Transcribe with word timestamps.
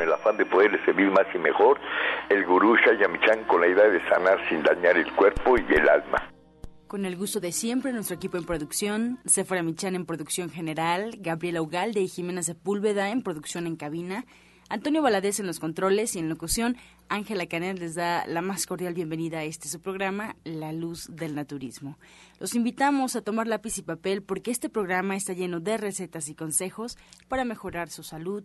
el 0.00 0.12
afán 0.12 0.36
de 0.36 0.46
poderle 0.46 0.84
servir 0.84 1.10
más 1.10 1.26
y 1.34 1.38
mejor, 1.38 1.78
el 2.28 2.44
gurú 2.44 2.76
Shayamichan 2.76 3.44
con 3.44 3.60
la 3.60 3.68
idea 3.68 3.88
de 3.88 4.00
sanar 4.08 4.38
sin 4.48 4.62
dañar 4.62 4.96
el 4.96 5.12
cuerpo 5.12 5.56
y 5.58 5.74
el 5.74 5.88
alma. 5.88 6.30
Con 6.86 7.04
el 7.04 7.16
gusto 7.16 7.38
de 7.38 7.52
siempre, 7.52 7.92
nuestro 7.92 8.16
equipo 8.16 8.36
en 8.36 8.44
producción, 8.44 9.20
Sephora 9.24 9.62
Michan 9.62 9.94
en 9.94 10.06
producción 10.06 10.50
general, 10.50 11.12
Gabriela 11.18 11.62
Ugalde 11.62 12.00
y 12.00 12.08
Jimena 12.08 12.42
Sepúlveda 12.42 13.10
en 13.10 13.22
producción 13.22 13.68
en 13.68 13.76
cabina, 13.76 14.24
Antonio 14.68 15.02
Valadez 15.02 15.40
en 15.40 15.48
los 15.48 15.58
controles 15.58 16.14
y 16.14 16.20
en 16.20 16.28
locución, 16.28 16.76
Ángela 17.08 17.46
Canet 17.46 17.80
les 17.80 17.96
da 17.96 18.24
la 18.28 18.40
más 18.40 18.66
cordial 18.66 18.94
bienvenida 18.94 19.38
a 19.38 19.42
este 19.44 19.68
su 19.68 19.80
programa, 19.80 20.36
La 20.44 20.72
Luz 20.72 21.08
del 21.10 21.34
Naturismo. 21.34 21.98
Los 22.38 22.54
invitamos 22.54 23.16
a 23.16 23.22
tomar 23.22 23.48
lápiz 23.48 23.78
y 23.78 23.82
papel 23.82 24.22
porque 24.22 24.52
este 24.52 24.68
programa 24.68 25.16
está 25.16 25.32
lleno 25.32 25.58
de 25.58 25.76
recetas 25.76 26.28
y 26.28 26.36
consejos 26.36 26.98
para 27.26 27.44
mejorar 27.44 27.88
su 27.88 28.04
salud, 28.04 28.44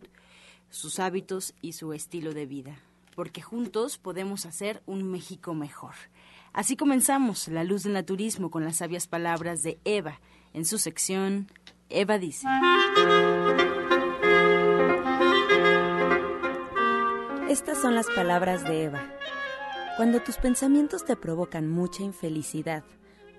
sus 0.75 0.99
hábitos 0.99 1.53
y 1.61 1.71
su 1.71 1.93
estilo 1.93 2.34
de 2.34 2.45
vida, 2.45 2.77
porque 3.16 3.41
juntos 3.41 3.97
podemos 3.97 4.45
hacer 4.45 4.83
un 4.85 5.09
México 5.09 5.53
mejor. 5.53 5.93
Así 6.52 6.75
comenzamos 6.75 7.47
La 7.47 7.63
Luz 7.63 7.83
del 7.83 7.93
Naturismo 7.93 8.52
con 8.52 8.66
las 8.66 8.77
sabias 8.77 9.07
palabras 9.07 9.63
de 9.63 9.80
Eva 9.85 10.19
en 10.53 10.66
su 10.66 10.77
sección 10.77 11.47
Eva 11.89 12.17
dice. 12.17 12.45
Estas 17.47 17.81
son 17.81 17.95
las 17.95 18.07
palabras 18.07 18.63
de 18.66 18.83
Eva. 18.83 19.02
Cuando 19.95 20.19
tus 20.19 20.35
pensamientos 20.35 21.05
te 21.05 21.16
provocan 21.16 21.69
mucha 21.69 22.03
infelicidad, 22.03 22.83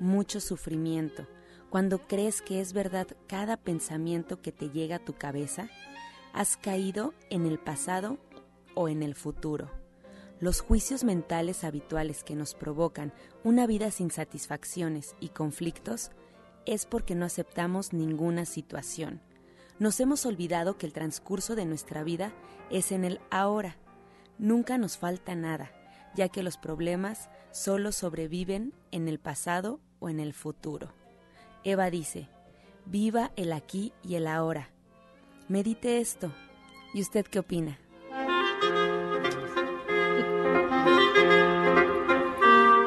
mucho 0.00 0.41
sufrimiento, 0.41 1.27
cuando 1.68 1.98
crees 1.98 2.41
que 2.41 2.62
es 2.62 2.72
verdad 2.72 3.08
cada 3.27 3.58
pensamiento 3.58 4.41
que 4.41 4.52
te 4.52 4.70
llega 4.70 4.96
a 4.96 5.05
tu 5.05 5.12
cabeza, 5.12 5.68
has 6.36 6.58
caído 6.58 7.14
en 7.30 7.46
el 7.46 7.58
pasado 7.58 8.18
o 8.74 8.88
en 8.90 9.02
el 9.02 9.14
futuro. 9.14 9.70
Los 10.38 10.61
juicios 10.61 11.02
mentales 11.02 11.64
habituales 11.64 12.22
que 12.22 12.36
nos 12.36 12.55
provocan 12.55 13.14
una 13.42 13.66
vida 13.66 13.91
sin 13.91 14.11
satisfacciones 14.11 15.16
y 15.19 15.30
conflictos 15.30 16.11
es 16.66 16.84
porque 16.84 17.14
no 17.14 17.24
aceptamos 17.24 17.94
ninguna 17.94 18.44
situación. 18.44 19.22
Nos 19.78 19.98
hemos 19.98 20.27
olvidado 20.27 20.77
que 20.77 20.84
el 20.84 20.92
transcurso 20.92 21.56
de 21.56 21.64
nuestra 21.64 22.05
vida 22.05 22.34
es 22.68 22.92
en 22.92 23.05
el 23.05 23.18
ahora. 23.30 23.78
Nunca 24.39 24.77
nos 24.77 24.98
falta 24.98 25.34
nada, 25.34 25.72
ya 26.14 26.28
que 26.28 26.42
los 26.42 26.58
problemas 26.58 27.30
solo 27.50 27.92
sobreviven 27.92 28.74
en 28.91 29.08
el 29.08 29.18
pasado 29.18 29.80
o 30.00 30.11
en 30.11 30.20
el 30.20 30.34
futuro. 30.34 30.92
Eva 31.64 31.89
dice, 31.89 32.28
viva 32.84 33.33
el 33.36 33.55
aquí 33.55 33.94
y 34.02 34.16
el 34.16 34.27
ahora. 34.27 34.75
Medite 35.48 36.00
esto. 36.00 36.33
¿Y 36.92 37.00
usted 37.00 37.25
qué 37.27 37.39
opina? 37.39 37.78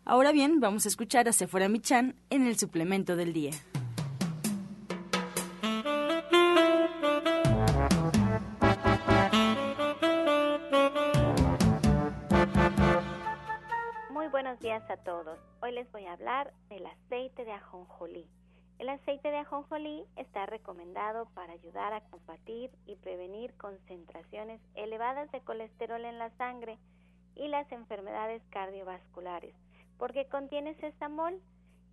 Ahora 0.05 0.31
bien, 0.31 0.59
vamos 0.59 0.85
a 0.85 0.89
escuchar 0.89 1.27
a 1.27 1.33
Sephora 1.33 1.69
Michan 1.69 2.15
en 2.29 2.45
el 2.47 2.57
suplemento 2.57 3.15
del 3.15 3.33
día. 3.33 3.51
días 14.61 14.87
a 14.91 14.97
todos. 14.97 15.39
Hoy 15.61 15.71
les 15.71 15.91
voy 15.91 16.05
a 16.05 16.13
hablar 16.13 16.53
del 16.69 16.85
aceite 16.85 17.45
de 17.45 17.51
ajonjolí. 17.51 18.27
El 18.77 18.89
aceite 18.89 19.31
de 19.31 19.37
ajonjolí 19.37 20.05
está 20.17 20.45
recomendado 20.45 21.25
para 21.33 21.53
ayudar 21.53 21.93
a 21.93 22.01
combatir 22.01 22.69
y 22.85 22.95
prevenir 22.97 23.53
concentraciones 23.57 24.61
elevadas 24.75 25.31
de 25.31 25.41
colesterol 25.41 26.05
en 26.05 26.19
la 26.19 26.29
sangre 26.37 26.77
y 27.35 27.47
las 27.47 27.71
enfermedades 27.71 28.43
cardiovasculares, 28.51 29.55
porque 30.01 30.25
contiene 30.25 30.73
sesamol, 30.79 31.39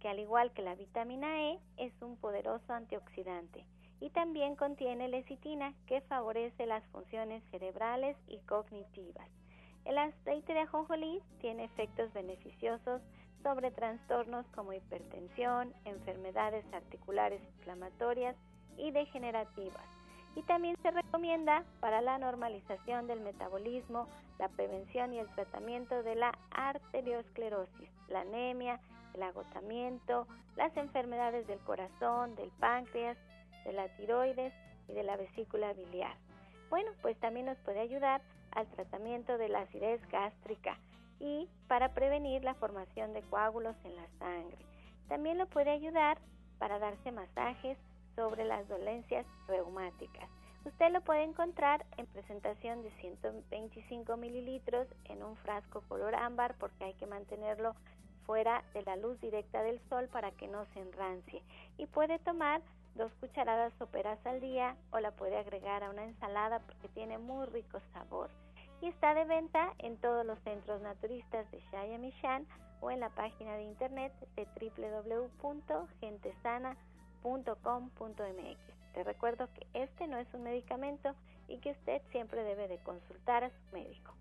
que 0.01 0.09
al 0.09 0.19
igual 0.19 0.51
que 0.55 0.63
la 0.63 0.75
vitamina 0.75 1.51
E 1.51 1.61
es 1.77 1.93
un 2.01 2.17
poderoso 2.17 2.73
antioxidante, 2.73 3.67
y 4.01 4.09
también 4.09 4.57
contiene 4.57 5.09
lecitina, 5.09 5.75
que 5.87 6.01
favorece 6.01 6.65
las 6.65 6.83
funciones 6.87 7.43
cerebrales 7.51 8.17
y 8.27 8.39
cognitivas. 8.47 9.29
El 9.85 9.99
aceite 9.99 10.55
de 10.55 10.61
ajonjolí 10.61 11.21
tiene 11.43 11.65
efectos 11.65 12.11
beneficiosos 12.15 13.03
sobre 13.43 13.73
trastornos 13.73 14.47
como 14.55 14.73
hipertensión, 14.73 15.75
enfermedades 15.85 16.65
articulares 16.73 17.43
inflamatorias 17.59 18.37
y 18.79 18.91
degenerativas. 18.91 19.98
Y 20.37 20.43
también 20.43 20.77
se 20.83 20.91
recomienda 20.91 21.65
para 21.81 22.01
la 22.01 22.19
normalización 22.19 23.07
del 23.07 23.21
metabolismo, 23.21 24.07
la 24.39 24.49
prevención 24.49 25.13
y 25.13 25.19
el 25.19 25.29
tratamiento 25.35 26.03
de 26.03 26.15
la 26.15 26.39
arteriosclerosis, 26.51 27.91
la 28.09 28.21
anemia, 28.21 28.81
el 29.15 29.23
agotamiento, 29.23 30.27
las 30.57 30.77
enfermedades 30.77 31.47
del 31.47 31.59
corazón, 31.61 32.37
del 32.37 32.51
páncreas, 32.61 33.17
de 33.65 33.73
la 33.73 33.89
tiroides 33.97 34.53
y 34.89 34.93
de 34.93 35.03
la 35.03 35.17
vesícula 35.17 35.73
biliar. 35.73 36.17
Bueno, 36.71 36.91
pues 37.03 37.19
también 37.19 37.47
nos 37.47 37.59
puede 37.59 37.81
ayudar 37.81 38.21
al 38.53 38.67
tratamiento 38.69 39.39
de 39.39 39.49
la 39.49 39.61
acidez 39.61 40.01
gástrica 40.09 40.79
y 41.21 41.49
para 41.67 41.95
prevenir 41.95 42.45
la 42.45 42.55
formación 42.55 43.13
de 43.13 43.23
coágulos 43.23 43.77
en 43.85 43.97
la 43.97 44.07
sangre. 44.19 44.59
También 45.09 45.39
lo 45.39 45.47
puede 45.47 45.71
ayudar 45.71 46.19
para 46.59 46.79
darse 46.79 47.11
masajes 47.13 47.79
sobre 48.19 48.45
las 48.45 48.67
dolencias 48.67 49.25
reumáticas. 49.47 50.29
Usted 50.65 50.91
lo 50.91 51.01
puede 51.03 51.23
encontrar 51.23 51.87
en 51.99 52.07
presentación 52.07 52.83
de 52.83 52.91
125 53.01 54.17
mililitros 54.17 54.89
en 55.05 55.23
un 55.23 55.37
frasco 55.37 55.83
color 55.89 56.17
ámbar 56.17 56.57
porque 56.59 56.83
hay 56.83 56.95
que 56.95 57.07
mantenerlo 57.07 57.77
fuera 58.27 58.65
de 58.75 58.83
la 58.83 58.97
luz 58.97 59.21
directa 59.21 59.63
del 59.63 59.81
sol 59.89 60.09
para 60.09 60.33
que 60.33 60.49
no 60.49 60.67
se 60.75 60.81
enrancie. 60.81 61.45
Y 61.79 61.87
puede 61.87 62.19
tomar 62.19 62.61
dos 62.97 63.13
cucharadas 63.21 63.73
soperas 63.79 64.19
al 64.27 64.41
día 64.41 64.77
o 64.91 64.99
la 64.99 65.13
puede 65.13 65.39
agregar 65.39 65.85
a 65.85 65.91
una 65.91 66.03
ensalada 66.03 66.59
porque 66.59 66.89
tiene 66.89 67.19
muy 67.19 67.47
rico 67.47 67.79
sabor. 67.93 68.31
Y 68.83 68.89
está 68.89 69.15
de 69.15 69.27
venta 69.27 69.75
en 69.79 69.97
todos 69.97 70.27
los 70.27 70.41
centros 70.41 70.83
naturistas 70.83 71.49
de 71.53 71.61
Shayamishan 71.71 72.49
o 72.81 72.91
en 72.91 72.99
la 72.99 73.11
página 73.11 73.55
de 73.55 73.63
internet 73.63 74.13
de 74.35 74.45
www.gentesana.com.mx. 77.23 78.59
Te 78.95 79.05
recuerdo 79.05 79.49
que 79.55 79.67
este 79.75 80.07
no 80.07 80.19
es 80.19 80.27
un 80.33 80.43
medicamento 80.43 81.15
y 81.49 81.59
que 81.59 81.73
usted 81.73 82.01
siempre 82.11 82.43
debe 82.43 82.69
de 82.69 82.79
consultar 82.79 83.45
a 83.45 83.51
su 83.51 83.73
médico. 83.73 84.15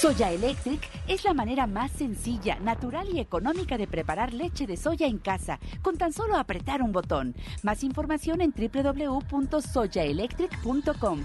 Soya 0.00 0.30
Electric 0.30 0.80
es 1.08 1.24
la 1.24 1.34
manera 1.34 1.66
más 1.66 1.90
sencilla, 1.90 2.60
natural 2.60 3.08
y 3.12 3.18
económica 3.18 3.76
de 3.76 3.88
preparar 3.88 4.32
leche 4.32 4.64
de 4.64 4.76
soya 4.76 5.08
en 5.08 5.18
casa, 5.18 5.58
con 5.82 5.98
tan 5.98 6.12
solo 6.12 6.36
apretar 6.36 6.82
un 6.82 6.92
botón. 6.92 7.34
Más 7.64 7.82
información 7.82 8.40
en 8.40 8.52
www.soyaelectric.com. 8.52 11.24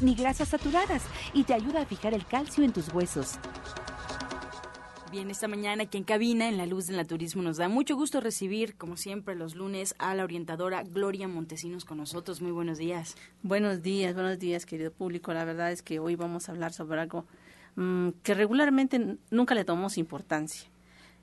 ni 0.00 0.14
grasas 0.14 0.48
saturadas 0.48 1.02
y 1.34 1.44
te 1.44 1.52
ayuda 1.54 1.82
a 1.82 1.86
fijar 1.86 2.14
el 2.14 2.24
calcio 2.24 2.64
en 2.64 2.72
tus 2.72 2.92
huesos. 2.94 3.34
Bien, 5.12 5.28
esta 5.28 5.48
mañana 5.48 5.82
aquí 5.82 5.98
en 5.98 6.04
cabina, 6.04 6.48
en 6.48 6.56
la 6.56 6.66
luz 6.66 6.86
del 6.86 6.96
naturismo, 6.96 7.42
nos 7.42 7.56
da 7.56 7.68
mucho 7.68 7.96
gusto 7.96 8.20
recibir, 8.20 8.76
como 8.76 8.96
siempre, 8.96 9.34
los 9.34 9.56
lunes 9.56 9.94
a 9.98 10.14
la 10.14 10.22
orientadora 10.22 10.84
Gloria 10.84 11.26
Montesinos 11.26 11.84
con 11.84 11.98
nosotros. 11.98 12.40
Muy 12.40 12.52
buenos 12.52 12.78
días. 12.78 13.16
Buenos 13.42 13.82
días, 13.82 14.14
buenos 14.14 14.38
días, 14.38 14.66
querido 14.66 14.92
público. 14.92 15.34
La 15.34 15.44
verdad 15.44 15.72
es 15.72 15.82
que 15.82 15.98
hoy 15.98 16.14
vamos 16.14 16.48
a 16.48 16.52
hablar 16.52 16.72
sobre 16.72 17.00
algo 17.00 17.26
mm, 17.74 18.10
que 18.22 18.34
regularmente 18.34 19.18
nunca 19.30 19.54
le 19.54 19.64
tomamos 19.64 19.98
importancia. 19.98 20.70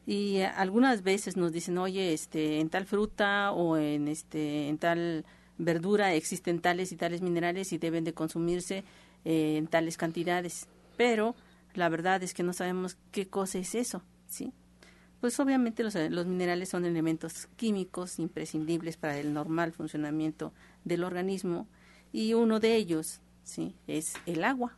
Y 0.06 0.42
algunas 0.42 1.02
veces 1.02 1.38
nos 1.38 1.52
dicen, 1.54 1.78
oye, 1.78 2.14
este, 2.14 2.60
en 2.60 2.70
tal 2.70 2.86
fruta 2.86 3.52
o 3.52 3.78
en, 3.78 4.10
este, 4.10 4.68
en 4.68 4.78
tal 4.78 5.26
verdura 5.58 6.14
existen 6.14 6.60
tales 6.60 6.92
y 6.92 6.98
tales 6.98 7.22
minerales 7.22 7.74
y 7.74 7.78
deben 7.78 8.04
de 8.04 8.14
consumirse 8.14 8.84
eh, 9.26 9.58
en 9.58 9.68
tales 9.68 9.98
cantidades. 9.98 10.68
Pero 10.98 11.36
la 11.74 11.90
verdad 11.90 12.24
es 12.24 12.34
que 12.34 12.44
no 12.44 12.54
sabemos 12.54 12.98
qué 13.12 13.28
cosa 13.28 13.60
es 13.60 13.76
eso, 13.76 14.02
¿sí? 14.28 14.54
Pues 15.22 15.40
obviamente 15.40 15.84
los, 15.84 15.96
los, 15.96 16.28
minerales 16.28 16.70
son 16.70 16.86
elementos 16.86 17.48
químicos 17.56 18.20
imprescindibles 18.20 18.98
para 18.98 19.18
el 19.18 19.34
normal 19.34 19.74
funcionamiento 19.74 20.54
del 20.86 21.04
organismo 21.04 21.68
y 22.14 22.36
uno 22.36 22.60
de 22.60 22.76
ellos 22.76 23.20
sí 23.44 23.76
es 23.88 24.14
el 24.28 24.44
agua. 24.44 24.76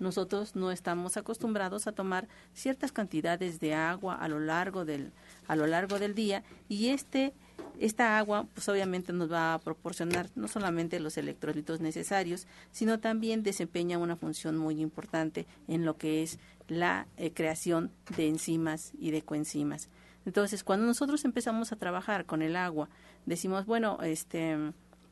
Nosotros 0.00 0.54
no 0.54 0.70
estamos 0.70 1.16
acostumbrados 1.16 1.86
a 1.86 1.92
tomar 1.92 2.28
ciertas 2.52 2.92
cantidades 2.92 3.58
de 3.60 3.74
agua 3.74 4.16
a 4.16 4.28
lo 4.28 4.38
largo 4.40 4.84
del 4.84 5.12
a 5.46 5.56
lo 5.56 5.66
largo 5.66 5.98
del 5.98 6.14
día 6.14 6.42
y 6.68 6.88
este 6.88 7.32
esta 7.78 8.18
agua 8.18 8.46
pues 8.54 8.68
obviamente 8.68 9.12
nos 9.12 9.30
va 9.30 9.54
a 9.54 9.58
proporcionar 9.58 10.28
no 10.34 10.48
solamente 10.48 11.00
los 11.00 11.16
electrolitos 11.18 11.80
necesarios, 11.80 12.46
sino 12.72 13.00
también 13.00 13.42
desempeña 13.42 13.98
una 13.98 14.16
función 14.16 14.56
muy 14.56 14.80
importante 14.80 15.46
en 15.68 15.84
lo 15.84 15.96
que 15.96 16.22
es 16.22 16.38
la 16.68 17.06
eh, 17.16 17.32
creación 17.32 17.90
de 18.16 18.28
enzimas 18.28 18.92
y 18.98 19.10
de 19.10 19.22
coenzimas. 19.22 19.88
Entonces, 20.26 20.64
cuando 20.64 20.86
nosotros 20.86 21.24
empezamos 21.24 21.72
a 21.72 21.76
trabajar 21.76 22.24
con 22.24 22.40
el 22.40 22.56
agua, 22.56 22.88
decimos, 23.26 23.66
bueno, 23.66 23.98
este 24.02 24.56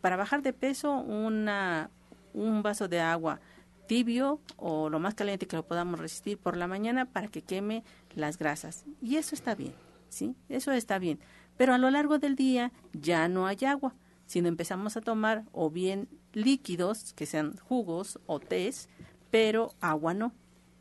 para 0.00 0.16
bajar 0.16 0.42
de 0.42 0.52
peso 0.52 0.94
una 0.94 1.90
un 2.34 2.62
vaso 2.62 2.88
de 2.88 3.00
agua 3.00 3.40
tibio 3.86 4.40
o 4.56 4.88
lo 4.88 4.98
más 4.98 5.14
caliente 5.14 5.46
que 5.46 5.56
lo 5.56 5.66
podamos 5.66 6.00
resistir 6.00 6.38
por 6.38 6.56
la 6.56 6.66
mañana 6.66 7.04
para 7.04 7.28
que 7.28 7.42
queme 7.42 7.84
las 8.14 8.38
grasas. 8.38 8.84
Y 9.00 9.16
eso 9.16 9.34
está 9.34 9.54
bien, 9.54 9.74
¿sí? 10.08 10.34
Eso 10.48 10.72
está 10.72 10.98
bien. 10.98 11.18
Pero 11.62 11.74
a 11.74 11.78
lo 11.78 11.92
largo 11.92 12.18
del 12.18 12.34
día 12.34 12.72
ya 12.92 13.28
no 13.28 13.46
hay 13.46 13.58
agua, 13.68 13.94
sino 14.26 14.48
empezamos 14.48 14.96
a 14.96 15.00
tomar 15.00 15.44
o 15.52 15.70
bien 15.70 16.08
líquidos, 16.32 17.12
que 17.12 17.24
sean 17.24 17.56
jugos 17.56 18.18
o 18.26 18.40
tés, 18.40 18.88
pero 19.30 19.72
agua 19.80 20.12
no. 20.12 20.34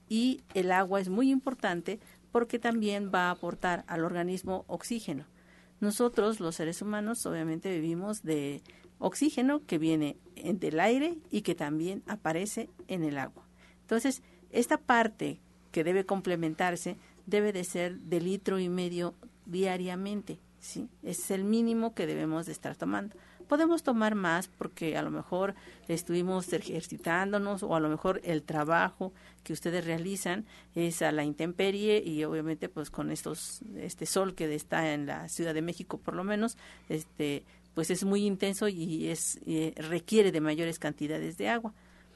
Y 0.10 0.42
el 0.56 0.72
agua 0.72 1.00
es 1.00 1.10
muy 1.10 1.30
importante 1.30 2.00
porque 2.32 2.58
también 2.58 3.12
va 3.14 3.28
a 3.28 3.30
aportar 3.30 3.84
al 3.86 4.04
organismo 4.04 4.66
oxígeno. 4.66 5.28
Nosotros, 5.82 6.40
los 6.40 6.56
seres 6.56 6.82
humanos, 6.82 7.28
obviamente 7.28 7.70
vivimos 7.70 8.24
de 8.24 8.64
oxígeno 8.98 9.64
que 9.68 9.78
viene 9.78 10.18
del 10.36 10.80
aire 10.80 11.20
y 11.30 11.44
que 11.44 11.54
también 11.54 12.02
aparece 12.08 12.72
en 12.88 13.04
el 13.04 13.20
agua. 13.20 13.48
Entonces, 13.82 14.24
esta 14.50 14.80
parte 14.80 15.42
que 15.72 15.84
debe 15.84 16.08
complementarse 16.08 16.98
debe 17.28 17.54
de 17.54 17.66
ser 17.66 18.00
de 18.00 18.20
litro 18.20 18.58
y 18.58 18.68
medio 18.68 19.14
diariamente, 19.46 20.40
¿sí? 20.62 20.88
Es 21.04 21.30
el 21.32 21.44
mínimo 21.44 21.94
que 21.94 22.08
debemos 22.08 22.46
de 22.46 22.54
estar 22.54 22.78
tomando. 22.78 23.18
Podemos 23.50 23.84
tomar 23.84 24.16
más 24.16 24.48
porque 24.48 24.96
a 24.96 25.02
lo 25.02 25.12
mejor 25.12 25.56
estuvimos 25.90 26.54
ejercitándonos 26.54 27.64
o 27.64 27.76
a 27.76 27.82
lo 27.82 27.90
mejor 27.90 28.22
el 28.24 28.44
trabajo 28.44 29.12
que 29.44 29.52
ustedes 29.52 29.84
realizan 29.84 30.46
es 30.74 31.02
a 31.02 31.12
la 31.12 31.26
intemperie 31.26 32.02
y 32.02 32.24
obviamente 32.24 32.70
pues 32.70 32.90
con 32.90 33.12
estos 33.12 33.62
este 33.76 34.06
sol 34.06 34.36
que 34.36 34.56
está 34.56 34.94
en 34.94 35.06
la 35.06 35.28
Ciudad 35.28 35.54
de 35.54 35.62
México 35.62 35.98
por 35.98 36.16
lo 36.16 36.24
menos 36.24 36.56
este 36.88 37.44
pues 37.74 37.90
es 37.90 38.06
muy 38.06 38.26
intenso 38.26 38.70
y 38.70 39.10
es 39.10 39.40
eh, 39.46 39.74
requiere 39.76 40.32
de 40.32 40.40
mayores 40.40 40.80
cantidades 40.80 41.38
de 41.38 41.50
agua. 41.50 41.74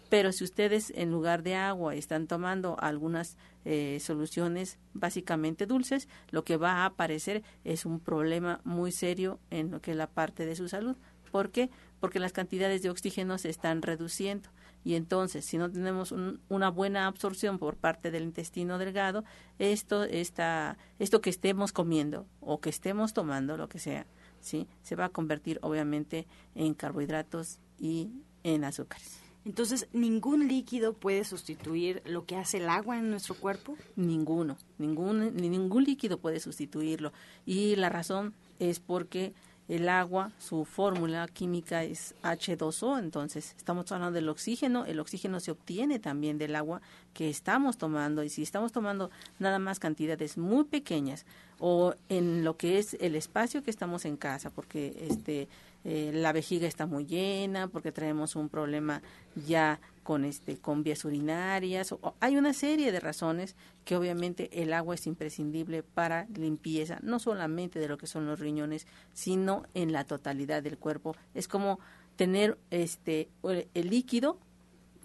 Pero 0.09 0.31
si 0.31 0.43
ustedes 0.43 0.91
en 0.95 1.11
lugar 1.11 1.43
de 1.43 1.55
agua 1.55 1.95
están 1.95 2.27
tomando 2.27 2.77
algunas 2.79 3.37
eh, 3.63 3.99
soluciones 3.99 4.77
básicamente 4.93 5.65
dulces, 5.65 6.07
lo 6.29 6.43
que 6.43 6.57
va 6.57 6.73
a 6.73 6.85
aparecer 6.85 7.43
es 7.63 7.85
un 7.85 7.99
problema 7.99 8.61
muy 8.63 8.91
serio 8.91 9.39
en 9.49 9.71
lo 9.71 9.81
que 9.81 9.91
es 9.91 9.97
la 9.97 10.07
parte 10.07 10.45
de 10.45 10.55
su 10.55 10.69
salud. 10.69 10.95
¿Por 11.31 11.51
qué? 11.51 11.69
Porque 11.99 12.19
las 12.19 12.31
cantidades 12.31 12.81
de 12.81 12.89
oxígeno 12.89 13.37
se 13.37 13.49
están 13.49 13.81
reduciendo. 13.81 14.49
Y 14.85 14.93
entonces, 14.93 15.43
si 15.43 15.57
no 15.57 15.69
tenemos 15.69 16.13
una 16.47 16.69
buena 16.69 17.07
absorción 17.07 17.57
por 17.57 17.75
parte 17.75 18.11
del 18.11 18.23
intestino 18.23 18.77
delgado, 18.77 19.23
esto, 19.57 20.03
esta, 20.03 20.77
esto 20.99 21.21
que 21.21 21.31
estemos 21.31 21.73
comiendo 21.73 22.27
o 22.39 22.61
que 22.61 22.69
estemos 22.69 23.13
tomando, 23.13 23.57
lo 23.57 23.67
que 23.67 23.79
sea, 23.79 24.05
¿sí? 24.39 24.67
Se 24.83 24.95
va 24.95 25.05
a 25.05 25.09
convertir 25.09 25.57
obviamente 25.63 26.27
en 26.53 26.75
carbohidratos 26.75 27.59
y 27.79 28.11
en 28.43 28.63
azúcares. 28.63 29.24
Entonces, 29.45 29.87
¿ningún 29.93 30.47
líquido 30.47 30.93
puede 30.93 31.23
sustituir 31.23 32.01
lo 32.05 32.25
que 32.25 32.35
hace 32.35 32.57
el 32.57 32.67
agua 32.67 32.97
en 32.97 33.11
nuestro 33.11 33.35
cuerpo? 33.35 33.77
Ninguno, 33.95 34.57
ningún, 34.79 35.35
ningún 35.35 35.83
líquido 35.83 36.17
puede 36.17 36.39
sustituirlo. 36.39 37.13
Y 37.45 37.75
la 37.75 37.89
razón 37.89 38.33
es 38.59 38.79
porque 38.79 39.33
el 39.67 39.89
agua, 39.89 40.31
su 40.37 40.65
fórmula 40.65 41.27
química 41.27 41.83
es 41.83 42.13
H2O, 42.21 42.99
entonces 42.99 43.55
estamos 43.57 43.91
hablando 43.91 44.13
del 44.13 44.29
oxígeno, 44.29 44.85
el 44.85 44.99
oxígeno 44.99 45.39
se 45.39 45.51
obtiene 45.51 45.97
también 45.97 46.37
del 46.37 46.55
agua 46.55 46.81
que 47.13 47.29
estamos 47.29 47.77
tomando 47.77 48.23
y 48.23 48.29
si 48.29 48.43
estamos 48.43 48.71
tomando 48.71 49.09
nada 49.39 49.57
más 49.57 49.79
cantidades 49.79 50.37
muy 50.37 50.65
pequeñas 50.65 51.25
o 51.59 51.95
en 52.09 52.43
lo 52.43 52.57
que 52.57 52.77
es 52.77 52.95
el 52.99 53.15
espacio 53.15 53.63
que 53.63 53.71
estamos 53.71 54.05
en 54.05 54.17
casa, 54.17 54.51
porque 54.51 55.07
este 55.09 55.47
eh, 55.85 56.11
la 56.13 56.33
vejiga 56.33 56.67
está 56.67 56.87
muy 56.87 57.05
llena, 57.05 57.67
porque 57.67 57.91
traemos 57.91 58.35
un 58.35 58.49
problema 58.49 59.03
ya 59.47 59.79
con 60.01 60.25
este 60.25 60.57
con 60.57 60.83
vías 60.83 61.05
urinarias, 61.05 61.91
o, 61.91 62.15
hay 62.19 62.37
una 62.37 62.53
serie 62.53 62.91
de 62.91 62.99
razones 62.99 63.55
que 63.85 63.95
obviamente 63.95 64.63
el 64.63 64.73
agua 64.73 64.95
es 64.95 65.05
imprescindible 65.05 65.83
para 65.83 66.25
limpieza, 66.35 66.97
no 67.03 67.19
solamente 67.19 67.79
de 67.79 67.87
lo 67.87 67.99
que 67.99 68.07
son 68.07 68.25
los 68.25 68.39
riñones, 68.39 68.87
sino 69.13 69.63
en 69.75 69.91
la 69.91 70.05
totalidad 70.05 70.63
del 70.63 70.79
cuerpo. 70.79 71.15
Es 71.35 71.47
como 71.47 71.79
tener 72.15 72.57
este 72.71 73.29
el 73.43 73.89
líquido 73.89 74.39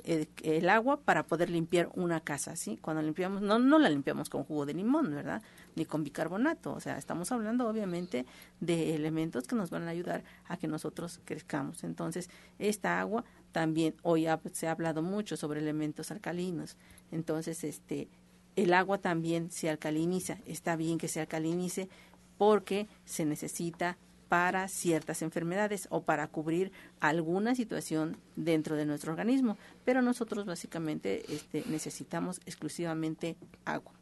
el, 0.04 0.68
agua 0.68 1.00
para 1.00 1.26
poder 1.26 1.50
limpiar 1.50 1.90
una 1.94 2.20
casa, 2.20 2.56
¿sí? 2.56 2.78
Cuando 2.80 3.02
limpiamos, 3.02 3.42
no, 3.42 3.58
no 3.58 3.78
la 3.78 3.90
limpiamos 3.90 4.30
con 4.30 4.44
jugo 4.44 4.66
de 4.66 4.74
limón, 4.74 5.14
¿verdad? 5.14 5.42
Ni 5.76 5.84
con 5.84 6.04
bicarbonato, 6.04 6.72
o 6.72 6.80
sea, 6.80 6.98
estamos 6.98 7.30
hablando 7.32 7.68
obviamente 7.68 8.26
de 8.60 8.94
elementos 8.94 9.46
que 9.46 9.56
nos 9.56 9.70
van 9.70 9.84
a 9.84 9.90
ayudar 9.90 10.24
a 10.46 10.56
que 10.56 10.68
nosotros 10.68 11.20
crezcamos. 11.24 11.84
Entonces, 11.84 12.30
esta 12.58 13.00
agua 13.00 13.24
también, 13.52 13.94
hoy 14.02 14.26
se 14.52 14.68
ha 14.68 14.72
hablado 14.72 15.02
mucho 15.02 15.36
sobre 15.36 15.60
elementos 15.60 16.10
alcalinos, 16.10 16.76
entonces, 17.12 17.64
este, 17.64 18.08
el 18.56 18.74
agua 18.74 18.98
también 18.98 19.50
se 19.50 19.70
alcaliniza, 19.70 20.38
está 20.46 20.76
bien 20.76 20.98
que 20.98 21.08
se 21.08 21.20
alcalinice 21.20 21.88
porque 22.38 22.88
se 23.04 23.24
necesita 23.24 23.96
para 24.30 24.68
ciertas 24.68 25.22
enfermedades 25.22 25.88
o 25.90 26.02
para 26.02 26.28
cubrir 26.28 26.70
alguna 27.00 27.56
situación 27.56 28.16
dentro 28.36 28.76
de 28.76 28.86
nuestro 28.86 29.10
organismo, 29.10 29.58
pero 29.84 30.02
nosotros 30.02 30.46
básicamente 30.46 31.24
este, 31.34 31.64
necesitamos 31.66 32.40
exclusivamente 32.46 33.36
agua. 33.64 33.99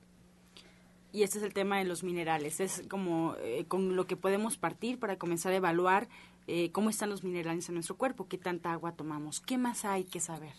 Y 1.18 1.24
este 1.24 1.38
es 1.38 1.44
el 1.44 1.52
tema 1.52 1.78
de 1.78 1.84
los 1.84 2.04
minerales, 2.04 2.60
es 2.60 2.84
como 2.88 3.34
eh, 3.42 3.64
con 3.66 3.96
lo 3.96 4.06
que 4.06 4.16
podemos 4.16 4.56
partir 4.56 5.00
para 5.00 5.18
comenzar 5.18 5.52
a 5.52 5.56
evaluar 5.56 6.08
eh, 6.46 6.70
cómo 6.70 6.90
están 6.90 7.10
los 7.10 7.24
minerales 7.24 7.68
en 7.68 7.74
nuestro 7.74 7.96
cuerpo, 7.96 8.28
qué 8.28 8.38
tanta 8.38 8.70
agua 8.70 8.92
tomamos, 8.92 9.40
qué 9.40 9.58
más 9.58 9.84
hay 9.84 10.04
que 10.04 10.20
saber. 10.20 10.52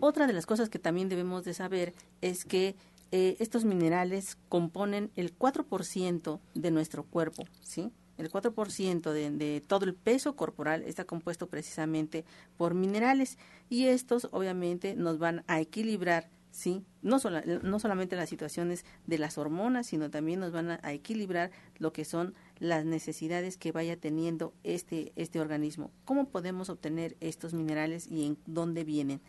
Otra 0.00 0.26
de 0.26 0.34
las 0.34 0.44
cosas 0.44 0.68
que 0.68 0.78
también 0.78 1.08
debemos 1.08 1.44
de 1.44 1.54
saber 1.54 1.94
es 2.20 2.44
que 2.44 2.76
eh, 3.10 3.36
estos 3.38 3.64
minerales 3.64 4.36
componen 4.50 5.10
el 5.16 5.34
4% 5.34 6.40
de 6.52 6.70
nuestro 6.70 7.04
cuerpo, 7.04 7.44
¿sí? 7.62 7.90
El 8.18 8.30
4% 8.30 9.12
de, 9.12 9.30
de 9.30 9.62
todo 9.66 9.86
el 9.86 9.94
peso 9.94 10.36
corporal 10.36 10.82
está 10.82 11.04
compuesto 11.04 11.46
precisamente 11.46 12.26
por 12.58 12.74
minerales 12.74 13.38
y 13.70 13.86
estos 13.86 14.28
obviamente 14.30 14.94
nos 14.94 15.18
van 15.18 15.42
a 15.46 15.58
equilibrar 15.58 16.28
¿sí? 16.52 16.84
No, 17.00 17.18
no 17.62 17.78
solamente 17.80 18.14
las 18.14 18.28
situaciones 18.28 18.84
de 19.06 19.18
las 19.18 19.38
hormonas, 19.38 19.88
sino 19.88 20.10
también 20.10 20.38
nos 20.38 20.52
van 20.52 20.70
a, 20.70 20.92
equilibrar 20.92 21.50
lo 21.78 21.92
que 21.92 22.04
son 22.04 22.34
las 22.60 22.84
necesidades 22.84 23.56
que 23.56 23.72
vaya 23.72 23.96
teniendo 23.96 24.52
este, 24.62 25.12
este 25.16 25.40
organismo. 25.40 25.90
¿Cómo 26.04 26.28
podemos 26.28 26.68
obtener 26.68 27.16
estos 27.20 27.54
minerales 27.54 28.06
y 28.06 28.26
en 28.26 28.38
dónde 28.46 28.84
vienen? 28.84 29.20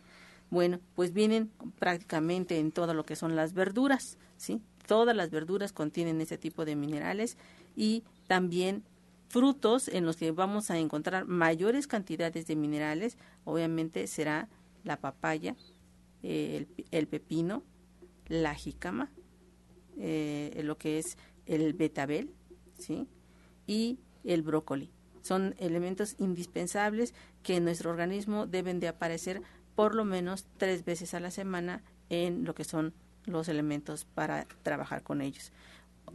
Bueno, 0.50 0.78
pues 0.94 1.12
vienen 1.12 1.50
prácticamente 1.78 2.58
en 2.60 2.70
todo 2.70 2.94
lo 2.94 3.04
que 3.04 3.16
son 3.16 3.34
las 3.34 3.54
verduras, 3.54 4.18
¿sí? 4.36 4.60
Todas 4.86 5.16
las 5.16 5.30
verduras 5.30 5.72
contienen 5.72 6.20
ese 6.20 6.38
tipo 6.38 6.64
de 6.66 6.76
minerales 6.76 7.38
y 7.74 8.04
también 8.28 8.84
frutos 9.28 9.88
en 9.88 10.04
los 10.04 10.16
que 10.16 10.30
vamos 10.30 10.70
a 10.70 10.78
encontrar 10.78 11.26
mayores 11.26 11.86
cantidades 11.86 12.46
de 12.46 12.54
minerales, 12.54 13.16
obviamente 13.44 14.06
será 14.06 14.48
la 14.84 14.98
papaya, 14.98 15.56
el, 16.24 17.06
pepino, 17.06 17.62
la 18.28 18.54
jícama, 18.54 19.10
eh, 19.98 20.60
lo 20.64 20.78
que 20.78 20.98
es 20.98 21.18
el 21.46 21.74
betabel, 21.74 22.34
¿sí? 22.78 23.06
Y 23.66 23.98
el 24.24 24.42
brócoli. 24.42 24.90
Son 25.20 25.54
elementos 25.58 26.16
indispensables 26.18 27.14
que 27.42 27.56
en 27.56 27.64
nuestro 27.64 27.90
organismo 27.90 28.46
deben 28.46 28.80
de 28.80 28.88
aparecer 28.88 29.42
por 29.74 29.94
lo 29.94 30.04
menos 30.04 30.46
tres 30.56 30.84
veces 30.84 31.14
a 31.14 31.20
la 31.20 31.30
semana 31.30 31.82
en 32.08 32.44
lo 32.44 32.54
que 32.54 32.64
son 32.64 32.94
los 33.26 33.48
elementos 33.48 34.04
para 34.04 34.46
trabajar 34.62 35.02
con 35.02 35.20
ellos. 35.20 35.52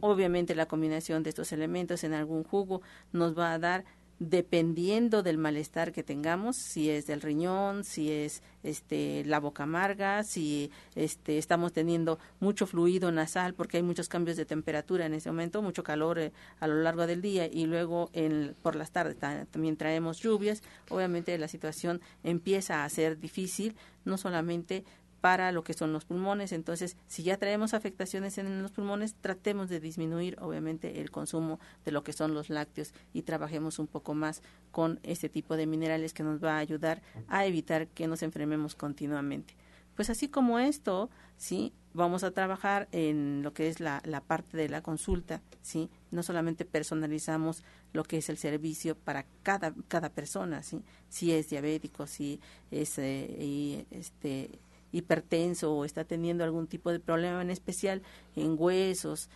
Obviamente 0.00 0.54
la 0.54 0.66
combinación 0.66 1.22
de 1.22 1.30
estos 1.30 1.52
elementos 1.52 2.04
en 2.04 2.14
algún 2.14 2.44
jugo 2.44 2.82
nos 3.12 3.36
va 3.36 3.52
a 3.52 3.58
dar 3.58 3.84
dependiendo 4.20 5.22
del 5.22 5.38
malestar 5.38 5.92
que 5.92 6.02
tengamos, 6.02 6.56
si 6.56 6.90
es 6.90 7.06
del 7.06 7.22
riñón, 7.22 7.84
si 7.84 8.12
es 8.12 8.42
este 8.62 9.24
la 9.24 9.40
boca 9.40 9.62
amarga, 9.62 10.22
si 10.24 10.70
este 10.94 11.38
estamos 11.38 11.72
teniendo 11.72 12.18
mucho 12.38 12.66
fluido 12.66 13.10
nasal 13.10 13.54
porque 13.54 13.78
hay 13.78 13.82
muchos 13.82 14.10
cambios 14.10 14.36
de 14.36 14.44
temperatura 14.44 15.06
en 15.06 15.14
ese 15.14 15.30
momento, 15.30 15.62
mucho 15.62 15.82
calor 15.82 16.18
eh, 16.18 16.32
a 16.60 16.66
lo 16.66 16.82
largo 16.82 17.06
del 17.06 17.22
día 17.22 17.46
y 17.46 17.64
luego 17.64 18.10
en, 18.12 18.54
por 18.60 18.76
las 18.76 18.90
tardes 18.90 19.16
también 19.50 19.78
traemos 19.78 20.18
lluvias, 20.18 20.62
obviamente 20.90 21.36
la 21.38 21.48
situación 21.48 22.02
empieza 22.22 22.84
a 22.84 22.88
ser 22.90 23.18
difícil, 23.18 23.74
no 24.04 24.18
solamente 24.18 24.84
para 25.20 25.52
lo 25.52 25.62
que 25.62 25.74
son 25.74 25.92
los 25.92 26.04
pulmones. 26.04 26.52
Entonces, 26.52 26.96
si 27.06 27.22
ya 27.22 27.36
traemos 27.36 27.74
afectaciones 27.74 28.38
en 28.38 28.62
los 28.62 28.72
pulmones, 28.72 29.14
tratemos 29.20 29.68
de 29.68 29.80
disminuir, 29.80 30.36
obviamente, 30.40 31.00
el 31.00 31.10
consumo 31.10 31.60
de 31.84 31.92
lo 31.92 32.02
que 32.02 32.12
son 32.12 32.34
los 32.34 32.50
lácteos 32.50 32.92
y 33.12 33.22
trabajemos 33.22 33.78
un 33.78 33.86
poco 33.86 34.14
más 34.14 34.42
con 34.70 35.00
este 35.02 35.28
tipo 35.28 35.56
de 35.56 35.66
minerales 35.66 36.14
que 36.14 36.22
nos 36.22 36.42
va 36.42 36.56
a 36.56 36.58
ayudar 36.58 37.02
a 37.28 37.44
evitar 37.46 37.88
que 37.88 38.06
nos 38.06 38.22
enfermemos 38.22 38.74
continuamente. 38.74 39.54
Pues 39.94 40.08
así 40.08 40.28
como 40.28 40.58
esto, 40.58 41.10
sí, 41.36 41.74
vamos 41.92 42.24
a 42.24 42.30
trabajar 42.30 42.88
en 42.92 43.42
lo 43.42 43.52
que 43.52 43.68
es 43.68 43.80
la, 43.80 44.00
la 44.06 44.22
parte 44.22 44.56
de 44.56 44.68
la 44.68 44.82
consulta, 44.82 45.42
sí, 45.60 45.90
no 46.10 46.22
solamente 46.22 46.64
personalizamos 46.64 47.64
lo 47.92 48.04
que 48.04 48.18
es 48.18 48.30
el 48.30 48.38
servicio 48.38 48.96
para 48.96 49.26
cada, 49.42 49.74
cada 49.88 50.08
persona, 50.08 50.62
sí, 50.62 50.82
si 51.08 51.32
es 51.32 51.50
diabético, 51.50 52.06
si 52.06 52.40
es 52.70 52.98
eh, 52.98 53.84
este 53.90 54.58
hipertenso 54.92 55.74
o 55.74 55.84
está 55.84 56.04
teniendo 56.04 56.44
algún 56.44 56.66
tipo 56.66 56.90
de 56.92 57.00
problema 57.00 57.42
en 57.42 57.50
especial 57.50 58.02
en 58.36 58.56
huesos, 58.58 59.28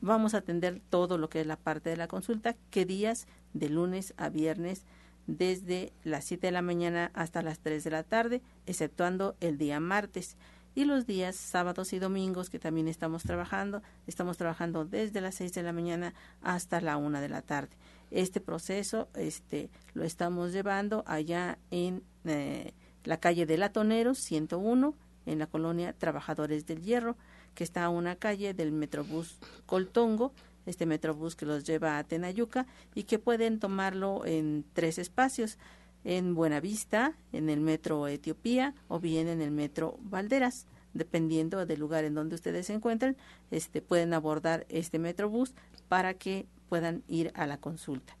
vamos 0.00 0.34
a 0.34 0.38
atender 0.38 0.80
todo 0.90 1.18
lo 1.18 1.28
que 1.28 1.40
es 1.40 1.46
la 1.46 1.56
parte 1.56 1.90
de 1.90 1.96
la 1.96 2.08
consulta, 2.08 2.56
que 2.70 2.84
días 2.84 3.26
de 3.54 3.68
lunes 3.68 4.14
a 4.16 4.28
viernes 4.28 4.84
desde 5.26 5.92
las 6.04 6.24
7 6.24 6.46
de 6.46 6.52
la 6.52 6.62
mañana 6.62 7.10
hasta 7.14 7.42
las 7.42 7.58
3 7.58 7.82
de 7.82 7.90
la 7.90 8.02
tarde, 8.04 8.42
exceptuando 8.66 9.36
el 9.40 9.58
día 9.58 9.80
martes. 9.80 10.36
Y 10.74 10.84
los 10.84 11.06
días 11.06 11.36
sábados 11.36 11.92
y 11.94 11.98
domingos 11.98 12.50
que 12.50 12.58
también 12.58 12.86
estamos 12.86 13.22
trabajando, 13.22 13.82
estamos 14.06 14.36
trabajando 14.36 14.84
desde 14.84 15.22
las 15.22 15.34
6 15.36 15.54
de 15.54 15.62
la 15.62 15.72
mañana 15.72 16.14
hasta 16.42 16.80
la 16.80 16.98
1 16.98 17.20
de 17.20 17.28
la 17.28 17.42
tarde. 17.42 17.76
Este 18.10 18.40
proceso 18.40 19.08
este, 19.14 19.70
lo 19.94 20.04
estamos 20.04 20.52
llevando 20.52 21.02
allá 21.06 21.58
en 21.70 22.02
eh, 22.24 22.72
la 23.06 23.18
calle 23.18 23.46
de 23.46 23.56
Latoneros 23.56 24.18
101 24.18 24.94
en 25.24 25.38
la 25.38 25.46
colonia 25.46 25.92
Trabajadores 25.92 26.66
del 26.66 26.82
Hierro, 26.82 27.16
que 27.54 27.64
está 27.64 27.84
a 27.84 27.88
una 27.88 28.16
calle 28.16 28.52
del 28.52 28.72
Metrobús 28.72 29.38
Coltongo, 29.64 30.32
este 30.66 30.84
Metrobús 30.84 31.36
que 31.36 31.46
los 31.46 31.64
lleva 31.64 31.98
a 31.98 32.04
Tenayuca 32.04 32.66
y 32.94 33.04
que 33.04 33.18
pueden 33.18 33.58
tomarlo 33.58 34.26
en 34.26 34.64
tres 34.74 34.98
espacios, 34.98 35.58
en 36.04 36.34
Buenavista, 36.34 37.16
en 37.32 37.48
el 37.48 37.60
Metro 37.60 38.06
Etiopía 38.06 38.74
o 38.88 39.00
bien 39.00 39.28
en 39.28 39.40
el 39.40 39.50
Metro 39.50 39.98
Valderas 40.02 40.66
dependiendo 40.96 41.66
del 41.66 41.80
lugar 41.80 42.04
en 42.04 42.14
donde 42.14 42.34
ustedes 42.34 42.66
se 42.66 42.72
encuentren, 42.74 43.16
este, 43.50 43.82
pueden 43.82 44.14
abordar 44.14 44.66
este 44.68 44.98
Metrobús 44.98 45.54
para 45.88 46.14
que 46.14 46.46
puedan 46.68 47.02
ir 47.06 47.32
a 47.34 47.46
la 47.46 47.58
consulta. 47.58 48.16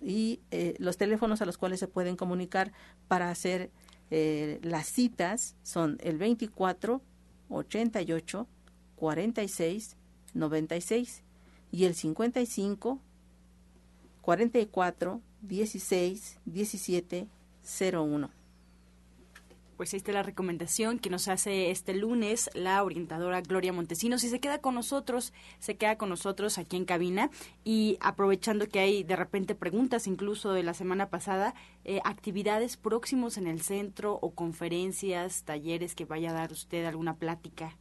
Y 0.00 0.40
eh, 0.50 0.74
los 0.78 0.96
teléfonos 0.96 1.42
a 1.42 1.46
los 1.46 1.58
cuales 1.58 1.78
se 1.78 1.88
pueden 1.88 2.16
comunicar 2.16 2.72
para 3.06 3.30
hacer 3.30 3.70
eh, 4.10 4.60
las 4.62 4.86
citas 4.86 5.56
son 5.62 5.98
el 6.02 6.18
24 6.18 7.00
88 7.48 8.46
46 8.96 9.96
96 10.34 11.22
y 11.70 11.84
el 11.84 11.94
55 11.94 13.00
44 14.20 15.20
16 15.42 16.38
17 16.44 17.28
01 17.92 18.43
pues 19.76 19.92
ahí 19.94 20.02
la 20.06 20.22
recomendación 20.22 20.98
que 20.98 21.10
nos 21.10 21.28
hace 21.28 21.70
este 21.70 21.94
lunes 21.94 22.50
la 22.54 22.82
orientadora 22.82 23.40
Gloria 23.40 23.72
Montesinos 23.72 24.24
y 24.24 24.28
se 24.28 24.40
queda 24.40 24.58
con 24.58 24.74
nosotros, 24.74 25.32
se 25.58 25.76
queda 25.76 25.96
con 25.96 26.08
nosotros 26.08 26.58
aquí 26.58 26.76
en 26.76 26.84
cabina 26.84 27.30
y 27.64 27.98
aprovechando 28.00 28.68
que 28.68 28.80
hay 28.80 29.02
de 29.02 29.16
repente 29.16 29.54
preguntas 29.54 30.06
incluso 30.06 30.52
de 30.52 30.62
la 30.62 30.74
semana 30.74 31.10
pasada, 31.10 31.54
eh, 31.84 32.00
actividades 32.04 32.76
próximos 32.76 33.36
en 33.36 33.46
el 33.46 33.60
centro 33.60 34.18
o 34.20 34.30
conferencias, 34.30 35.44
talleres 35.44 35.94
que 35.94 36.04
vaya 36.04 36.30
a 36.30 36.34
dar 36.34 36.52
usted 36.52 36.84
alguna 36.84 37.16
plática. 37.16 37.76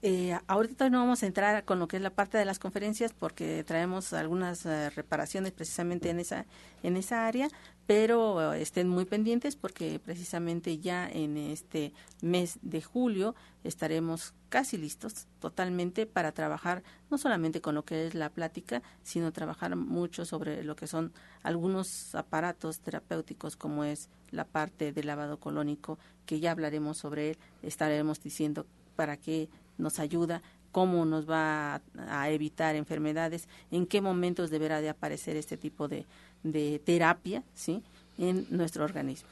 Eh, 0.00 0.38
ahorita 0.46 0.90
no 0.90 1.00
vamos 1.00 1.24
a 1.24 1.26
entrar 1.26 1.64
con 1.64 1.80
lo 1.80 1.88
que 1.88 1.96
es 1.96 2.02
la 2.02 2.10
parte 2.10 2.38
de 2.38 2.44
las 2.44 2.60
conferencias 2.60 3.12
porque 3.12 3.64
traemos 3.64 4.12
algunas 4.12 4.64
eh, 4.64 4.90
reparaciones 4.90 5.50
precisamente 5.50 6.10
en 6.10 6.20
esa 6.20 6.46
en 6.84 6.96
esa 6.96 7.26
área, 7.26 7.48
pero 7.88 8.52
estén 8.52 8.86
muy 8.86 9.06
pendientes 9.06 9.56
porque 9.56 9.98
precisamente 9.98 10.76
ya 10.76 11.08
en 11.08 11.38
este 11.38 11.94
mes 12.20 12.58
de 12.60 12.82
julio 12.82 13.34
estaremos 13.64 14.34
casi 14.50 14.76
listos 14.76 15.26
totalmente 15.40 16.04
para 16.04 16.32
trabajar 16.32 16.82
no 17.10 17.16
solamente 17.16 17.62
con 17.62 17.74
lo 17.74 17.86
que 17.86 18.06
es 18.06 18.14
la 18.14 18.28
plática, 18.28 18.82
sino 19.02 19.32
trabajar 19.32 19.74
mucho 19.74 20.26
sobre 20.26 20.62
lo 20.64 20.76
que 20.76 20.86
son 20.86 21.14
algunos 21.42 22.14
aparatos 22.14 22.80
terapéuticos 22.80 23.56
como 23.56 23.84
es 23.84 24.10
la 24.32 24.44
parte 24.44 24.92
del 24.92 25.06
lavado 25.06 25.40
colónico, 25.40 25.98
que 26.26 26.40
ya 26.40 26.50
hablaremos 26.50 26.98
sobre 26.98 27.30
él, 27.30 27.38
estaremos 27.62 28.22
diciendo 28.22 28.66
para 28.96 29.16
qué 29.16 29.48
nos 29.78 29.98
ayuda, 29.98 30.42
cómo 30.72 31.04
nos 31.04 31.28
va 31.28 31.80
a, 31.96 32.30
evitar 32.30 32.76
enfermedades, 32.76 33.48
en 33.70 33.86
qué 33.86 34.00
momentos 34.00 34.50
deberá 34.50 34.80
de 34.80 34.90
aparecer 34.90 35.36
este 35.36 35.56
tipo 35.56 35.88
de, 35.88 36.06
de 36.42 36.78
terapia 36.78 37.42
¿sí? 37.54 37.82
en 38.18 38.46
nuestro 38.50 38.84
organismo 38.84 39.28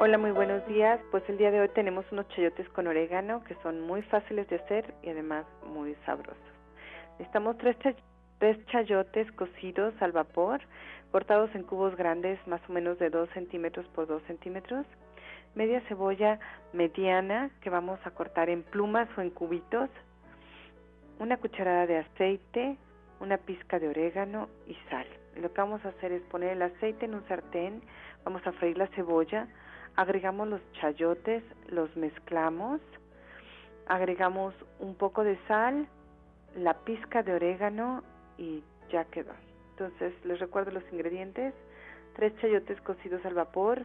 Hola, 0.00 0.18
muy 0.18 0.32
buenos 0.32 0.66
días. 0.66 0.98
Pues 1.12 1.22
el 1.28 1.38
día 1.38 1.52
de 1.52 1.60
hoy 1.60 1.68
tenemos 1.68 2.04
unos 2.10 2.26
chayotes 2.30 2.68
con 2.70 2.88
orégano 2.88 3.44
que 3.44 3.54
son 3.62 3.80
muy 3.82 4.02
fáciles 4.02 4.48
de 4.48 4.56
hacer 4.56 4.92
y 5.04 5.10
además 5.10 5.46
muy 5.64 5.94
sabrosos. 6.04 6.36
Necesitamos 7.20 7.58
tres, 7.58 7.76
chayotes 8.72 9.30
cocidos 9.36 9.94
al 10.00 10.10
vapor, 10.10 10.62
cortados 11.12 11.54
en 11.54 11.62
cubos 11.62 11.94
grandes, 11.94 12.44
más 12.48 12.60
o 12.68 12.72
menos 12.72 12.98
de 12.98 13.10
2 13.10 13.28
centímetros 13.34 13.86
por 13.94 14.08
2 14.08 14.20
centímetros. 14.26 14.84
Media 15.54 15.80
cebolla 15.82 16.40
mediana 16.72 17.50
que 17.60 17.70
vamos 17.70 18.00
a 18.04 18.10
cortar 18.10 18.50
en 18.50 18.64
plumas 18.64 19.08
o 19.16 19.20
en 19.20 19.30
cubitos. 19.30 19.88
Una 21.18 21.36
cucharada 21.36 21.86
de 21.86 21.98
aceite, 21.98 22.76
una 23.20 23.38
pizca 23.38 23.78
de 23.78 23.88
orégano 23.88 24.48
y 24.66 24.74
sal. 24.90 25.06
Lo 25.36 25.52
que 25.52 25.60
vamos 25.60 25.84
a 25.84 25.88
hacer 25.88 26.12
es 26.12 26.22
poner 26.22 26.50
el 26.50 26.62
aceite 26.62 27.06
en 27.06 27.14
un 27.14 27.26
sartén, 27.28 27.82
vamos 28.24 28.46
a 28.46 28.52
freír 28.52 28.76
la 28.76 28.88
cebolla, 28.88 29.48
agregamos 29.96 30.48
los 30.48 30.60
chayotes, 30.72 31.42
los 31.68 31.94
mezclamos, 31.96 32.80
agregamos 33.86 34.54
un 34.80 34.94
poco 34.96 35.24
de 35.24 35.38
sal, 35.46 35.86
la 36.56 36.74
pizca 36.84 37.22
de 37.22 37.34
orégano 37.34 38.02
y 38.36 38.62
ya 38.90 39.04
quedó. 39.04 39.32
Entonces 39.70 40.12
les 40.24 40.38
recuerdo 40.40 40.72
los 40.72 40.84
ingredientes, 40.92 41.54
tres 42.14 42.36
chayotes 42.40 42.80
cocidos 42.82 43.24
al 43.24 43.34
vapor, 43.34 43.84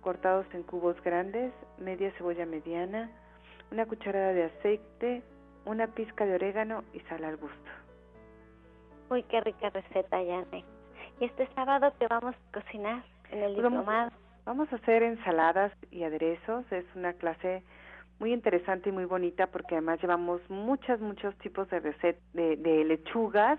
cortados 0.00 0.46
en 0.54 0.62
cubos 0.62 1.00
grandes, 1.02 1.52
media 1.78 2.12
cebolla 2.12 2.46
mediana, 2.46 3.10
una 3.70 3.86
cucharada 3.86 4.32
de 4.32 4.44
aceite, 4.44 5.22
una 5.66 5.88
pizca 5.88 6.24
de 6.24 6.36
orégano 6.36 6.84
y 6.94 7.00
sal 7.00 7.24
al 7.24 7.36
gusto. 7.36 7.70
Uy, 9.10 9.22
qué 9.24 9.40
rica 9.40 9.68
receta, 9.70 10.22
Yane. 10.22 10.64
¿Y 11.20 11.24
este 11.26 11.48
sábado 11.54 11.92
qué 11.98 12.06
vamos 12.08 12.34
a 12.34 12.60
cocinar 12.60 13.04
en 13.30 13.38
el 13.38 13.54
pues 13.54 13.64
diplomado? 13.64 14.10
Vamos 14.44 14.72
a 14.72 14.76
hacer 14.76 15.02
ensaladas 15.02 15.72
y 15.90 16.04
aderezos. 16.04 16.64
Es 16.70 16.84
una 16.94 17.12
clase 17.14 17.62
muy 18.18 18.32
interesante 18.32 18.88
y 18.88 18.92
muy 18.92 19.04
bonita 19.04 19.48
porque 19.48 19.74
además 19.74 20.00
llevamos 20.00 20.40
muchos, 20.48 21.00
muchos 21.00 21.36
tipos 21.38 21.68
de, 21.68 21.80
recet 21.80 22.18
de, 22.32 22.56
de, 22.56 22.84
lechugas 22.84 23.58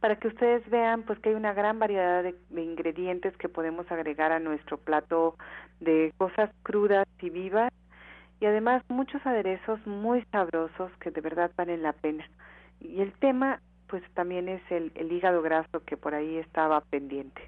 para 0.00 0.16
que 0.16 0.28
ustedes 0.28 0.68
vean 0.70 1.02
pues 1.02 1.18
que 1.18 1.30
hay 1.30 1.34
una 1.34 1.52
gran 1.52 1.78
variedad 1.78 2.22
de, 2.22 2.34
de, 2.50 2.62
ingredientes 2.62 3.36
que 3.36 3.48
podemos 3.48 3.90
agregar 3.90 4.30
a 4.32 4.38
nuestro 4.38 4.78
plato 4.78 5.36
de 5.80 6.12
cosas 6.18 6.50
crudas 6.62 7.06
y 7.20 7.30
vivas 7.30 7.72
y 8.40 8.46
además 8.46 8.82
muchos 8.88 9.24
aderezos 9.26 9.84
muy 9.86 10.22
sabrosos 10.32 10.90
que 11.00 11.10
de 11.10 11.20
verdad 11.20 11.50
valen 11.56 11.82
la 11.82 11.92
pena. 11.92 12.28
Y 12.80 13.00
el 13.00 13.12
tema 13.14 13.60
pues 13.88 14.02
también 14.14 14.48
es 14.48 14.62
el, 14.70 14.92
hígado 15.10 15.42
graso 15.42 15.80
que 15.84 15.96
por 15.96 16.14
ahí 16.14 16.36
estaba 16.36 16.80
pendiente. 16.82 17.40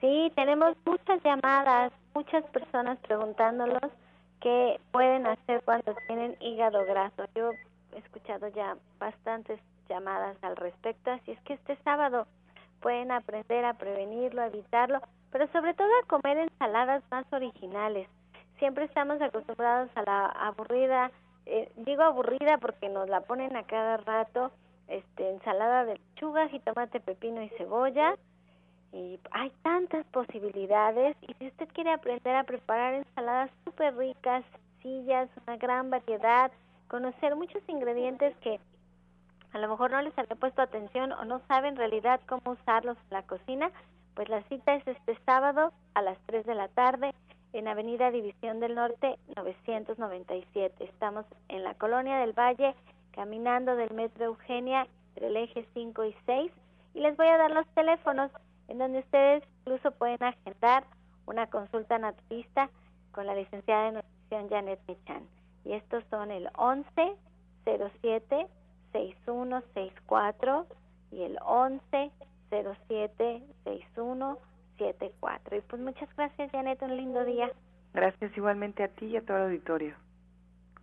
Sí, 0.00 0.32
tenemos 0.34 0.76
muchas 0.84 1.22
llamadas, 1.22 1.92
muchas 2.14 2.44
personas 2.46 2.98
preguntándolos 2.98 3.92
qué 4.40 4.80
pueden 4.90 5.26
hacer 5.26 5.62
cuando 5.64 5.94
tienen 6.06 6.36
hígado 6.40 6.84
graso. 6.84 7.24
Yo 7.34 7.52
he 7.94 7.98
escuchado 7.98 8.48
ya 8.48 8.76
bastantes 8.98 9.60
llamadas 9.88 10.36
al 10.42 10.56
respecto, 10.56 11.10
así 11.10 11.32
es 11.32 11.40
que 11.42 11.54
este 11.54 11.76
sábado 11.84 12.26
pueden 12.80 13.12
aprender 13.12 13.64
a 13.64 13.74
prevenirlo, 13.74 14.42
a 14.42 14.46
evitarlo, 14.46 15.00
pero 15.30 15.46
sobre 15.52 15.74
todo 15.74 15.88
a 15.88 16.06
comer 16.08 16.38
ensaladas 16.38 17.02
más 17.10 17.30
originales. 17.32 18.08
Siempre 18.60 18.84
estamos 18.84 19.22
acostumbrados 19.22 19.88
a 19.94 20.02
la 20.02 20.26
aburrida, 20.26 21.10
eh, 21.46 21.72
digo 21.76 22.02
aburrida 22.02 22.58
porque 22.58 22.90
nos 22.90 23.08
la 23.08 23.22
ponen 23.22 23.56
a 23.56 23.62
cada 23.62 23.96
rato, 23.96 24.52
este 24.86 25.30
ensalada 25.30 25.86
de 25.86 25.94
lechuga, 25.94 26.46
tomate, 26.66 27.00
pepino 27.00 27.40
y 27.42 27.48
cebolla, 27.56 28.16
y 28.92 29.18
hay 29.30 29.50
tantas 29.62 30.04
posibilidades. 30.08 31.16
Y 31.22 31.32
si 31.38 31.46
usted 31.46 31.68
quiere 31.72 31.90
aprender 31.90 32.36
a 32.36 32.44
preparar 32.44 32.92
ensaladas 32.92 33.50
súper 33.64 33.96
ricas, 33.96 34.44
sencillas, 34.82 35.30
una 35.46 35.56
gran 35.56 35.88
variedad, 35.88 36.52
conocer 36.88 37.36
muchos 37.36 37.66
ingredientes 37.66 38.36
que 38.42 38.60
a 39.54 39.58
lo 39.58 39.68
mejor 39.68 39.90
no 39.90 40.02
les 40.02 40.16
había 40.18 40.36
puesto 40.36 40.60
atención 40.60 41.12
o 41.12 41.24
no 41.24 41.40
sabe 41.48 41.68
en 41.68 41.76
realidad 41.76 42.20
cómo 42.28 42.52
usarlos 42.52 42.98
en 43.04 43.10
la 43.10 43.22
cocina, 43.22 43.70
pues 44.14 44.28
la 44.28 44.42
cita 44.42 44.74
es 44.74 44.86
este 44.86 45.16
sábado 45.24 45.72
a 45.94 46.02
las 46.02 46.18
3 46.26 46.44
de 46.44 46.54
la 46.54 46.68
tarde 46.68 47.14
en 47.52 47.68
Avenida 47.68 48.10
División 48.10 48.60
del 48.60 48.74
Norte 48.74 49.18
997. 49.36 50.84
Estamos 50.84 51.24
en 51.48 51.64
la 51.64 51.74
Colonia 51.74 52.18
del 52.18 52.32
Valle, 52.32 52.74
caminando 53.12 53.76
del 53.76 53.92
Metro 53.92 54.24
Eugenia 54.26 54.86
entre 55.14 55.28
el 55.28 55.36
eje 55.36 55.66
5 55.74 56.04
y 56.04 56.14
6 56.26 56.52
y 56.94 57.00
les 57.00 57.16
voy 57.16 57.26
a 57.26 57.38
dar 57.38 57.50
los 57.50 57.66
teléfonos 57.68 58.30
en 58.68 58.78
donde 58.78 59.00
ustedes 59.00 59.42
incluso 59.60 59.90
pueden 59.92 60.22
agendar 60.22 60.84
una 61.26 61.46
consulta 61.48 61.98
naturista 61.98 62.70
con 63.12 63.26
la 63.26 63.34
licenciada 63.34 63.86
de 63.86 63.92
nutrición 63.92 64.48
Janet 64.48 64.80
Michan. 64.86 65.26
Y 65.64 65.72
estos 65.72 66.04
son 66.10 66.30
el 66.30 66.48
11 66.56 67.16
07 67.64 68.46
6164 68.92 70.66
y 71.12 71.22
el 71.22 71.38
11 71.44 72.10
07 72.50 73.42
6174. 74.80 75.56
Y 75.56 75.60
pues 75.62 75.82
muchas 75.82 76.08
gracias 76.16 76.50
Janet, 76.50 76.82
un 76.82 76.96
lindo 76.96 77.24
día. 77.24 77.50
Gracias 77.92 78.36
igualmente 78.36 78.82
a 78.82 78.88
ti 78.88 79.06
y 79.06 79.16
a 79.16 79.24
todo 79.24 79.36
el 79.36 79.42
auditorio. 79.44 79.94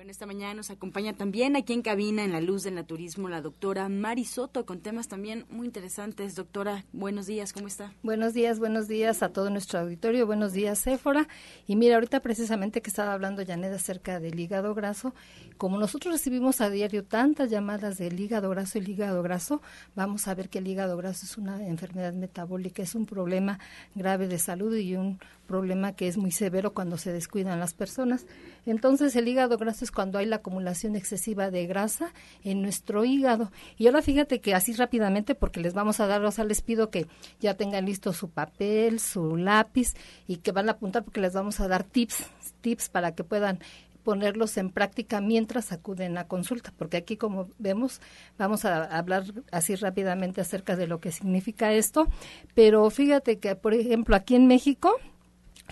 Bueno, 0.00 0.12
esta 0.12 0.24
mañana 0.24 0.54
nos 0.54 0.70
acompaña 0.70 1.12
también 1.12 1.56
aquí 1.56 1.74
en 1.74 1.82
cabina 1.82 2.24
en 2.24 2.32
la 2.32 2.40
luz 2.40 2.62
del 2.62 2.74
naturismo 2.74 3.28
la 3.28 3.42
doctora 3.42 3.86
Mari 3.90 4.24
Soto 4.24 4.64
con 4.64 4.80
temas 4.80 5.08
también 5.08 5.44
muy 5.50 5.66
interesantes. 5.66 6.34
Doctora, 6.34 6.86
buenos 6.94 7.26
días, 7.26 7.52
¿cómo 7.52 7.66
está? 7.66 7.92
Buenos 8.02 8.32
días, 8.32 8.58
buenos 8.58 8.88
días 8.88 9.22
a 9.22 9.28
todo 9.28 9.50
nuestro 9.50 9.78
auditorio, 9.78 10.24
buenos 10.24 10.54
días, 10.54 10.82
Céfora. 10.82 11.28
Y 11.66 11.76
mira, 11.76 11.96
ahorita 11.96 12.20
precisamente 12.20 12.80
que 12.80 12.88
estaba 12.88 13.12
hablando 13.12 13.44
Janet 13.44 13.74
acerca 13.74 14.20
del 14.20 14.40
hígado 14.40 14.74
graso, 14.74 15.14
como 15.58 15.76
nosotros 15.76 16.14
recibimos 16.14 16.62
a 16.62 16.70
diario 16.70 17.04
tantas 17.04 17.50
llamadas 17.50 17.98
del 17.98 18.18
hígado 18.18 18.48
graso 18.48 18.78
y 18.78 18.80
el 18.80 18.88
hígado 18.88 19.22
graso, 19.22 19.60
vamos 19.94 20.28
a 20.28 20.34
ver 20.34 20.48
que 20.48 20.60
el 20.60 20.66
hígado 20.66 20.96
graso 20.96 21.26
es 21.26 21.36
una 21.36 21.66
enfermedad 21.66 22.14
metabólica, 22.14 22.82
es 22.82 22.94
un 22.94 23.04
problema 23.04 23.58
grave 23.94 24.28
de 24.28 24.38
salud 24.38 24.74
y 24.74 24.96
un 24.96 25.20
problema 25.50 25.94
que 25.96 26.06
es 26.06 26.16
muy 26.16 26.30
severo 26.30 26.74
cuando 26.74 26.96
se 26.96 27.12
descuidan 27.12 27.58
las 27.58 27.74
personas. 27.74 28.24
Entonces 28.66 29.16
el 29.16 29.26
hígado 29.26 29.58
graso 29.58 29.84
es 29.84 29.90
cuando 29.90 30.16
hay 30.18 30.26
la 30.26 30.36
acumulación 30.36 30.94
excesiva 30.94 31.50
de 31.50 31.66
grasa 31.66 32.12
en 32.44 32.62
nuestro 32.62 33.04
hígado. 33.04 33.50
Y 33.76 33.88
ahora 33.88 34.00
fíjate 34.00 34.40
que 34.40 34.54
así 34.54 34.72
rápidamente, 34.74 35.34
porque 35.34 35.58
les 35.58 35.74
vamos 35.74 35.98
a 35.98 36.06
dar, 36.06 36.24
o 36.24 36.30
sea, 36.30 36.44
les 36.44 36.62
pido 36.62 36.88
que 36.90 37.08
ya 37.40 37.54
tengan 37.54 37.84
listo 37.84 38.12
su 38.12 38.30
papel, 38.30 39.00
su 39.00 39.36
lápiz 39.36 39.94
y 40.28 40.36
que 40.36 40.52
van 40.52 40.68
a 40.68 40.72
apuntar 40.72 41.02
porque 41.02 41.20
les 41.20 41.32
vamos 41.32 41.58
a 41.58 41.66
dar 41.66 41.82
tips, 41.82 42.26
tips 42.60 42.88
para 42.88 43.16
que 43.16 43.24
puedan 43.24 43.58
ponerlos 44.04 44.56
en 44.56 44.70
práctica 44.70 45.20
mientras 45.20 45.72
acuden 45.72 46.16
a 46.18 46.26
consulta, 46.26 46.72
porque 46.76 46.96
aquí 46.96 47.16
como 47.16 47.48
vemos 47.58 48.00
vamos 48.38 48.64
a 48.64 48.84
hablar 48.84 49.24
así 49.52 49.74
rápidamente 49.74 50.40
acerca 50.40 50.76
de 50.76 50.86
lo 50.86 51.00
que 51.00 51.12
significa 51.12 51.72
esto, 51.72 52.08
pero 52.54 52.88
fíjate 52.90 53.38
que 53.38 53.54
por 53.56 53.74
ejemplo 53.74 54.16
aquí 54.16 54.36
en 54.36 54.46
México 54.46 54.96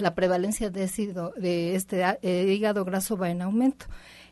la 0.00 0.14
prevalencia 0.14 0.70
de, 0.70 0.84
este 1.74 2.04
eh, 2.22 2.52
hígado 2.52 2.84
graso 2.84 3.16
va 3.16 3.30
en 3.30 3.42
aumento. 3.42 3.86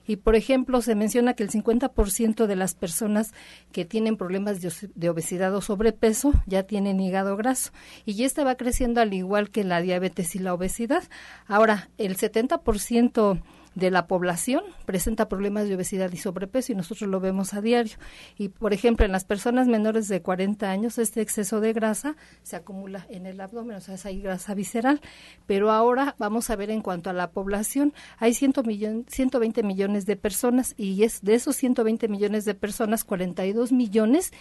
Y, 0.06 0.16
por 0.16 0.36
ejemplo, 0.36 0.80
se 0.82 0.94
menciona 0.94 1.34
que 1.34 1.42
el 1.42 1.50
50% 1.50 2.46
de 2.46 2.56
las 2.56 2.74
personas 2.74 3.32
que 3.72 3.84
tienen 3.84 4.16
problemas 4.16 4.60
de, 4.60 5.08
obesidad 5.08 5.54
o 5.54 5.60
sobrepeso 5.60 6.32
ya 6.46 6.62
tienen 6.62 7.00
hígado 7.00 7.36
graso. 7.36 7.72
Y 8.04 8.22
este 8.22 8.44
va 8.44 8.54
creciendo 8.54 9.00
al 9.00 9.12
igual 9.12 9.50
que 9.50 9.64
la 9.64 9.80
diabetes 9.80 10.36
y 10.36 10.38
la 10.38 10.54
obesidad. 10.54 11.02
Ahora, 11.46 11.90
el 11.98 12.16
70% 12.16 13.42
de 13.76 13.90
la 13.90 14.06
población 14.06 14.64
presenta 14.86 15.28
problemas 15.28 15.68
de 15.68 15.76
obesidad 15.76 16.10
y 16.10 16.16
sobrepeso 16.16 16.72
y 16.72 16.74
nosotros 16.74 17.08
lo 17.08 17.20
vemos 17.20 17.52
a 17.52 17.60
diario. 17.60 17.96
Y, 18.38 18.48
por 18.48 18.72
ejemplo, 18.72 19.04
en 19.04 19.12
las 19.12 19.24
personas 19.24 19.68
menores 19.68 20.08
de 20.08 20.22
40 20.22 20.68
años, 20.68 20.98
este 20.98 21.20
exceso 21.20 21.60
de 21.60 21.74
grasa 21.74 22.16
se 22.42 22.56
acumula 22.56 23.06
en 23.10 23.26
el 23.26 23.38
abdomen, 23.38 23.76
o 23.76 23.80
sea, 23.80 23.94
es 23.94 24.22
grasa 24.22 24.54
visceral. 24.54 25.02
Pero 25.46 25.70
ahora 25.70 26.16
vamos 26.18 26.48
a 26.48 26.56
ver 26.56 26.70
en 26.70 26.80
cuanto 26.80 27.10
a 27.10 27.12
la 27.12 27.30
población, 27.30 27.92
hay 28.16 28.32
100 28.32 28.54
millon, 28.64 29.04
120 29.08 29.62
millones 29.62 30.06
de 30.06 30.16
personas 30.16 30.74
y 30.78 31.02
es 31.04 31.20
de 31.22 31.34
esos 31.34 31.54
120 31.56 32.08
millones 32.08 32.46
de 32.46 32.54
personas, 32.54 33.04
42 33.04 33.72
millones 33.72 34.32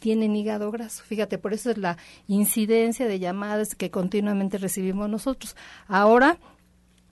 tienen 0.00 0.36
hígado 0.36 0.70
graso. 0.70 1.02
Fíjate, 1.02 1.38
por 1.38 1.54
eso 1.54 1.70
es 1.70 1.78
la 1.78 1.96
incidencia 2.28 3.08
de 3.08 3.18
llamadas 3.18 3.74
que 3.74 3.90
continuamente 3.90 4.58
recibimos 4.58 5.08
nosotros. 5.08 5.56
Ahora, 5.88 6.38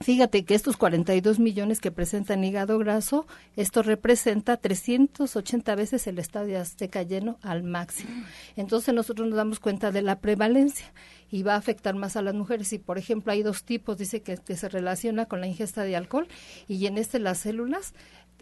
Fíjate 0.00 0.44
que 0.44 0.54
estos 0.54 0.76
42 0.76 1.38
millones 1.38 1.80
que 1.80 1.90
presentan 1.90 2.44
hígado 2.44 2.78
graso, 2.78 3.26
esto 3.56 3.82
representa 3.82 4.56
380 4.56 5.74
veces 5.76 6.06
el 6.06 6.18
estadio 6.18 6.60
azteca 6.60 7.02
lleno 7.02 7.38
al 7.42 7.62
máximo. 7.62 8.10
Entonces 8.56 8.92
nosotros 8.92 9.28
nos 9.28 9.36
damos 9.36 9.60
cuenta 9.60 9.92
de 9.92 10.02
la 10.02 10.18
prevalencia 10.18 10.92
y 11.30 11.42
va 11.42 11.54
a 11.54 11.58
afectar 11.58 11.94
más 11.94 12.16
a 12.16 12.22
las 12.22 12.34
mujeres. 12.34 12.72
Y 12.72 12.78
por 12.78 12.98
ejemplo 12.98 13.32
hay 13.32 13.42
dos 13.42 13.64
tipos, 13.64 13.96
dice 13.96 14.20
que, 14.20 14.36
que 14.36 14.56
se 14.56 14.68
relaciona 14.68 15.26
con 15.26 15.40
la 15.40 15.46
ingesta 15.46 15.84
de 15.84 15.96
alcohol 15.96 16.28
y 16.68 16.86
en 16.86 16.98
este 16.98 17.18
las 17.18 17.38
células 17.38 17.94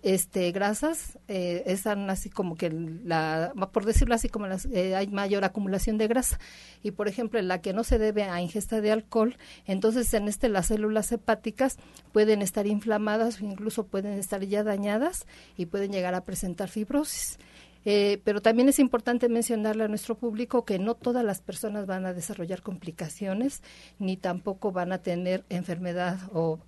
este 0.03 0.51
grasas 0.51 1.19
eh, 1.29 1.63
están 1.67 2.11
así 2.11 2.29
como 2.29 2.57
que 2.57 2.71
la 2.71 3.53
por 3.73 3.85
decirlo 3.85 4.15
así 4.15 4.29
como 4.29 4.49
las, 4.49 4.67
eh, 4.67 4.97
hay 4.97 5.07
mayor 5.07 5.45
acumulación 5.45 5.97
de 5.97 6.09
grasa. 6.09 6.39
Y 6.83 6.91
por 6.91 7.09
ejemplo 7.09 7.41
la 7.41 7.61
que 7.61 7.73
no 7.73 7.85
se 7.85 7.99
debe 7.99 8.25
a 8.25 8.41
ingesta 8.41 8.81
de 8.81 8.91
alcohol 8.91 9.37
entonces 9.67 10.13
en 10.15 10.27
este 10.29 10.49
las 10.49 10.67
células 10.67 11.11
hepáticas 11.13 11.79
pueden 12.13 12.43
estar 12.43 12.67
inflamadas 12.67 13.41
o 13.41 13.45
incluso 13.45 13.87
pueden 13.87 14.19
estar 14.19 14.45
ya 14.45 14.65
dañadas 14.65 15.27
y 15.57 15.67
pueden 15.67 15.93
llegar 15.93 16.15
a 16.15 16.25
presentar 16.25 16.69
fibrosis. 16.69 17.39
Eh, 17.85 18.21
pero 18.23 18.41
también 18.41 18.69
es 18.69 18.79
importante 18.79 19.29
mencionarle 19.29 19.85
a 19.85 19.89
nuestro 19.89 20.17
público 20.17 20.65
que 20.65 20.79
no 20.79 20.95
todas 20.95 21.25
las 21.25 21.41
personas 21.41 21.87
van 21.87 22.07
a 22.07 22.13
desarrollar 22.13 22.63
complicaciones 22.63 23.61
ni 23.99 24.17
tampoco 24.17 24.71
van 24.71 24.93
a 24.93 24.99
tener 24.99 25.45
enfermedad 25.49 26.21
o, 26.33 26.61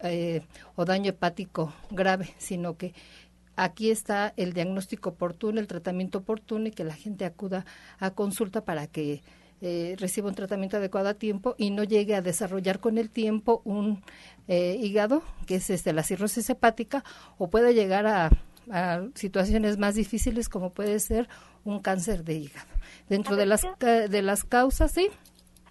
o 0.74 0.84
daño 0.84 1.10
hepático 1.10 1.72
grave, 1.90 2.34
sino 2.38 2.76
que 2.76 2.94
aquí 3.56 3.90
está 3.90 4.32
el 4.36 4.52
diagnóstico 4.52 5.10
oportuno, 5.10 5.60
el 5.60 5.66
tratamiento 5.66 6.18
oportuno 6.18 6.68
y 6.68 6.70
que 6.70 6.84
la 6.84 6.94
gente 6.94 7.24
acuda 7.24 7.64
a 7.98 8.10
consulta 8.10 8.64
para 8.64 8.86
que 8.86 9.22
eh, 9.60 9.96
reciba 9.98 10.28
un 10.28 10.34
tratamiento 10.34 10.76
adecuado 10.76 11.08
a 11.08 11.14
tiempo 11.14 11.54
y 11.56 11.70
no 11.70 11.84
llegue 11.84 12.14
a 12.14 12.22
desarrollar 12.22 12.80
con 12.80 12.98
el 12.98 13.08
tiempo 13.08 13.62
un 13.64 14.02
eh, 14.48 14.76
hígado, 14.80 15.22
que 15.46 15.56
es 15.56 15.70
este, 15.70 15.92
la 15.92 16.02
cirrosis 16.02 16.50
hepática, 16.50 17.04
o 17.38 17.48
pueda 17.48 17.70
llegar 17.70 18.06
a, 18.06 18.30
situaciones 19.14 19.76
más 19.76 19.94
difíciles 19.94 20.48
como 20.48 20.70
puede 20.70 20.98
ser 20.98 21.28
un 21.64 21.80
cáncer 21.80 22.24
de 22.24 22.34
hígado. 22.34 22.66
Dentro 23.10 23.36
de 23.36 23.44
las, 23.44 23.60
de 23.78 24.22
las 24.22 24.44
causas, 24.44 24.90
sí. 24.92 25.10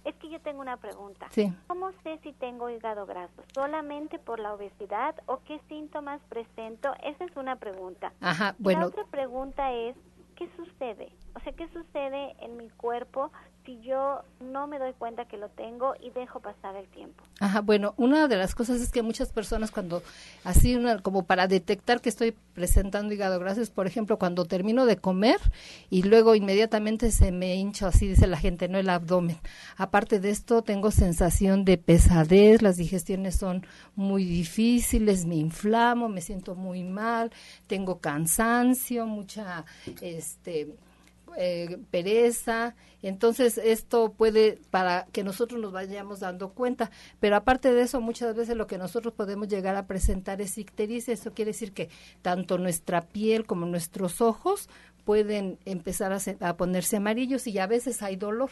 Es 0.04 0.14
que 0.16 0.28
yo 0.28 0.40
tengo 0.40 0.60
una 0.60 0.76
pregunta. 0.76 1.28
Sí. 1.30 1.52
¿Cómo 1.66 1.90
sé 2.02 2.18
si 2.22 2.32
tengo 2.32 2.68
hígado 2.68 3.06
graso? 3.06 3.42
¿Solamente 3.54 4.18
por 4.18 4.38
la 4.38 4.52
obesidad 4.52 5.14
o 5.26 5.40
qué 5.44 5.60
síntomas 5.68 6.20
presento? 6.28 6.92
Esa 7.02 7.24
es 7.24 7.36
una 7.36 7.56
pregunta. 7.56 8.12
Ajá, 8.20 8.54
bueno. 8.58 8.80
La 8.80 8.86
otra 8.86 9.04
pregunta 9.04 9.72
es, 9.72 9.96
¿qué 10.36 10.48
sucede? 10.56 11.10
O 11.34 11.40
sea, 11.40 11.52
¿qué 11.52 11.68
sucede 11.68 12.36
en 12.40 12.56
mi 12.56 12.68
cuerpo 12.70 13.30
si 13.64 13.80
yo 13.80 14.22
no 14.40 14.66
me 14.66 14.78
doy 14.78 14.92
cuenta 14.92 15.24
que 15.24 15.36
lo 15.36 15.48
tengo 15.48 15.94
y 16.00 16.10
dejo 16.10 16.40
pasar 16.40 16.76
el 16.76 16.86
tiempo. 16.88 17.24
Ajá, 17.40 17.60
bueno, 17.60 17.94
una 17.96 18.28
de 18.28 18.36
las 18.36 18.54
cosas 18.54 18.80
es 18.80 18.90
que 18.90 19.02
muchas 19.02 19.32
personas 19.32 19.70
cuando 19.70 20.02
así 20.44 20.76
una, 20.76 20.98
como 20.98 21.24
para 21.24 21.48
detectar 21.48 22.00
que 22.00 22.08
estoy 22.08 22.34
presentando 22.54 23.14
hígado 23.14 23.38
graso 23.40 23.62
por 23.74 23.86
ejemplo, 23.86 24.18
cuando 24.18 24.44
termino 24.44 24.84
de 24.84 24.96
comer 24.96 25.38
y 25.90 26.02
luego 26.02 26.34
inmediatamente 26.34 27.10
se 27.10 27.32
me 27.32 27.54
hincha, 27.54 27.88
así 27.88 28.08
dice 28.08 28.26
la 28.26 28.36
gente, 28.36 28.68
no 28.68 28.78
el 28.78 28.90
abdomen. 28.90 29.38
Aparte 29.76 30.20
de 30.20 30.30
esto, 30.30 30.62
tengo 30.62 30.90
sensación 30.90 31.64
de 31.64 31.78
pesadez, 31.78 32.62
las 32.62 32.76
digestiones 32.76 33.36
son 33.36 33.66
muy 33.94 34.24
difíciles, 34.24 35.24
me 35.24 35.36
inflamo, 35.36 36.08
me 36.08 36.20
siento 36.20 36.54
muy 36.54 36.84
mal, 36.84 37.32
tengo 37.66 37.98
cansancio, 38.00 39.06
mucha 39.06 39.64
este 40.00 40.74
eh, 41.36 41.78
pereza. 41.90 42.74
Entonces, 43.02 43.58
esto 43.58 44.12
puede, 44.12 44.58
para 44.70 45.06
que 45.12 45.24
nosotros 45.24 45.60
nos 45.60 45.72
vayamos 45.72 46.20
dando 46.20 46.50
cuenta. 46.50 46.90
Pero 47.20 47.36
aparte 47.36 47.72
de 47.72 47.82
eso, 47.82 48.00
muchas 48.00 48.34
veces 48.34 48.56
lo 48.56 48.66
que 48.66 48.78
nosotros 48.78 49.14
podemos 49.14 49.48
llegar 49.48 49.76
a 49.76 49.86
presentar 49.86 50.40
es 50.40 50.56
ictericia. 50.58 51.14
Eso 51.14 51.32
quiere 51.32 51.52
decir 51.52 51.72
que 51.72 51.90
tanto 52.22 52.58
nuestra 52.58 53.02
piel 53.02 53.46
como 53.46 53.66
nuestros 53.66 54.20
ojos 54.20 54.68
pueden 55.04 55.58
empezar 55.64 56.12
a, 56.12 56.18
a 56.40 56.56
ponerse 56.56 56.96
amarillos 56.96 57.46
y 57.46 57.58
a 57.58 57.66
veces 57.66 58.02
hay 58.02 58.16
dolor 58.16 58.50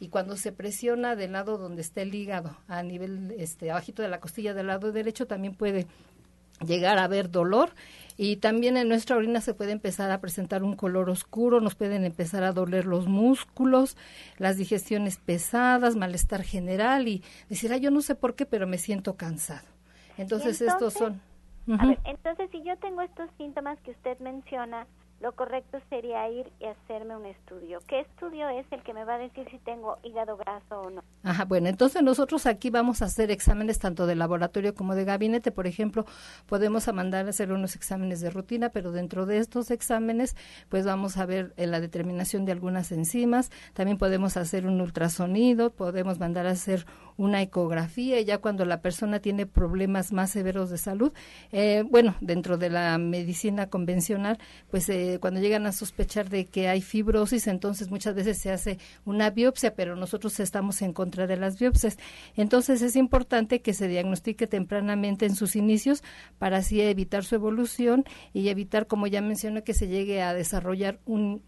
y 0.00 0.08
cuando 0.08 0.36
se 0.36 0.50
presiona 0.50 1.14
del 1.14 1.32
lado 1.32 1.58
donde 1.58 1.80
está 1.80 2.02
el 2.02 2.12
hígado 2.12 2.56
a 2.66 2.82
nivel 2.82 3.36
este 3.38 3.70
abajito 3.70 4.02
de 4.02 4.08
la 4.08 4.18
costilla 4.18 4.52
del 4.52 4.66
lado 4.66 4.90
derecho 4.90 5.28
también 5.28 5.54
puede 5.54 5.86
llegar 6.66 6.98
a 6.98 7.04
haber 7.04 7.30
dolor 7.30 7.70
y 8.16 8.36
también 8.36 8.76
en 8.76 8.88
nuestra 8.88 9.16
orina 9.16 9.40
se 9.40 9.54
puede 9.54 9.72
empezar 9.72 10.10
a 10.10 10.20
presentar 10.20 10.62
un 10.62 10.76
color 10.76 11.10
oscuro, 11.10 11.60
nos 11.60 11.74
pueden 11.74 12.04
empezar 12.04 12.42
a 12.44 12.52
doler 12.52 12.86
los 12.86 13.06
músculos, 13.06 13.96
las 14.38 14.56
digestiones 14.56 15.18
pesadas, 15.18 15.96
malestar 15.96 16.42
general 16.42 17.08
y 17.08 17.22
decir, 17.48 17.72
ah, 17.72 17.76
yo 17.76 17.90
no 17.90 18.02
sé 18.02 18.14
por 18.14 18.34
qué, 18.34 18.46
pero 18.46 18.66
me 18.66 18.78
siento 18.78 19.16
cansado. 19.16 19.66
Entonces, 20.18 20.60
estos 20.60 20.94
son... 20.94 21.20
entonces, 22.04 22.50
si 22.50 22.62
yo 22.62 22.76
tengo 22.78 23.02
estos 23.02 23.30
síntomas 23.38 23.80
que 23.80 23.92
usted 23.92 24.18
menciona, 24.18 24.86
lo 25.22 25.32
correcto 25.36 25.78
sería 25.88 26.28
ir 26.28 26.52
y 26.58 26.64
hacerme 26.64 27.16
un 27.16 27.26
estudio. 27.26 27.78
¿Qué 27.86 28.00
estudio 28.00 28.48
es 28.48 28.66
el 28.72 28.82
que 28.82 28.92
me 28.92 29.04
va 29.04 29.14
a 29.14 29.18
decir 29.18 29.46
si 29.50 29.58
tengo 29.58 29.98
hígado 30.02 30.36
graso 30.36 30.80
o 30.80 30.90
no? 30.90 31.04
Ajá, 31.22 31.44
bueno, 31.44 31.68
entonces 31.68 32.02
nosotros 32.02 32.44
aquí 32.46 32.70
vamos 32.70 33.02
a 33.02 33.04
hacer 33.04 33.30
exámenes 33.30 33.78
tanto 33.78 34.06
de 34.06 34.16
laboratorio 34.16 34.74
como 34.74 34.96
de 34.96 35.04
gabinete. 35.04 35.52
Por 35.52 35.68
ejemplo, 35.68 36.04
podemos 36.46 36.92
mandar 36.92 37.26
a 37.26 37.30
hacer 37.30 37.52
unos 37.52 37.76
exámenes 37.76 38.20
de 38.20 38.30
rutina, 38.30 38.70
pero 38.70 38.90
dentro 38.90 39.24
de 39.24 39.38
estos 39.38 39.70
exámenes, 39.70 40.36
pues 40.68 40.84
vamos 40.84 41.16
a 41.16 41.24
ver 41.24 41.54
eh, 41.56 41.68
la 41.68 41.78
determinación 41.78 42.44
de 42.44 42.50
algunas 42.50 42.90
enzimas. 42.90 43.50
También 43.74 43.98
podemos 43.98 44.36
hacer 44.36 44.66
un 44.66 44.80
ultrasonido, 44.80 45.70
podemos 45.70 46.18
mandar 46.18 46.48
a 46.48 46.50
hacer 46.50 46.84
una 47.16 47.42
ecografía 47.42 48.18
y 48.18 48.24
ya 48.24 48.38
cuando 48.38 48.64
la 48.64 48.80
persona 48.80 49.20
tiene 49.20 49.46
problemas 49.46 50.12
más 50.12 50.30
severos 50.30 50.70
de 50.70 50.78
salud, 50.78 51.12
eh, 51.52 51.84
bueno, 51.88 52.16
dentro 52.20 52.58
de 52.58 52.70
la 52.70 52.98
medicina 52.98 53.68
convencional, 53.68 54.38
pues 54.70 54.88
eh, 54.88 55.11
cuando 55.18 55.40
llegan 55.40 55.66
a 55.66 55.72
sospechar 55.72 56.28
de 56.28 56.46
que 56.46 56.68
hay 56.68 56.80
fibrosis, 56.80 57.46
entonces 57.46 57.90
muchas 57.90 58.14
veces 58.14 58.38
se 58.38 58.50
hace 58.50 58.78
una 59.04 59.30
biopsia, 59.30 59.74
pero 59.74 59.96
nosotros 59.96 60.38
estamos 60.40 60.82
en 60.82 60.92
contra 60.92 61.26
de 61.26 61.36
las 61.36 61.58
biopsias. 61.58 61.98
Entonces 62.36 62.82
es 62.82 62.96
importante 62.96 63.60
que 63.60 63.74
se 63.74 63.88
diagnostique 63.88 64.46
tempranamente 64.46 65.26
en 65.26 65.34
sus 65.34 65.56
inicios 65.56 66.02
para 66.38 66.58
así 66.58 66.80
evitar 66.80 67.24
su 67.24 67.34
evolución 67.34 68.04
y 68.32 68.48
evitar, 68.48 68.86
como 68.86 69.06
ya 69.06 69.20
mencioné, 69.20 69.62
que 69.62 69.74
se 69.74 69.88
llegue 69.88 70.22
a 70.22 70.34
desarrollar 70.34 70.98
un, 71.06 71.42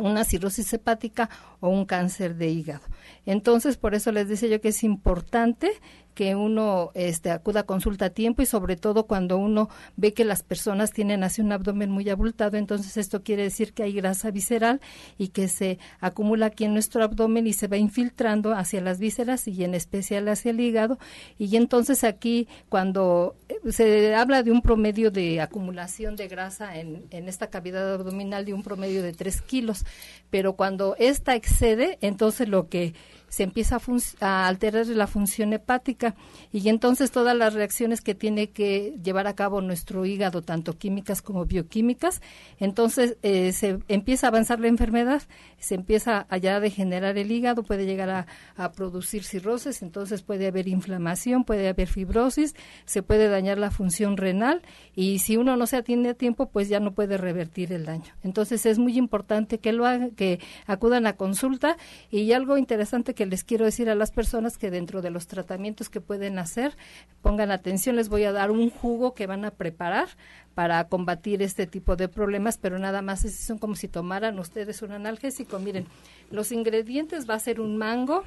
una 0.00 0.24
cirrosis 0.24 0.72
hepática 0.72 1.28
o 1.60 1.68
un 1.68 1.84
cáncer 1.84 2.36
de 2.36 2.48
hígado. 2.48 2.84
Entonces, 3.26 3.76
por 3.76 3.94
eso 3.94 4.10
les 4.12 4.28
decía 4.28 4.48
yo 4.48 4.60
que 4.60 4.68
es 4.68 4.82
importante 4.84 5.70
que 6.14 6.34
uno 6.34 6.90
este, 6.94 7.30
acuda 7.30 7.60
a 7.60 7.62
consulta 7.64 8.06
a 8.06 8.10
tiempo 8.10 8.42
y 8.42 8.46
sobre 8.46 8.76
todo 8.76 9.06
cuando 9.06 9.38
uno 9.38 9.68
ve 9.96 10.12
que 10.12 10.24
las 10.24 10.42
personas 10.42 10.92
tienen 10.92 11.24
así 11.24 11.40
un 11.40 11.52
abdomen 11.52 11.90
muy 11.90 12.08
abultado, 12.10 12.56
entonces 12.56 12.96
esto 12.96 13.22
quiere 13.22 13.44
decir 13.44 13.72
que 13.72 13.82
hay 13.82 13.92
grasa 13.92 14.30
visceral 14.30 14.80
y 15.18 15.28
que 15.28 15.48
se 15.48 15.78
acumula 16.00 16.46
aquí 16.46 16.64
en 16.64 16.74
nuestro 16.74 17.02
abdomen 17.02 17.46
y 17.46 17.52
se 17.52 17.68
va 17.68 17.76
infiltrando 17.76 18.52
hacia 18.54 18.80
las 18.80 18.98
vísceras 18.98 19.48
y 19.48 19.64
en 19.64 19.74
especial 19.74 20.28
hacia 20.28 20.50
el 20.50 20.60
hígado. 20.60 20.98
Y 21.38 21.56
entonces 21.56 22.04
aquí 22.04 22.48
cuando 22.68 23.36
eh, 23.48 23.72
se 23.72 24.14
habla 24.14 24.42
de 24.42 24.52
un 24.52 24.62
promedio 24.62 25.10
de 25.10 25.40
acumulación 25.40 26.16
de 26.16 26.28
grasa 26.28 26.78
en, 26.78 27.06
en 27.10 27.28
esta 27.28 27.48
cavidad 27.48 27.94
abdominal 27.94 28.44
de 28.44 28.54
un 28.54 28.62
promedio 28.62 29.02
de 29.02 29.12
3 29.12 29.42
kilos, 29.42 29.84
pero 30.30 30.54
cuando 30.54 30.96
esta 30.98 31.34
excede, 31.34 31.98
entonces 32.00 32.48
lo 32.48 32.68
que 32.68 32.94
se 33.32 33.44
empieza 33.44 33.80
a, 34.20 34.46
alterar 34.46 34.86
la 34.88 35.06
función 35.06 35.54
hepática 35.54 36.14
y 36.52 36.68
entonces 36.68 37.10
todas 37.10 37.34
las 37.34 37.54
reacciones 37.54 38.02
que 38.02 38.14
tiene 38.14 38.50
que 38.50 38.94
llevar 39.02 39.26
a 39.26 39.34
cabo 39.34 39.62
nuestro 39.62 40.04
hígado, 40.04 40.42
tanto 40.42 40.76
químicas 40.76 41.22
como 41.22 41.46
bioquímicas, 41.46 42.20
entonces 42.60 43.16
eh, 43.22 43.52
se 43.52 43.78
empieza 43.88 44.26
a 44.26 44.28
avanzar 44.28 44.60
la 44.60 44.68
enfermedad, 44.68 45.22
se 45.58 45.76
empieza 45.76 46.26
a 46.28 46.38
degenerar 46.60 47.16
el 47.16 47.32
hígado, 47.32 47.62
puede 47.62 47.86
llegar 47.86 48.10
a, 48.10 48.26
a 48.54 48.72
producir 48.72 49.24
cirrosis, 49.24 49.80
entonces 49.80 50.20
puede 50.20 50.48
haber 50.48 50.68
inflamación, 50.68 51.44
puede 51.44 51.68
haber 51.68 51.88
fibrosis, 51.88 52.54
se 52.84 53.02
puede 53.02 53.28
dañar 53.28 53.56
la 53.56 53.70
función 53.70 54.18
renal 54.18 54.60
y 54.94 55.20
si 55.20 55.38
uno 55.38 55.56
no 55.56 55.66
se 55.66 55.78
atiende 55.78 56.10
a 56.10 56.14
tiempo, 56.14 56.50
pues 56.50 56.68
ya 56.68 56.80
no 56.80 56.92
puede 56.92 57.16
revertir 57.16 57.72
el 57.72 57.86
daño. 57.86 58.12
Entonces 58.22 58.66
es 58.66 58.78
muy 58.78 58.98
importante 58.98 59.56
que 59.56 59.72
lo 59.72 59.86
hagan, 59.86 60.10
que 60.10 60.38
acudan 60.66 61.06
a 61.06 61.14
consulta 61.14 61.78
y 62.10 62.30
algo 62.32 62.58
interesante 62.58 63.14
que 63.14 63.21
que 63.22 63.26
les 63.26 63.44
quiero 63.44 63.64
decir 63.64 63.88
a 63.88 63.94
las 63.94 64.10
personas 64.10 64.58
que 64.58 64.72
dentro 64.72 65.00
de 65.00 65.10
los 65.10 65.28
tratamientos 65.28 65.88
que 65.88 66.00
pueden 66.00 66.40
hacer, 66.40 66.76
pongan 67.20 67.52
atención, 67.52 67.94
les 67.94 68.08
voy 68.08 68.24
a 68.24 68.32
dar 68.32 68.50
un 68.50 68.68
jugo 68.68 69.14
que 69.14 69.28
van 69.28 69.44
a 69.44 69.52
preparar 69.52 70.08
para 70.56 70.88
combatir 70.88 71.40
este 71.40 71.68
tipo 71.68 71.94
de 71.94 72.08
problemas, 72.08 72.58
pero 72.58 72.80
nada 72.80 73.00
más 73.00 73.20
son 73.20 73.58
como 73.58 73.76
si 73.76 73.86
tomaran 73.86 74.40
ustedes 74.40 74.82
un 74.82 74.90
analgésico. 74.90 75.60
Miren, 75.60 75.86
los 76.32 76.50
ingredientes 76.50 77.30
va 77.30 77.34
a 77.34 77.38
ser 77.38 77.60
un 77.60 77.78
mango, 77.78 78.24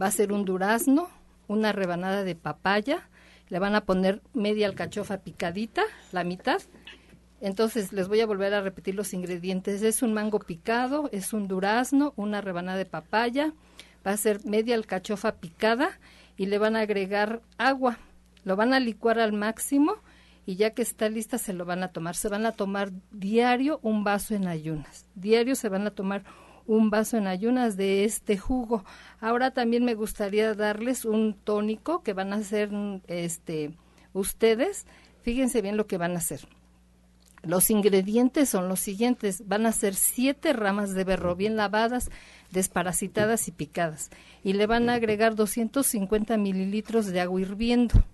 va 0.00 0.06
a 0.06 0.10
ser 0.10 0.32
un 0.32 0.44
durazno, 0.44 1.08
una 1.46 1.70
rebanada 1.70 2.24
de 2.24 2.34
papaya, 2.34 3.08
le 3.48 3.60
van 3.60 3.76
a 3.76 3.84
poner 3.84 4.22
media 4.34 4.66
alcachofa 4.66 5.18
picadita, 5.18 5.84
la 6.10 6.24
mitad. 6.24 6.60
Entonces 7.42 7.92
les 7.92 8.06
voy 8.06 8.20
a 8.20 8.26
volver 8.26 8.54
a 8.54 8.60
repetir 8.60 8.94
los 8.94 9.12
ingredientes. 9.12 9.82
Es 9.82 10.02
un 10.02 10.14
mango 10.14 10.38
picado, 10.38 11.10
es 11.10 11.32
un 11.32 11.48
durazno, 11.48 12.14
una 12.16 12.40
rebanada 12.40 12.78
de 12.78 12.86
papaya, 12.86 13.52
va 14.06 14.12
a 14.12 14.16
ser 14.16 14.44
media 14.46 14.76
alcachofa 14.76 15.32
picada 15.32 15.90
y 16.36 16.46
le 16.46 16.58
van 16.58 16.76
a 16.76 16.80
agregar 16.80 17.42
agua. 17.58 17.98
Lo 18.44 18.54
van 18.54 18.72
a 18.72 18.78
licuar 18.78 19.18
al 19.18 19.32
máximo 19.32 19.96
y 20.46 20.54
ya 20.54 20.70
que 20.70 20.82
está 20.82 21.08
lista 21.08 21.36
se 21.36 21.52
lo 21.52 21.64
van 21.64 21.82
a 21.82 21.88
tomar. 21.88 22.14
Se 22.14 22.28
van 22.28 22.46
a 22.46 22.52
tomar 22.52 22.92
diario 23.10 23.80
un 23.82 24.04
vaso 24.04 24.36
en 24.36 24.46
ayunas. 24.46 25.06
Diario 25.16 25.56
se 25.56 25.68
van 25.68 25.84
a 25.88 25.90
tomar 25.90 26.22
un 26.66 26.90
vaso 26.90 27.16
en 27.16 27.26
ayunas 27.26 27.76
de 27.76 28.04
este 28.04 28.38
jugo. 28.38 28.84
Ahora 29.20 29.50
también 29.50 29.84
me 29.84 29.94
gustaría 29.94 30.54
darles 30.54 31.04
un 31.04 31.34
tónico 31.34 32.04
que 32.04 32.12
van 32.12 32.32
a 32.32 32.36
hacer 32.36 32.70
este 33.08 33.72
ustedes. 34.12 34.86
Fíjense 35.22 35.60
bien 35.60 35.76
lo 35.76 35.88
que 35.88 35.98
van 35.98 36.12
a 36.12 36.18
hacer. 36.18 36.46
Los 37.42 37.70
ingredientes 37.70 38.48
son 38.48 38.68
los 38.68 38.80
siguientes. 38.80 39.46
Van 39.46 39.66
a 39.66 39.72
ser 39.72 39.94
siete 39.94 40.52
ramas 40.52 40.94
de 40.94 41.04
berro 41.04 41.34
bien 41.34 41.56
lavadas, 41.56 42.10
desparasitadas 42.50 43.48
y 43.48 43.52
picadas. 43.52 44.10
Y 44.44 44.52
le 44.52 44.66
van 44.66 44.88
a 44.88 44.94
agregar 44.94 45.34
250 45.34 46.36
mililitros 46.36 47.06
de 47.06 47.20
agua 47.20 47.40
hirviendo 47.40 48.04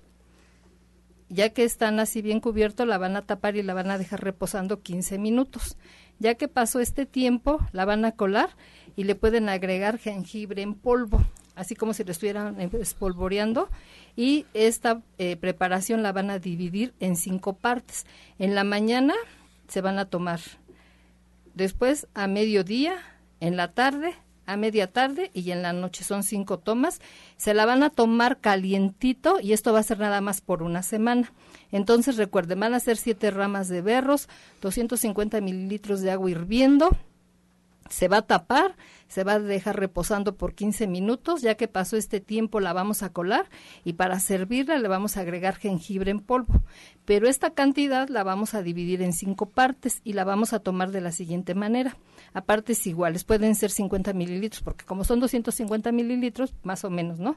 ya 1.28 1.50
que 1.50 1.64
están 1.64 2.00
así 2.00 2.22
bien 2.22 2.40
cubiertos, 2.40 2.86
la 2.86 2.98
van 2.98 3.16
a 3.16 3.22
tapar 3.22 3.56
y 3.56 3.62
la 3.62 3.74
van 3.74 3.90
a 3.90 3.98
dejar 3.98 4.22
reposando 4.22 4.82
15 4.82 5.18
minutos. 5.18 5.76
Ya 6.18 6.34
que 6.34 6.48
pasó 6.48 6.80
este 6.80 7.06
tiempo, 7.06 7.58
la 7.72 7.84
van 7.84 8.04
a 8.04 8.12
colar 8.12 8.50
y 8.96 9.04
le 9.04 9.14
pueden 9.14 9.48
agregar 9.48 9.98
jengibre 9.98 10.62
en 10.62 10.74
polvo, 10.74 11.22
así 11.58 11.74
como 11.74 11.92
si 11.92 12.04
lo 12.04 12.12
estuvieran 12.12 12.58
espolvoreando. 12.60 13.68
Y 14.16 14.46
esta 14.54 15.02
eh, 15.18 15.36
preparación 15.36 16.02
la 16.02 16.12
van 16.12 16.30
a 16.30 16.38
dividir 16.38 16.94
en 17.00 17.16
cinco 17.16 17.54
partes. 17.54 18.06
En 18.38 18.54
la 18.54 18.64
mañana 18.64 19.14
se 19.68 19.80
van 19.80 19.98
a 19.98 20.06
tomar, 20.06 20.40
después 21.54 22.06
a 22.14 22.26
mediodía, 22.26 22.96
en 23.40 23.56
la 23.56 23.72
tarde, 23.72 24.14
a 24.48 24.56
media 24.56 24.90
tarde 24.90 25.30
y 25.34 25.50
en 25.50 25.62
la 25.62 25.74
noche. 25.74 26.04
Son 26.04 26.22
cinco 26.22 26.58
tomas. 26.58 27.00
Se 27.36 27.52
la 27.52 27.66
van 27.66 27.82
a 27.82 27.90
tomar 27.90 28.40
calientito 28.40 29.38
y 29.40 29.52
esto 29.52 29.74
va 29.74 29.80
a 29.80 29.82
ser 29.82 29.98
nada 29.98 30.22
más 30.22 30.40
por 30.40 30.62
una 30.62 30.82
semana. 30.82 31.32
Entonces 31.70 32.16
recuerden, 32.16 32.60
van 32.60 32.72
a 32.72 32.80
ser 32.80 32.96
siete 32.96 33.30
ramas 33.30 33.68
de 33.68 33.82
berros, 33.82 34.28
250 34.62 35.42
mililitros 35.42 36.00
de 36.00 36.12
agua 36.12 36.30
hirviendo. 36.30 36.96
Se 37.90 38.08
va 38.08 38.18
a 38.18 38.22
tapar, 38.22 38.74
se 39.08 39.24
va 39.24 39.34
a 39.34 39.40
dejar 39.40 39.78
reposando 39.78 40.36
por 40.36 40.54
15 40.54 40.86
minutos, 40.86 41.42
ya 41.42 41.56
que 41.56 41.68
pasó 41.68 41.96
este 41.96 42.20
tiempo 42.20 42.60
la 42.60 42.72
vamos 42.72 43.02
a 43.02 43.12
colar 43.12 43.48
y 43.84 43.94
para 43.94 44.20
servirla 44.20 44.78
le 44.78 44.88
vamos 44.88 45.16
a 45.16 45.20
agregar 45.20 45.56
jengibre 45.56 46.10
en 46.10 46.20
polvo. 46.20 46.62
Pero 47.04 47.26
esta 47.26 47.50
cantidad 47.50 48.08
la 48.08 48.22
vamos 48.22 48.54
a 48.54 48.62
dividir 48.62 49.00
en 49.00 49.14
cinco 49.14 49.46
partes 49.46 50.02
y 50.04 50.12
la 50.12 50.24
vamos 50.24 50.52
a 50.52 50.58
tomar 50.58 50.90
de 50.90 51.00
la 51.00 51.10
siguiente 51.10 51.54
manera 51.54 51.96
a 52.34 52.42
partes 52.42 52.86
iguales. 52.86 53.24
Pueden 53.24 53.54
ser 53.54 53.70
50 53.70 54.12
mililitros, 54.12 54.62
porque 54.62 54.84
como 54.84 55.04
son 55.04 55.20
250 55.20 55.90
mililitros, 55.92 56.54
más 56.62 56.84
o 56.84 56.90
menos, 56.90 57.18
¿no? 57.18 57.36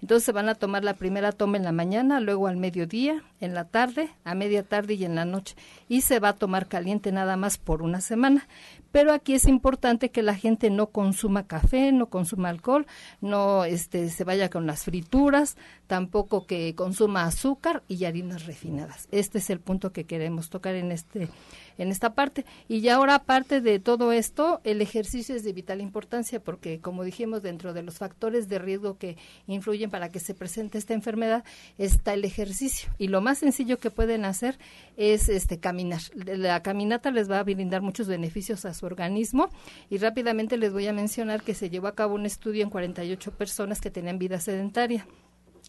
Entonces 0.00 0.24
se 0.24 0.32
van 0.32 0.48
a 0.48 0.56
tomar 0.56 0.82
la 0.82 0.94
primera 0.94 1.30
toma 1.30 1.56
en 1.56 1.62
la 1.62 1.72
mañana, 1.72 2.18
luego 2.20 2.48
al 2.48 2.56
mediodía, 2.56 3.22
en 3.40 3.54
la 3.54 3.64
tarde, 3.64 4.10
a 4.24 4.34
media 4.34 4.64
tarde 4.64 4.94
y 4.94 5.04
en 5.04 5.14
la 5.14 5.24
noche. 5.24 5.54
Y 5.88 6.00
se 6.00 6.18
va 6.18 6.30
a 6.30 6.36
tomar 6.36 6.66
caliente 6.66 7.12
nada 7.12 7.36
más 7.36 7.58
por 7.58 7.82
una 7.82 8.00
semana. 8.00 8.48
Pero 8.90 9.12
aquí 9.12 9.34
es 9.34 9.46
importante 9.46 10.10
que 10.10 10.22
la 10.22 10.34
gente 10.34 10.68
no 10.68 10.88
consuma 11.12 11.46
café, 11.46 11.92
no 11.92 12.06
consuma 12.06 12.48
alcohol, 12.48 12.86
no 13.20 13.64
este, 13.64 14.08
se 14.08 14.24
vaya 14.24 14.48
con 14.48 14.66
las 14.66 14.84
frituras, 14.84 15.58
tampoco 15.86 16.46
que 16.46 16.74
consuma 16.74 17.24
azúcar 17.24 17.82
y 17.86 18.06
harinas 18.06 18.46
refinadas. 18.46 19.08
Este 19.10 19.36
es 19.36 19.50
el 19.50 19.60
punto 19.60 19.92
que 19.92 20.04
queremos 20.04 20.48
tocar 20.48 20.74
en 20.74 20.90
este 20.90 21.28
en 21.78 21.90
esta 21.90 22.14
parte. 22.14 22.44
Y 22.68 22.80
ya 22.80 22.96
ahora, 22.96 23.16
aparte 23.16 23.60
de 23.60 23.78
todo 23.78 24.12
esto, 24.12 24.60
el 24.64 24.80
ejercicio 24.80 25.34
es 25.34 25.44
de 25.44 25.52
vital 25.52 25.80
importancia 25.80 26.40
porque, 26.40 26.80
como 26.80 27.04
dijimos, 27.04 27.42
dentro 27.42 27.72
de 27.72 27.82
los 27.82 27.98
factores 27.98 28.48
de 28.48 28.58
riesgo 28.58 28.98
que 28.98 29.16
influyen 29.46 29.90
para 29.90 30.08
que 30.10 30.20
se 30.20 30.34
presente 30.34 30.78
esta 30.78 30.94
enfermedad 30.94 31.44
está 31.78 32.14
el 32.14 32.24
ejercicio. 32.24 32.90
Y 32.98 33.08
lo 33.08 33.20
más 33.20 33.38
sencillo 33.38 33.78
que 33.78 33.90
pueden 33.90 34.24
hacer 34.24 34.58
es 34.96 35.28
este 35.28 35.58
caminar. 35.58 36.00
La 36.14 36.62
caminata 36.62 37.10
les 37.10 37.30
va 37.30 37.38
a 37.38 37.44
brindar 37.44 37.82
muchos 37.82 38.06
beneficios 38.06 38.64
a 38.64 38.74
su 38.74 38.86
organismo 38.86 39.48
y 39.90 39.98
rápidamente 39.98 40.56
les 40.56 40.72
voy 40.72 40.86
a 40.86 40.92
mencionar 40.92 41.42
que 41.42 41.54
se 41.54 41.70
llevó 41.70 41.88
a 41.88 41.94
cabo 41.94 42.14
un 42.14 42.26
estudio 42.26 42.62
en 42.62 42.70
48 42.70 43.32
personas 43.32 43.80
que 43.80 43.90
tenían 43.90 44.18
vida 44.18 44.40
sedentaria. 44.40 45.06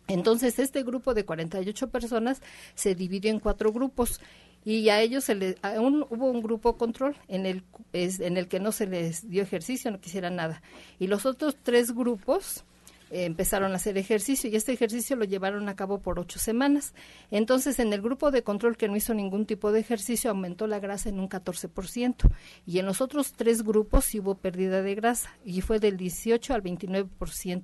Entonces, 0.08 0.60
este 0.60 0.84
grupo 0.84 1.14
de 1.14 1.24
48 1.24 1.90
personas 1.90 2.42
se 2.76 2.94
dividió 2.94 3.32
en 3.32 3.40
cuatro 3.40 3.72
grupos 3.72 4.20
y 4.66 4.90
a 4.90 5.02
ellos 5.02 5.24
se 5.26 5.36
les, 5.36 5.56
hubo 5.78 6.32
un 6.32 6.42
grupo 6.42 6.78
control 6.78 7.16
en 7.28 7.46
el, 7.46 7.64
en 7.94 8.38
el 8.38 8.48
que 8.48 8.60
no 8.60 8.72
se 8.72 8.88
les 8.88 9.30
dio 9.30 9.44
ejercicio, 9.44 9.92
no 9.92 10.00
quisieran 10.00 10.36
nada. 10.36 10.62
Y 11.00 11.08
los 11.08 11.26
otros 11.26 11.58
tres 11.62 11.94
grupos 11.94 12.64
eh, 13.12 13.26
empezaron 13.26 13.74
a 13.74 13.76
hacer 13.76 13.98
ejercicio 13.98 14.50
y 14.50 14.56
este 14.56 14.72
ejercicio 14.72 15.16
lo 15.16 15.26
llevaron 15.26 15.70
a 15.70 15.76
cabo 15.76 16.00
por 16.00 16.18
ocho 16.18 16.40
semanas. 16.40 16.94
Entonces, 17.30 17.80
en 17.80 17.94
el 17.94 18.02
grupo 18.02 18.32
de 18.32 18.44
control 18.44 18.78
que 18.78 18.88
no 18.88 18.96
hizo 18.96 19.14
ningún 19.14 19.46
tipo 19.46 19.72
de 19.72 19.82
ejercicio, 19.82 20.32
aumentó 20.32 20.66
la 20.66 20.80
grasa 20.80 21.10
en 21.10 21.20
un 21.20 21.30
14%. 21.30 22.32
Y 22.66 22.80
en 22.80 22.86
los 22.86 23.02
otros 23.02 23.34
tres 23.34 23.64
grupos 23.64 24.14
hubo 24.16 24.36
pérdida 24.36 24.82
de 24.82 24.96
grasa 24.96 25.30
y 25.44 25.62
fue 25.62 25.80
del 25.80 25.98
18 25.98 26.54
al 26.54 26.64
29% 26.64 27.64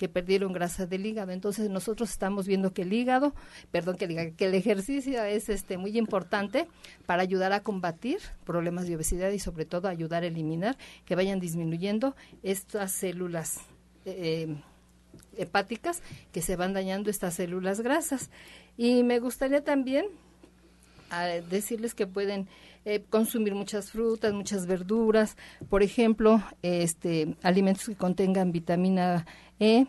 que 0.00 0.08
perdieron 0.08 0.54
grasa 0.54 0.86
del 0.86 1.04
hígado. 1.04 1.30
Entonces 1.30 1.68
nosotros 1.68 2.08
estamos 2.08 2.46
viendo 2.46 2.72
que 2.72 2.80
el 2.82 2.92
hígado, 2.94 3.34
perdón 3.70 3.98
que 3.98 4.06
diga, 4.06 4.30
que 4.30 4.46
el 4.46 4.54
ejercicio 4.54 5.22
es 5.24 5.50
este 5.50 5.76
muy 5.76 5.98
importante 5.98 6.66
para 7.04 7.20
ayudar 7.20 7.52
a 7.52 7.60
combatir 7.60 8.18
problemas 8.46 8.86
de 8.86 8.96
obesidad 8.96 9.30
y 9.30 9.38
sobre 9.38 9.66
todo 9.66 9.88
ayudar 9.88 10.22
a 10.22 10.28
eliminar 10.28 10.78
que 11.04 11.16
vayan 11.16 11.38
disminuyendo 11.38 12.16
estas 12.42 12.92
células 12.92 13.60
eh, 14.06 14.56
hepáticas 15.36 16.02
que 16.32 16.40
se 16.40 16.56
van 16.56 16.72
dañando 16.72 17.10
estas 17.10 17.34
células 17.34 17.82
grasas. 17.82 18.30
Y 18.78 19.02
me 19.02 19.18
gustaría 19.18 19.62
también 19.62 20.06
ah, 21.10 21.26
decirles 21.26 21.92
que 21.92 22.06
pueden 22.06 22.48
eh, 22.84 23.04
consumir 23.10 23.54
muchas 23.54 23.90
frutas, 23.90 24.32
muchas 24.32 24.66
verduras, 24.66 25.36
por 25.68 25.82
ejemplo, 25.82 26.42
este 26.62 27.36
alimentos 27.42 27.86
que 27.86 27.96
contengan 27.96 28.52
vitamina 28.52 29.26
E 29.58 29.86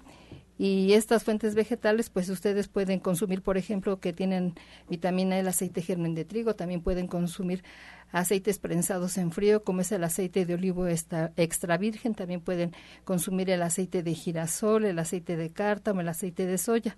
y 0.57 0.93
estas 0.93 1.23
fuentes 1.23 1.55
vegetales, 1.55 2.09
pues 2.09 2.29
ustedes 2.29 2.67
pueden 2.67 2.99
consumir, 2.99 3.41
por 3.41 3.57
ejemplo, 3.57 3.99
que 3.99 4.13
tienen 4.13 4.55
vitamina 4.89 5.37
E, 5.37 5.39
el 5.39 5.47
aceite 5.47 5.81
germen 5.81 6.13
de 6.13 6.25
trigo, 6.25 6.53
también 6.55 6.81
pueden 6.81 7.07
consumir 7.07 7.63
aceites 8.11 8.59
prensados 8.59 9.17
en 9.17 9.31
frío, 9.31 9.63
como 9.63 9.81
es 9.81 9.91
el 9.91 10.03
aceite 10.03 10.45
de 10.45 10.53
olivo 10.53 10.85
extra, 10.87 11.31
extra 11.37 11.77
virgen, 11.77 12.13
también 12.13 12.41
pueden 12.41 12.73
consumir 13.05 13.49
el 13.49 13.61
aceite 13.61 14.03
de 14.03 14.13
girasol, 14.13 14.85
el 14.85 14.99
aceite 14.99 15.37
de 15.37 15.49
cártamo, 15.49 16.01
el 16.01 16.09
aceite 16.09 16.45
de 16.45 16.57
soya. 16.57 16.97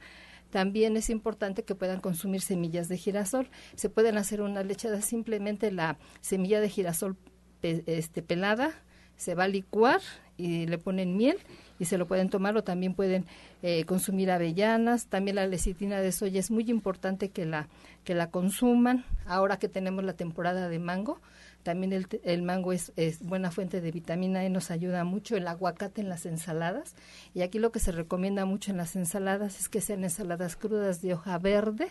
También 0.53 0.95
es 0.97 1.09
importante 1.09 1.63
que 1.63 1.73
puedan 1.73 1.99
consumir 1.99 2.41
semillas 2.41 2.87
de 2.87 2.95
girasol. 2.95 3.49
Se 3.73 3.89
pueden 3.89 4.19
hacer 4.19 4.39
una 4.39 4.61
lechada 4.61 5.01
simplemente 5.01 5.71
la 5.71 5.97
semilla 6.21 6.61
de 6.61 6.69
girasol 6.69 7.17
este, 7.63 8.21
pelada, 8.21 8.71
se 9.15 9.33
va 9.33 9.45
a 9.45 9.47
licuar 9.47 9.99
y 10.37 10.67
le 10.67 10.77
ponen 10.77 11.17
miel 11.17 11.39
y 11.79 11.85
se 11.85 11.97
lo 11.97 12.05
pueden 12.05 12.29
tomar 12.29 12.55
o 12.55 12.63
también 12.63 12.93
pueden 12.93 13.25
eh, 13.63 13.83
consumir 13.85 14.29
avellanas. 14.29 15.07
También 15.07 15.37
la 15.37 15.47
lecitina 15.47 16.01
de 16.01 16.11
soya 16.11 16.39
es 16.39 16.51
muy 16.51 16.69
importante 16.69 17.29
que 17.29 17.47
la, 17.47 17.67
que 18.03 18.13
la 18.13 18.29
consuman. 18.29 19.05
Ahora 19.25 19.57
que 19.57 19.69
tenemos 19.69 20.03
la 20.03 20.13
temporada 20.13 20.69
de 20.69 20.77
mango, 20.77 21.19
también 21.63 21.93
el, 21.93 22.07
el 22.23 22.41
mango 22.43 22.73
es, 22.73 22.91
buena 23.21 23.49
fuente 23.49 23.81
de 23.81 23.91
vitamina 23.91 24.45
E, 24.45 24.49
nos 24.49 24.69
ayuda 24.69 25.03
mucho. 25.03 25.35
El 25.35 25.47
aguacate 25.47 26.01
en 26.01 26.09
las 26.09 26.25
ensaladas. 26.25 26.95
Y 27.33 27.41
aquí 27.41 27.59
lo 27.59 27.71
que 27.71 27.79
se 27.79 27.91
recomienda 27.91 28.45
mucho 28.45 28.71
en 28.71 28.77
las 28.77 28.95
ensaladas 28.95 29.59
es 29.59 29.69
que 29.69 29.81
sean 29.81 30.03
ensaladas 30.03 30.55
crudas 30.55 31.01
de 31.01 31.13
hoja 31.13 31.37
verde. 31.37 31.89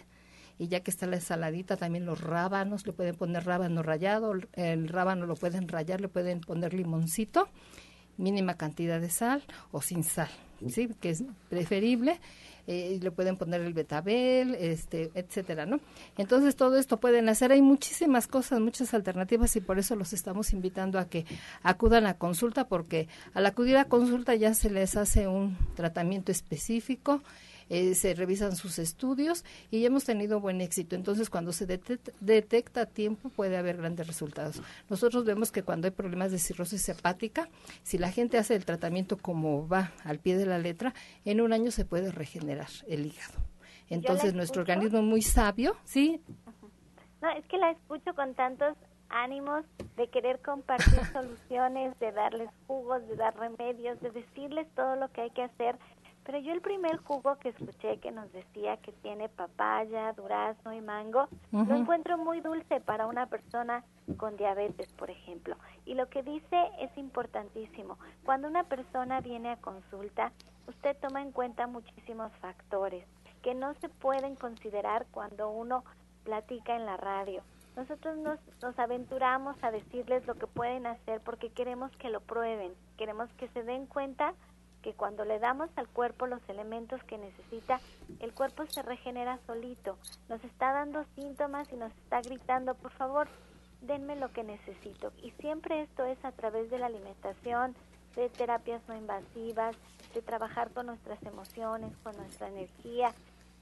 Y 0.58 0.68
ya 0.68 0.80
que 0.80 0.90
está 0.90 1.06
la 1.06 1.16
ensaladita, 1.16 1.76
también 1.76 2.04
los 2.04 2.20
rábanos, 2.20 2.86
le 2.86 2.92
pueden 2.92 3.16
poner 3.16 3.44
rábano 3.44 3.82
rallado, 3.82 4.34
el 4.52 4.88
rábano 4.88 5.26
lo 5.26 5.34
pueden 5.34 5.66
rallar, 5.66 6.00
le 6.00 6.08
pueden 6.08 6.40
poner 6.40 6.74
limoncito, 6.74 7.48
mínima 8.18 8.56
cantidad 8.56 9.00
de 9.00 9.08
sal 9.08 9.42
o 9.72 9.80
sin 9.80 10.04
sal, 10.04 10.28
¿sí? 10.68 10.88
que 11.00 11.10
es 11.10 11.24
preferible 11.48 12.20
eh, 12.66 12.98
le 13.00 13.10
pueden 13.10 13.36
poner 13.36 13.60
el 13.60 13.74
betabel, 13.74 14.54
este, 14.54 15.10
etcétera, 15.14 15.66
¿no? 15.66 15.80
Entonces 16.16 16.54
todo 16.56 16.76
esto 16.78 16.98
pueden 16.98 17.28
hacer. 17.28 17.52
Hay 17.52 17.62
muchísimas 17.62 18.26
cosas, 18.28 18.60
muchas 18.60 18.94
alternativas 18.94 19.54
y 19.56 19.60
por 19.60 19.78
eso 19.78 19.96
los 19.96 20.12
estamos 20.12 20.52
invitando 20.52 20.98
a 20.98 21.06
que 21.06 21.26
acudan 21.62 22.06
a 22.06 22.14
consulta 22.14 22.68
porque 22.68 23.08
al 23.34 23.46
acudir 23.46 23.76
a 23.76 23.86
consulta 23.86 24.34
ya 24.34 24.54
se 24.54 24.70
les 24.70 24.96
hace 24.96 25.26
un 25.26 25.56
tratamiento 25.74 26.30
específico 26.30 27.22
eh, 27.68 27.94
se 27.94 28.14
revisan 28.14 28.56
sus 28.56 28.78
estudios 28.78 29.44
y 29.70 29.84
hemos 29.84 30.04
tenido 30.04 30.40
buen 30.40 30.60
éxito. 30.60 30.96
Entonces, 30.96 31.30
cuando 31.30 31.52
se 31.52 31.66
detecta, 31.66 32.82
a 32.82 32.86
tiempo, 32.86 33.28
puede 33.28 33.56
haber 33.56 33.76
grandes 33.76 34.06
resultados. 34.06 34.62
Nosotros 34.88 35.24
vemos 35.24 35.52
que 35.52 35.62
cuando 35.62 35.86
hay 35.86 35.92
problemas 35.92 36.32
de 36.32 36.38
cirrosis 36.38 36.88
hepática, 36.88 37.48
si 37.82 37.98
la 37.98 38.10
gente 38.10 38.38
hace 38.38 38.54
el 38.54 38.64
tratamiento 38.64 39.16
como 39.16 39.68
va 39.68 39.92
al 40.04 40.18
pie 40.18 40.36
de 40.36 40.46
la 40.46 40.58
letra, 40.58 40.94
en 41.24 41.40
un 41.40 41.52
año 41.52 41.70
se 41.70 41.84
puede 41.84 42.10
regenerar 42.10 42.68
el 42.88 43.06
hígado. 43.06 43.34
Entonces, 43.88 44.34
nuestro 44.34 44.62
organismo 44.62 44.98
es 44.98 45.04
muy 45.04 45.22
sabio, 45.22 45.76
¿sí? 45.84 46.20
No, 47.20 47.30
es 47.30 47.46
que 47.46 47.58
la 47.58 47.70
escucho 47.70 48.14
con 48.14 48.34
tantos 48.34 48.76
ánimos 49.12 49.64
de 49.96 50.08
querer 50.08 50.40
compartir 50.40 50.84
soluciones, 51.12 51.98
de 52.00 52.12
darles 52.12 52.50
jugos, 52.66 53.06
de 53.06 53.16
dar 53.16 53.36
remedios, 53.38 54.00
de 54.00 54.10
decirles 54.10 54.66
todo 54.74 54.96
lo 54.96 55.08
que 55.12 55.22
hay 55.22 55.30
que 55.30 55.42
hacer 55.42 55.76
pero 56.24 56.38
yo 56.38 56.52
el 56.52 56.60
primer 56.60 56.98
jugo 56.98 57.36
que 57.38 57.50
escuché 57.50 57.98
que 57.98 58.10
nos 58.10 58.32
decía 58.32 58.76
que 58.78 58.92
tiene 58.92 59.28
papaya, 59.28 60.12
durazno 60.12 60.72
y 60.72 60.80
mango, 60.80 61.28
lo 61.50 61.74
encuentro 61.74 62.16
muy 62.16 62.40
dulce 62.40 62.80
para 62.80 63.06
una 63.06 63.26
persona 63.26 63.84
con 64.16 64.36
diabetes, 64.36 64.92
por 64.92 65.10
ejemplo. 65.10 65.56
Y 65.84 65.94
lo 65.94 66.08
que 66.08 66.22
dice 66.22 66.70
es 66.80 66.96
importantísimo. 66.96 67.98
Cuando 68.24 68.48
una 68.48 68.64
persona 68.64 69.20
viene 69.20 69.50
a 69.50 69.56
consulta, 69.56 70.32
usted 70.68 70.96
toma 71.00 71.22
en 71.22 71.32
cuenta 71.32 71.66
muchísimos 71.66 72.32
factores 72.40 73.04
que 73.42 73.54
no 73.54 73.74
se 73.74 73.88
pueden 73.88 74.36
considerar 74.36 75.06
cuando 75.10 75.50
uno 75.50 75.84
platica 76.22 76.76
en 76.76 76.86
la 76.86 76.96
radio. 76.96 77.42
Nosotros 77.76 78.16
nos, 78.18 78.38
nos 78.62 78.78
aventuramos 78.78 79.56
a 79.64 79.70
decirles 79.70 80.26
lo 80.26 80.34
que 80.34 80.46
pueden 80.46 80.86
hacer 80.86 81.20
porque 81.22 81.50
queremos 81.50 81.90
que 81.96 82.10
lo 82.10 82.20
prueben, 82.20 82.72
queremos 82.96 83.32
que 83.32 83.48
se 83.48 83.64
den 83.64 83.86
cuenta 83.86 84.34
que 84.82 84.92
cuando 84.92 85.24
le 85.24 85.38
damos 85.38 85.70
al 85.76 85.88
cuerpo 85.88 86.26
los 86.26 86.46
elementos 86.48 87.02
que 87.04 87.16
necesita, 87.16 87.80
el 88.20 88.34
cuerpo 88.34 88.66
se 88.66 88.82
regenera 88.82 89.38
solito. 89.46 89.96
Nos 90.28 90.42
está 90.44 90.72
dando 90.72 91.04
síntomas 91.14 91.72
y 91.72 91.76
nos 91.76 91.92
está 91.92 92.20
gritando, 92.20 92.74
por 92.74 92.90
favor, 92.92 93.28
denme 93.80 94.16
lo 94.16 94.32
que 94.32 94.44
necesito. 94.44 95.12
Y 95.22 95.30
siempre 95.32 95.82
esto 95.82 96.04
es 96.04 96.22
a 96.24 96.32
través 96.32 96.70
de 96.70 96.78
la 96.78 96.86
alimentación, 96.86 97.74
de 98.16 98.28
terapias 98.28 98.82
no 98.88 98.96
invasivas, 98.96 99.76
de 100.14 100.22
trabajar 100.22 100.70
con 100.72 100.86
nuestras 100.86 101.22
emociones, 101.22 101.96
con 102.02 102.16
nuestra 102.16 102.48
energía, 102.48 103.14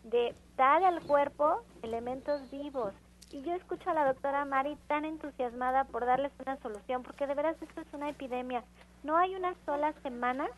de 0.05 0.35
dar 0.57 0.83
al 0.83 1.01
cuerpo 1.03 1.63
elementos 1.83 2.51
vivos. 2.51 2.93
Y 3.31 3.43
yo 3.43 3.55
escucho 3.55 3.91
a 3.91 3.95
la 3.95 4.07
doctora 4.07 4.45
Mari 4.45 4.77
tan 4.89 5.05
entusiasmada 5.05 5.85
por 5.85 6.05
darles 6.05 6.33
una 6.45 6.57
solución, 6.57 7.05
porque 7.05 7.29
de 7.29 7.35
veras 7.35 7.57
esto 7.63 7.81
es 7.81 7.87
una 7.93 8.09
epidemia. 8.09 8.65
No 9.05 9.17
hay 9.17 9.37
una 9.37 9.55
sola 9.65 9.93
semana 10.03 10.49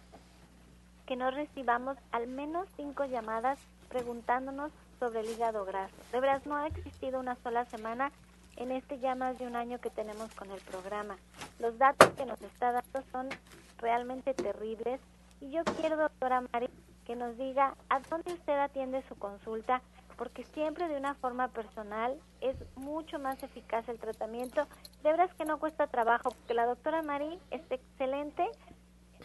que 1.12 1.16
no 1.16 1.30
recibamos 1.30 1.98
al 2.10 2.26
menos 2.26 2.66
cinco 2.74 3.04
llamadas 3.04 3.58
preguntándonos 3.90 4.72
sobre 4.98 5.20
el 5.20 5.28
hígado 5.28 5.66
graso. 5.66 5.94
De 6.10 6.20
verdad, 6.20 6.40
no 6.46 6.56
ha 6.56 6.66
existido 6.68 7.20
una 7.20 7.36
sola 7.42 7.66
semana 7.66 8.10
en 8.56 8.72
este 8.72 8.98
ya 8.98 9.14
más 9.14 9.38
de 9.38 9.46
un 9.46 9.54
año 9.54 9.78
que 9.78 9.90
tenemos 9.90 10.34
con 10.34 10.50
el 10.50 10.60
programa. 10.62 11.18
Los 11.58 11.76
datos 11.76 12.08
que 12.16 12.24
nos 12.24 12.40
está 12.40 12.72
dando 12.72 13.02
son 13.12 13.28
realmente 13.76 14.32
terribles 14.32 15.02
y 15.42 15.50
yo 15.50 15.64
quiero, 15.78 15.98
doctora 15.98 16.44
Mari, 16.50 16.70
que 17.04 17.14
nos 17.14 17.36
diga 17.36 17.74
a 17.90 18.00
dónde 18.08 18.32
usted 18.32 18.58
atiende 18.58 19.04
su 19.06 19.14
consulta, 19.16 19.82
porque 20.16 20.44
siempre 20.44 20.88
de 20.88 20.96
una 20.96 21.12
forma 21.12 21.48
personal 21.48 22.18
es 22.40 22.56
mucho 22.74 23.18
más 23.18 23.42
eficaz 23.42 23.86
el 23.90 23.98
tratamiento. 23.98 24.66
De 25.02 25.10
verdad 25.10 25.28
que 25.36 25.44
no 25.44 25.58
cuesta 25.58 25.88
trabajo, 25.88 26.30
porque 26.30 26.54
la 26.54 26.64
doctora 26.64 27.02
Mari 27.02 27.38
es 27.50 27.60
excelente 27.70 28.48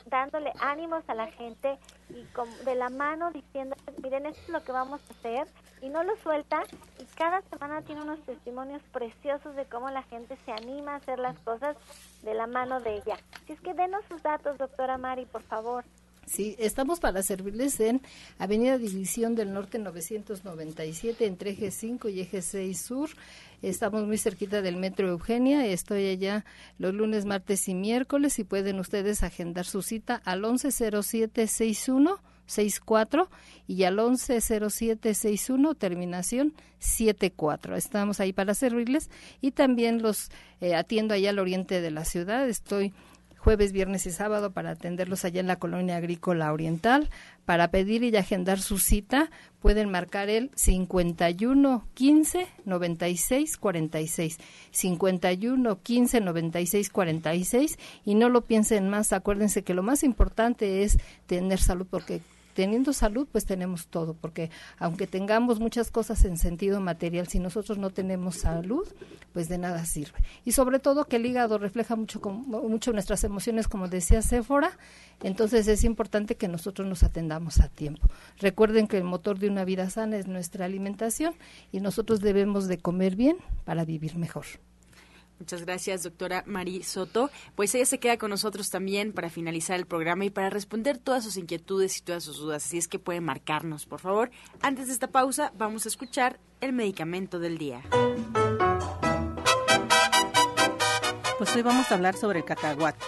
dándole 0.06 0.52
ánimos 0.60 1.04
a 1.08 1.16
la 1.16 1.28
gente 1.28 1.78
y 2.10 2.26
de 2.64 2.76
la 2.76 2.90
mano 2.90 3.32
diciendo, 3.32 3.76
miren, 4.02 4.26
esto 4.26 4.42
es 4.42 4.50
lo 4.50 4.64
que 4.64 4.72
vamos 4.72 5.02
a 5.02 5.14
hacer, 5.14 5.48
y 5.82 5.90
no 5.90 6.04
lo 6.04 6.16
suelta, 6.18 6.64
y 7.00 7.06
cada 7.16 7.42
semana 7.44 7.82
tiene 7.82 8.02
unos 8.02 8.20
testimonios 8.26 8.82
preciosos 8.92 9.56
de 9.56 9.66
cómo 9.66 9.90
la 9.90 10.04
gente 10.04 10.38
se 10.46 10.52
anima 10.52 10.94
a 10.94 10.98
hacer 10.98 11.20
las 11.20 11.38
cosas 11.40 11.76
de 12.24 12.34
la 12.34 12.48
mano 12.48 12.80
de 12.80 12.96
ella. 12.96 13.18
Si 13.46 13.54
es 13.54 13.62
que 13.62 13.74
denos 13.74 14.04
sus 14.06 14.22
datos, 14.24 14.58
doctora 14.58 14.98
Mari, 14.98 15.26
por 15.26 15.44
favor. 15.44 15.84
Sí, 16.28 16.58
estamos 16.60 17.00
para 17.00 17.24
servirles 17.24 17.80
en 17.80 18.02
Avenida 18.38 18.78
División 18.78 19.34
del 19.34 19.54
Norte 19.54 19.80
997 19.80 21.26
entre 21.26 21.52
eje 21.52 21.72
5 21.72 22.10
y 22.10 22.20
eje 22.20 22.42
6 22.42 22.82
Sur. 22.82 23.10
Estamos 23.62 24.06
muy 24.06 24.18
cerquita 24.18 24.62
del 24.62 24.76
Metro 24.76 25.08
Eugenia. 25.08 25.66
Estoy 25.66 26.10
allá 26.10 26.44
los 26.80 26.94
lunes, 26.94 27.24
martes 27.24 27.70
y 27.70 27.76
miércoles 27.76 28.40
y 28.40 28.44
pueden 28.44 28.78
ustedes 28.82 29.24
agendar 29.24 29.66
su 29.66 29.82
cita 29.82 30.22
al 30.26 30.42
110761 30.42 32.20
64 32.46 33.30
y 33.68 33.84
al 33.84 33.96
110761 33.96 35.76
terminación 35.76 36.54
74. 36.80 37.78
Estamos 37.78 38.20
ahí 38.20 38.34
para 38.34 38.54
servirles 38.54 39.10
y 39.40 39.52
también 39.52 40.02
los 40.02 40.30
eh, 40.60 40.76
atiendo 40.76 41.13
allá 41.13 41.30
al 41.30 41.40
oriente 41.40 41.80
de 41.80 41.92
la 41.92 42.04
ciudad. 42.04 42.50
Estoy 42.50 42.94
jueves, 43.38 43.71
viernes 43.71 44.06
y 44.06 44.12
sábado 44.12 44.52
para 44.52 44.71
atenderlos 44.71 45.26
allá 45.26 45.39
en 45.39 45.47
la 45.47 45.58
colonia 45.58 45.97
agrícola 45.97 46.52
oriental. 46.52 47.10
Para 47.45 47.69
pedir 47.71 48.04
y 48.04 48.15
agendar 48.15 48.60
su 48.60 48.78
cita 48.78 49.30
pueden 49.60 49.89
marcar 49.89 50.30
el 50.30 50.52
51 50.56 51.88
15 51.93 52.47
96 52.65 53.58
46. 53.58 54.38
51 54.71 55.82
15 55.82 56.21
96 56.21 56.89
46 56.89 57.80
y 58.06 58.15
no 58.15 58.30
lo 58.30 58.41
piensen 58.41 58.89
más, 58.89 59.13
acuérdense 59.13 59.63
que 59.63 59.73
lo 59.73 59.84
más 59.84 60.04
importante 60.04 60.84
es 60.84 60.97
tener 61.26 61.60
salud 61.60 61.88
porque 61.89 62.21
teniendo 62.58 62.91
salud, 62.91 63.28
pues 63.32 63.46
tenemos 63.46 63.86
todo, 63.86 64.15
porque 64.15 64.50
aunque 64.80 65.06
tengamos 65.06 65.60
muchas 65.60 65.91
cosas 65.91 66.26
en 66.26 66.38
sentido 66.38 66.82
material, 66.82 67.28
si 67.28 67.38
nosotros 67.38 67.78
no 67.78 67.91
tenemos 67.91 68.38
salud, 68.38 68.88
pues 69.32 69.48
de 69.48 69.60
nada 69.60 69.86
sirve. 69.86 70.17
Y 70.43 70.54
sobre 70.54 70.80
todo 70.80 71.06
que 71.06 71.17
el 71.17 71.28
hígado 71.28 71.60
refleja 71.60 71.96
mucho, 71.96 72.20
mucho 72.20 72.93
nuestras 72.93 73.24
emociones, 73.24 73.67
como 73.67 73.88
decía 73.88 74.24
Séfora, 74.24 74.72
entonces 75.22 75.67
es 75.67 75.84
importante 75.84 76.34
que 76.36 76.48
nosotros 76.48 76.88
nos 76.88 77.04
atendamos 77.04 77.60
a 77.60 77.70
tiempo. 77.70 78.08
Recuerden 78.39 78.88
que 78.88 78.98
el 78.98 79.04
motor 79.04 79.38
de 79.38 79.50
una 79.50 79.63
vida 79.63 79.91
sana 79.91 80.17
es 80.17 80.26
nuestra 80.26 80.65
alimentación 80.65 81.36
y 81.72 81.80
nosotros 81.80 82.22
debemos 82.22 82.67
de 82.67 82.80
comer 82.80 83.15
bien 83.15 83.38
para 83.65 83.86
vivir 83.86 84.17
mejor. 84.17 84.46
Muchas 85.39 85.63
gracias, 85.63 86.04
doctora 86.04 86.43
Mari 86.47 86.82
Soto. 86.84 87.30
Pues 87.56 87.73
ella 87.76 87.86
se 87.86 88.00
queda 88.00 88.17
con 88.17 88.32
nosotros 88.32 88.69
también 88.69 89.13
para 89.13 89.30
finalizar 89.30 89.78
el 89.78 89.86
programa 89.86 90.26
y 90.26 90.30
para 90.30 90.50
responder 90.50 90.97
todas 90.97 91.23
sus 91.23 91.38
inquietudes 91.38 91.97
y 91.97 92.02
todas 92.02 92.23
sus 92.23 92.39
dudas. 92.39 92.65
Así 92.65 92.78
es 92.78 92.88
que 92.88 93.00
puede 93.00 93.21
marcarnos, 93.21 93.86
por 93.86 94.00
favor. 94.00 94.32
Antes 94.62 94.88
de 94.88 94.93
esta 94.93 95.08
pausa, 95.08 95.54
vamos 95.58 95.86
a 95.86 95.89
escuchar 95.89 96.39
el 96.60 96.73
medicamento 96.73 97.39
del 97.39 97.58
día. 97.58 97.82
Pues 101.38 101.56
hoy 101.56 101.62
vamos 101.62 101.91
a 101.91 101.95
hablar 101.95 102.15
sobre 102.15 102.39
el 102.39 102.45
cacahuate. 102.45 103.06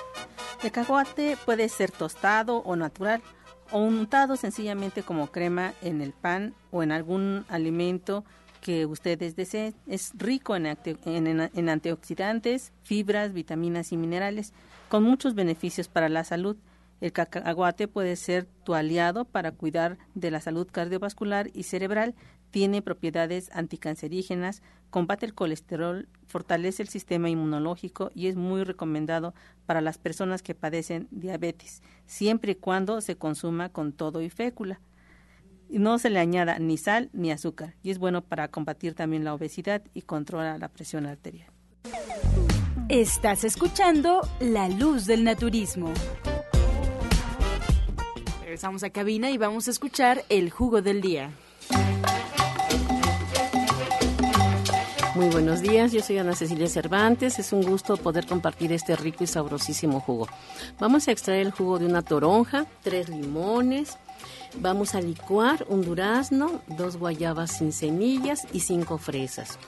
El 0.61 0.71
cacahuate 0.71 1.35
puede 1.45 1.67
ser 1.67 1.89
tostado 1.89 2.57
o 2.57 2.75
natural 2.75 3.23
o 3.71 3.79
untado 3.79 4.35
sencillamente 4.35 5.01
como 5.01 5.31
crema 5.31 5.73
en 5.81 6.01
el 6.01 6.11
pan 6.11 6.53
o 6.71 6.83
en 6.83 6.91
algún 6.91 7.45
alimento 7.49 8.23
que 8.61 8.85
ustedes 8.85 9.35
deseen. 9.35 9.75
Es 9.87 10.11
rico 10.15 10.55
en, 10.55 10.65
en, 10.65 11.69
antioxidantes, 11.69 12.71
fibras, 12.83 13.33
vitaminas 13.33 13.91
y 13.91 13.97
minerales, 13.97 14.53
con 14.89 15.03
muchos 15.03 15.35
beneficios 15.35 15.87
para 15.87 16.09
la 16.09 16.23
salud. 16.23 16.57
El 17.01 17.13
cacahuate 17.13 17.87
puede 17.87 18.15
ser 18.15 18.45
tu 18.63 18.73
aliado 18.73 19.25
para 19.25 19.51
cuidar 19.51 19.97
de 20.15 20.31
la 20.31 20.41
salud 20.41 20.67
cardiovascular 20.69 21.49
y 21.53 21.63
cerebral. 21.63 22.13
Tiene 22.51 22.81
propiedades 22.81 23.49
anticancerígenas, 23.53 24.61
combate 24.89 25.25
el 25.25 25.33
colesterol, 25.33 26.09
fortalece 26.27 26.81
el 26.81 26.89
sistema 26.89 27.29
inmunológico 27.29 28.11
y 28.15 28.27
es 28.27 28.35
muy 28.35 28.63
recomendado 28.63 29.33
para 29.65 29.81
las 29.81 29.97
personas 29.97 30.41
que 30.41 30.55
padecen 30.55 31.07
diabetes, 31.11 31.83
siempre 32.07 32.53
y 32.53 32.55
cuando 32.55 33.01
se 33.01 33.15
consuma 33.15 33.69
con 33.69 33.93
todo 33.93 34.21
y 34.21 34.29
fécula 34.29 34.81
no 35.69 35.99
se 35.99 36.09
le 36.09 36.19
añada 36.19 36.57
ni 36.59 36.77
sal 36.77 37.09
ni 37.13 37.31
azúcar 37.31 37.75
y 37.83 37.91
es 37.91 37.99
bueno 37.99 38.21
para 38.21 38.47
combatir 38.47 38.95
también 38.95 39.23
la 39.23 39.33
obesidad 39.33 39.83
y 39.93 40.01
controla 40.01 40.57
la 40.57 40.69
presión 40.69 41.05
arterial. 41.05 41.51
Estás 42.89 43.43
escuchando 43.43 44.21
La 44.39 44.67
Luz 44.67 45.05
del 45.05 45.23
Naturismo. 45.23 45.93
Regresamos 48.41 48.83
a 48.83 48.89
cabina 48.89 49.29
y 49.29 49.37
vamos 49.37 49.67
a 49.67 49.71
escuchar 49.71 50.23
el 50.29 50.49
jugo 50.49 50.81
del 50.81 51.01
día. 51.01 51.29
Muy 55.15 55.29
buenos 55.29 55.61
días, 55.61 55.91
yo 55.91 56.01
soy 56.01 56.17
Ana 56.17 56.33
Cecilia 56.33 56.67
Cervantes. 56.69 57.39
Es 57.39 57.51
un 57.51 57.61
gusto 57.61 57.97
poder 57.97 58.25
compartir 58.25 58.71
este 58.71 58.95
rico 58.95 59.23
y 59.23 59.27
sabrosísimo 59.27 59.99
jugo. 59.99 60.27
Vamos 60.79 61.07
a 61.07 61.11
extraer 61.11 61.45
el 61.45 61.51
jugo 61.51 61.77
de 61.77 61.85
una 61.85 62.01
toronja, 62.01 62.65
tres 62.81 63.09
limones, 63.09 63.97
Vamos 64.57 64.95
a 64.95 65.01
licuar 65.01 65.65
un 65.69 65.83
durazno, 65.83 66.61
dos 66.67 66.97
guayabas 66.97 67.57
sin 67.57 67.71
semillas 67.71 68.47
y 68.51 68.61
cinco 68.61 68.97
fresas. 68.97 69.59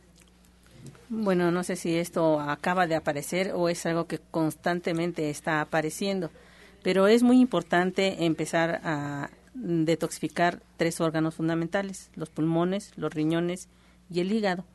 Bueno, 1.09 1.51
no 1.51 1.63
sé 1.63 1.75
si 1.75 1.95
esto 1.95 2.39
acaba 2.39 2.87
de 2.87 2.95
aparecer 2.95 3.51
o 3.53 3.69
es 3.69 3.85
algo 3.85 4.07
que 4.07 4.19
constantemente 4.19 5.29
está 5.29 5.61
apareciendo, 5.61 6.31
pero 6.83 7.07
es 7.07 7.23
muy 7.23 7.39
importante 7.39 8.25
empezar 8.25 8.81
a 8.83 9.29
detoxificar 9.53 10.61
tres 10.77 10.99
órganos 10.99 11.35
fundamentales, 11.35 12.09
los 12.15 12.29
pulmones, 12.29 12.91
los 12.97 13.13
riñones 13.13 13.69
y 14.09 14.19
el 14.19 14.31
hígado. 14.31 14.65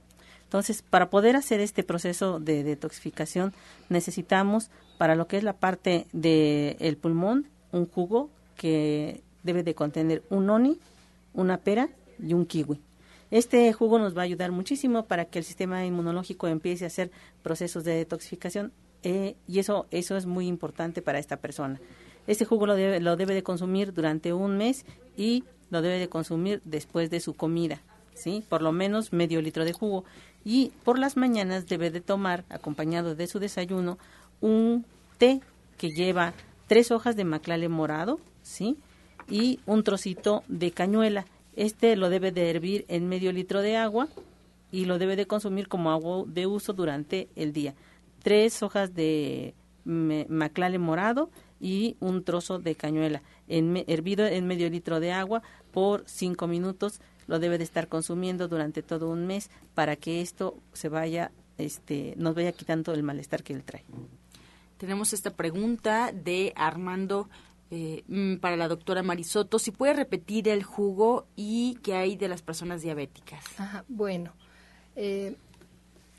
Entonces, 0.51 0.83
para 0.83 1.11
poder 1.11 1.37
hacer 1.37 1.61
este 1.61 1.85
proceso 1.85 2.41
de 2.41 2.65
detoxificación, 2.65 3.53
necesitamos 3.89 4.69
para 4.99 5.15
lo 5.15 5.29
que 5.29 5.37
es 5.37 5.45
la 5.45 5.53
parte 5.53 6.09
del 6.13 6.97
pulmón, 6.97 7.47
un 7.71 7.87
jugo 7.87 8.31
que 8.57 9.23
debe 9.45 9.63
de 9.63 9.77
contener 9.77 10.25
un 10.29 10.47
noni, 10.47 10.81
una 11.35 11.59
pera 11.59 11.89
y 12.19 12.35
un 12.35 12.47
kiwi. 12.47 12.81
Este 13.31 13.73
jugo 13.73 14.01
nos 14.01 14.17
va 14.17 14.23
a 14.23 14.25
ayudar 14.25 14.51
muchísimo 14.51 15.05
para 15.05 15.27
que 15.27 15.39
el 15.39 15.45
sistema 15.45 15.87
inmunológico 15.87 16.49
empiece 16.49 16.83
a 16.83 16.89
hacer 16.89 17.13
procesos 17.45 17.85
de 17.85 17.95
detoxificación 17.95 18.73
eh, 19.05 19.37
y 19.47 19.61
eso, 19.61 19.87
eso 19.93 20.17
es 20.17 20.27
muy 20.27 20.49
importante 20.49 21.01
para 21.01 21.21
esta 21.21 21.37
persona. 21.37 21.81
Este 22.27 22.45
jugo 22.45 22.67
lo 22.67 22.75
debe, 22.75 22.99
lo 22.99 23.15
debe 23.17 23.35
de 23.35 23.45
consumir 23.45 23.95
durante 23.95 24.33
un 24.33 24.57
mes 24.57 24.85
y 25.17 25.45
lo 25.71 25.81
debe 25.81 26.01
de 26.01 26.09
consumir 26.09 26.61
después 26.65 27.09
de 27.09 27.21
su 27.21 27.35
comida, 27.35 27.81
¿sí? 28.15 28.45
Por 28.49 28.63
lo 28.63 28.73
menos 28.73 29.13
medio 29.13 29.41
litro 29.41 29.65
de 29.65 29.73
jugo. 29.73 30.05
Y 30.45 30.73
por 30.85 30.99
las 30.99 31.17
mañanas 31.17 31.67
debe 31.67 31.91
de 31.91 32.01
tomar, 32.01 32.45
acompañado 32.49 33.15
de 33.15 33.27
su 33.27 33.39
desayuno, 33.39 33.99
un 34.41 34.85
té 35.19 35.41
que 35.77 35.91
lleva 35.91 36.33
tres 36.67 36.91
hojas 36.91 37.17
de 37.17 37.25
maclale 37.25 37.69
morado, 37.69 38.21
¿sí? 38.43 38.77
Y 39.29 39.61
un 39.67 39.85
trocito 39.85 40.43
de 40.49 40.71
cañuela 40.71 41.27
este 41.57 41.97
lo 41.97 42.09
debe 42.09 42.33
de 42.33 42.49
hervir 42.49 42.85
en 42.89 43.09
medio 43.09 43.33
litro 43.33 43.61
de 43.61 43.77
agua 43.77 44.09
y 44.73 44.85
lo 44.85 44.99
debe 44.99 45.17
de 45.17 45.27
consumir 45.27 45.69
como 45.69 45.91
agua 45.91 46.25
de 46.27 46.47
uso 46.47 46.73
durante 46.73 47.29
el 47.37 47.53
día. 47.53 47.75
Tres 48.23 48.63
hojas 48.63 48.95
de 48.95 49.55
maclale 49.85 50.79
morado 50.79 51.31
y 51.61 51.97
un 52.01 52.23
trozo 52.25 52.59
de 52.59 52.75
cañuela 52.77 53.23
en, 53.49 53.85
hervido 53.89 54.27
en 54.27 54.47
medio 54.47 54.71
litro 54.71 55.01
de 55.01 55.13
agua 55.13 55.43
por 55.73 56.05
cinco 56.07 56.47
minutos 56.47 57.01
lo 57.27 57.39
debe 57.39 57.59
de 57.59 57.65
estar 57.65 57.89
consumiendo 57.89 58.49
durante 58.49 58.83
todo 58.83 59.09
un 59.09 59.27
mes 59.27 59.51
para 59.75 59.97
que 59.97 60.21
esto 60.21 60.57
se 60.73 60.89
vaya 60.89 61.31
este 61.59 62.15
nos 62.17 62.35
vaya 62.35 62.53
quitando 62.53 62.93
el 62.93 63.03
malestar 63.03 63.43
que 63.43 63.53
él 63.53 63.65
trae 63.65 63.85
tenemos 64.79 65.13
esta 65.13 65.31
pregunta 65.31 66.11
de 66.11 66.55
Armando 66.57 67.29
eh, 67.71 68.03
mm, 68.09 68.37
para 68.37 68.57
la 68.57 68.67
doctora 68.67 69.03
Marisoto, 69.05 69.61
si 69.61 69.71
puede 69.71 69.93
repetir 69.93 70.49
el 70.49 70.65
jugo 70.65 71.27
y 71.37 71.79
qué 71.85 71.95
hay 71.95 72.17
de 72.17 72.29
las 72.29 72.43
personas 72.43 72.83
diabéticas. 72.83 73.45
Ajá, 73.59 73.85
bueno, 73.87 74.33
eh, 74.97 75.37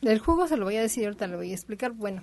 el 0.02 0.20
jugo 0.20 0.48
se 0.48 0.56
lo 0.56 0.64
voy 0.64 0.78
a 0.78 0.82
decir, 0.82 1.04
ahorita 1.06 1.28
lo 1.28 1.38
voy 1.38 1.52
a 1.52 1.56
explicar. 1.56 1.92
Bueno, 1.92 2.22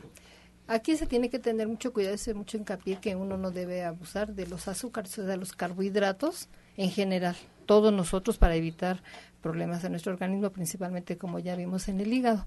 aquí 0.67 0.97
se 0.97 1.07
tiene 1.07 1.29
que 1.29 1.39
tener 1.39 1.69
mucho 1.69 1.93
cuidado, 1.93 2.15
hacer 2.15 2.37
mucho 2.37 2.57
hincapié 2.57 3.01
que 3.01 3.17
uno 3.17 3.37
no 3.37 3.51
debe 3.51 3.85
abusar 3.85 4.35
de 4.35 4.47
los 4.47 4.67
azúcares, 4.67 5.19
o 5.19 5.25
de 5.25 5.37
los 5.37 5.53
carbohidratos 5.53 6.49
en 6.79 6.91
general, 6.91 7.37
todos 7.69 7.93
nosotros 7.93 8.39
para 8.39 8.57
evitar 8.57 9.03
problemas 9.43 9.85
en 9.85 9.93
nuestro 9.93 10.11
organismo, 10.11 10.49
principalmente 10.51 11.19
como 11.19 11.39
ya 11.39 11.55
vimos 11.55 11.89
en 11.89 12.01
el 12.01 12.11
hígado. 12.11 12.47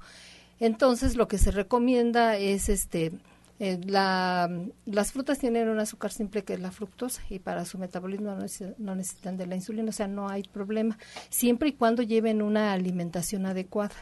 Entonces, 0.59 1.15
lo 1.15 1.28
que 1.28 1.38
se 1.38 1.51
recomienda 1.51 2.38
es 2.38 2.69
este 2.69 3.11
eh, 3.59 3.80
la, 3.86 4.49
las 4.88 5.11
frutas 5.11 5.38
tienen 5.38 5.69
un 5.69 5.80
azúcar 5.80 6.11
simple 6.11 6.43
que 6.43 6.55
es 6.55 6.59
la 6.59 6.72
fructosa 6.72 7.22
y 7.30 7.38
para 7.38 7.63
su 7.63 7.78
metabolismo 7.78 8.36
no, 8.80 8.95
necesitan 8.95 9.38
de 9.38 9.45
la 9.45 9.53
insulina, 9.53 9.89
o 9.89 9.91
sea, 9.91 10.07
no 10.07 10.30
hay 10.30 10.41
problema, 10.41 10.97
siempre 11.30 11.69
y 11.69 11.74
cuando 11.74 12.01
lleven 12.01 12.41
una 12.41 12.74
alimentación 12.74 13.45
adecuada 13.45 13.93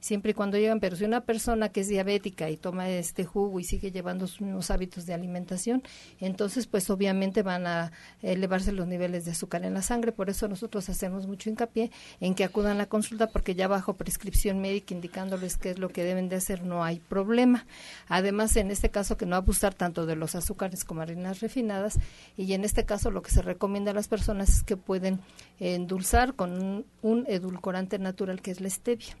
siempre 0.00 0.32
y 0.32 0.34
cuando 0.34 0.58
llegan, 0.58 0.80
pero 0.80 0.96
si 0.96 1.04
una 1.04 1.22
persona 1.22 1.68
que 1.68 1.80
es 1.80 1.88
diabética 1.88 2.50
y 2.50 2.56
toma 2.56 2.88
este 2.88 3.24
jugo 3.24 3.60
y 3.60 3.64
sigue 3.64 3.90
llevando 3.90 4.26
sus 4.26 4.42
mismos 4.42 4.70
hábitos 4.70 5.06
de 5.06 5.14
alimentación, 5.14 5.82
entonces 6.20 6.66
pues 6.66 6.88
obviamente 6.90 7.42
van 7.42 7.66
a 7.66 7.92
elevarse 8.22 8.72
los 8.72 8.86
niveles 8.86 9.24
de 9.24 9.32
azúcar 9.32 9.64
en 9.64 9.74
la 9.74 9.82
sangre, 9.82 10.12
por 10.12 10.30
eso 10.30 10.48
nosotros 10.48 10.88
hacemos 10.88 11.26
mucho 11.26 11.50
hincapié 11.50 11.90
en 12.20 12.34
que 12.34 12.44
acudan 12.44 12.72
a 12.72 12.78
la 12.78 12.86
consulta 12.86 13.28
porque 13.28 13.54
ya 13.54 13.68
bajo 13.68 13.94
prescripción 13.94 14.60
médica 14.60 14.94
indicándoles 14.94 15.56
qué 15.56 15.70
es 15.70 15.78
lo 15.78 15.88
que 15.88 16.04
deben 16.04 16.28
de 16.28 16.36
hacer 16.36 16.62
no 16.62 16.84
hay 16.84 17.00
problema. 17.00 17.66
Además, 18.08 18.56
en 18.56 18.70
este 18.70 18.90
caso 18.90 19.16
que 19.16 19.26
no 19.26 19.36
abusar 19.36 19.74
tanto 19.74 20.06
de 20.06 20.16
los 20.16 20.34
azúcares 20.34 20.84
como 20.84 21.00
harinas 21.00 21.40
refinadas 21.40 21.98
y 22.36 22.52
en 22.52 22.64
este 22.64 22.84
caso 22.84 23.10
lo 23.10 23.22
que 23.22 23.30
se 23.30 23.42
recomienda 23.42 23.90
a 23.90 23.94
las 23.94 24.08
personas 24.08 24.48
es 24.48 24.62
que 24.62 24.76
pueden 24.76 25.20
endulzar 25.58 26.34
con 26.34 26.84
un 27.02 27.24
edulcorante 27.28 27.98
natural 27.98 28.42
que 28.42 28.50
es 28.50 28.60
la 28.60 28.70
stevia. 28.70 29.16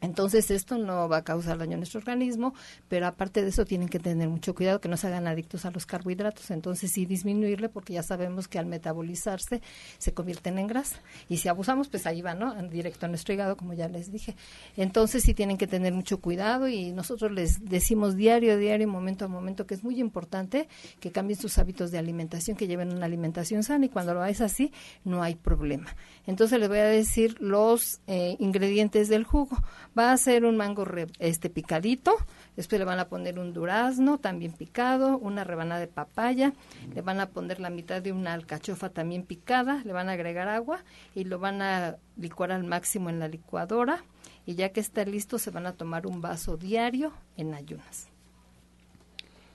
Entonces 0.00 0.50
esto 0.50 0.76
no 0.76 1.08
va 1.08 1.18
a 1.18 1.24
causar 1.24 1.58
daño 1.58 1.74
a 1.74 1.76
nuestro 1.78 1.98
organismo, 1.98 2.54
pero 2.88 3.06
aparte 3.06 3.42
de 3.42 3.48
eso 3.48 3.64
tienen 3.64 3.88
que 3.88 3.98
tener 3.98 4.28
mucho 4.28 4.54
cuidado 4.54 4.80
que 4.80 4.88
no 4.88 4.96
se 4.96 5.06
hagan 5.06 5.26
adictos 5.26 5.64
a 5.64 5.70
los 5.70 5.86
carbohidratos. 5.86 6.50
Entonces 6.50 6.92
sí 6.92 7.06
disminuirle 7.06 7.68
porque 7.68 7.94
ya 7.94 8.02
sabemos 8.02 8.46
que 8.48 8.58
al 8.58 8.66
metabolizarse 8.66 9.62
se 9.98 10.12
convierten 10.12 10.58
en 10.58 10.66
grasa. 10.66 11.00
Y 11.28 11.38
si 11.38 11.48
abusamos, 11.48 11.88
pues 11.88 12.06
ahí 12.06 12.20
va, 12.20 12.34
¿no? 12.34 12.54
Directo 12.68 13.06
a 13.06 13.08
nuestro 13.08 13.32
hígado, 13.32 13.56
como 13.56 13.72
ya 13.72 13.88
les 13.88 14.12
dije. 14.12 14.36
Entonces 14.76 15.22
sí 15.22 15.32
tienen 15.32 15.56
que 15.56 15.66
tener 15.66 15.94
mucho 15.94 16.20
cuidado 16.20 16.68
y 16.68 16.92
nosotros 16.92 17.32
les 17.32 17.64
decimos 17.64 18.16
diario 18.16 18.52
a 18.52 18.56
diario, 18.56 18.88
momento 18.88 19.24
a 19.24 19.28
momento, 19.28 19.66
que 19.66 19.74
es 19.74 19.82
muy 19.82 19.98
importante 19.98 20.68
que 21.00 21.10
cambien 21.10 21.38
sus 21.40 21.58
hábitos 21.58 21.90
de 21.90 21.98
alimentación, 21.98 22.56
que 22.56 22.66
lleven 22.66 22.94
una 22.94 23.06
alimentación 23.06 23.62
sana 23.62 23.86
y 23.86 23.88
cuando 23.88 24.12
lo 24.12 24.24
es 24.24 24.40
así, 24.40 24.72
no 25.04 25.22
hay 25.22 25.36
problema. 25.36 25.96
Entonces 26.26 26.60
les 26.60 26.68
voy 26.68 26.78
a 26.78 26.84
decir 26.84 27.40
los 27.40 28.00
eh, 28.06 28.36
ingredientes 28.38 29.08
del 29.08 29.24
jugo 29.24 29.56
Va 29.96 30.12
a 30.12 30.16
ser 30.18 30.44
un 30.44 30.58
mango 30.58 30.84
este 31.18 31.48
picadito, 31.48 32.14
después 32.54 32.78
le 32.78 32.84
van 32.84 32.98
a 32.98 33.08
poner 33.08 33.38
un 33.38 33.54
durazno 33.54 34.18
también 34.18 34.52
picado, 34.52 35.16
una 35.16 35.42
rebanada 35.42 35.80
de 35.80 35.86
papaya, 35.86 36.52
le 36.94 37.00
van 37.00 37.18
a 37.18 37.30
poner 37.30 37.60
la 37.60 37.70
mitad 37.70 38.02
de 38.02 38.12
una 38.12 38.34
alcachofa 38.34 38.90
también 38.90 39.22
picada, 39.22 39.82
le 39.84 39.94
van 39.94 40.10
a 40.10 40.12
agregar 40.12 40.48
agua 40.48 40.84
y 41.14 41.24
lo 41.24 41.38
van 41.38 41.62
a 41.62 41.96
licuar 42.16 42.52
al 42.52 42.64
máximo 42.64 43.08
en 43.08 43.20
la 43.20 43.28
licuadora. 43.28 44.04
Y 44.44 44.54
ya 44.54 44.68
que 44.68 44.80
está 44.80 45.04
listo 45.04 45.38
se 45.38 45.50
van 45.50 45.66
a 45.66 45.72
tomar 45.72 46.06
un 46.06 46.20
vaso 46.20 46.56
diario 46.56 47.12
en 47.36 47.54
ayunas. 47.54 48.08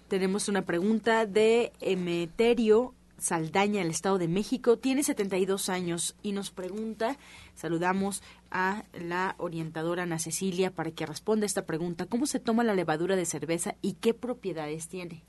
Tenemos 0.07 0.49
una 0.49 0.63
pregunta 0.63 1.25
de 1.25 1.71
Emeterio 1.79 2.93
Saldaña, 3.21 3.83
el 3.83 3.91
Estado 3.91 4.17
de 4.17 4.27
México. 4.27 4.77
Tiene 4.77 5.03
72 5.03 5.69
años 5.69 6.15
y 6.23 6.31
nos 6.31 6.49
pregunta, 6.49 7.17
saludamos, 7.53 8.23
a 8.49 8.83
la 8.93 9.35
orientadora 9.37 10.03
Ana 10.03 10.19
Cecilia 10.19 10.71
para 10.71 10.91
que 10.91 11.05
responda 11.05 11.45
esta 11.45 11.65
pregunta. 11.65 12.07
¿Cómo 12.07 12.25
se 12.25 12.39
toma 12.39 12.63
la 12.63 12.73
levadura 12.73 13.15
de 13.15 13.25
cerveza 13.25 13.75
y 13.81 13.93
qué 13.93 14.13
propiedades 14.13 14.89
tiene? 14.89 15.23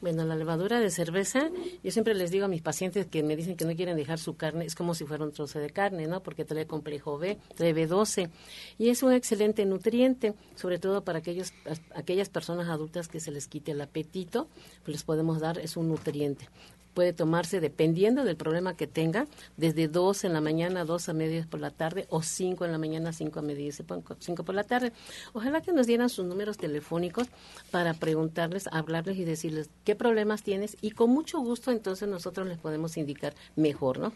Bueno, 0.00 0.24
la 0.24 0.36
levadura 0.36 0.80
de 0.80 0.90
cerveza, 0.90 1.50
yo 1.82 1.90
siempre 1.90 2.14
les 2.14 2.30
digo 2.30 2.46
a 2.46 2.48
mis 2.48 2.62
pacientes 2.62 3.06
que 3.06 3.22
me 3.22 3.36
dicen 3.36 3.56
que 3.56 3.66
no 3.66 3.74
quieren 3.74 3.96
dejar 3.96 4.18
su 4.18 4.36
carne, 4.36 4.64
es 4.64 4.74
como 4.74 4.94
si 4.94 5.04
fuera 5.04 5.24
un 5.24 5.32
trozo 5.32 5.58
de 5.58 5.68
carne, 5.68 6.06
¿no? 6.06 6.22
Porque 6.22 6.44
trae 6.44 6.66
complejo 6.66 7.18
B, 7.18 7.38
trae 7.56 7.74
B12 7.74 8.30
y 8.78 8.88
es 8.88 9.02
un 9.02 9.12
excelente 9.12 9.66
nutriente, 9.66 10.34
sobre 10.54 10.78
todo 10.78 11.04
para 11.04 11.18
aquellos, 11.18 11.52
aquellas 11.94 12.28
personas 12.30 12.68
adultas 12.68 13.08
que 13.08 13.20
se 13.20 13.32
les 13.32 13.48
quite 13.48 13.72
el 13.72 13.80
apetito, 13.80 14.48
pues 14.84 14.94
les 14.94 15.02
podemos 15.02 15.40
dar, 15.40 15.58
es 15.58 15.76
un 15.76 15.88
nutriente 15.88 16.48
puede 16.94 17.12
tomarse 17.12 17.60
dependiendo 17.60 18.24
del 18.24 18.36
problema 18.36 18.76
que 18.76 18.86
tenga, 18.86 19.26
desde 19.56 19.88
dos 19.88 20.24
en 20.24 20.32
la 20.32 20.40
mañana, 20.40 20.84
dos 20.84 21.08
a 21.08 21.12
medias 21.12 21.46
por 21.46 21.60
la 21.60 21.70
tarde, 21.70 22.06
o 22.08 22.22
cinco 22.22 22.64
en 22.64 22.72
la 22.72 22.78
mañana, 22.78 23.12
cinco 23.12 23.40
a 23.40 23.42
medias, 23.42 23.82
cinco 24.18 24.44
por 24.44 24.54
la 24.54 24.64
tarde. 24.64 24.92
Ojalá 25.32 25.60
que 25.60 25.72
nos 25.72 25.86
dieran 25.86 26.08
sus 26.08 26.24
números 26.24 26.56
telefónicos 26.56 27.28
para 27.70 27.94
preguntarles, 27.94 28.68
hablarles 28.72 29.18
y 29.18 29.24
decirles 29.24 29.70
qué 29.84 29.94
problemas 29.94 30.42
tienes 30.42 30.76
y 30.80 30.92
con 30.92 31.10
mucho 31.10 31.38
gusto 31.40 31.70
entonces 31.70 32.08
nosotros 32.08 32.46
les 32.46 32.58
podemos 32.58 32.96
indicar 32.96 33.34
mejor, 33.56 33.98
¿no? 33.98 34.12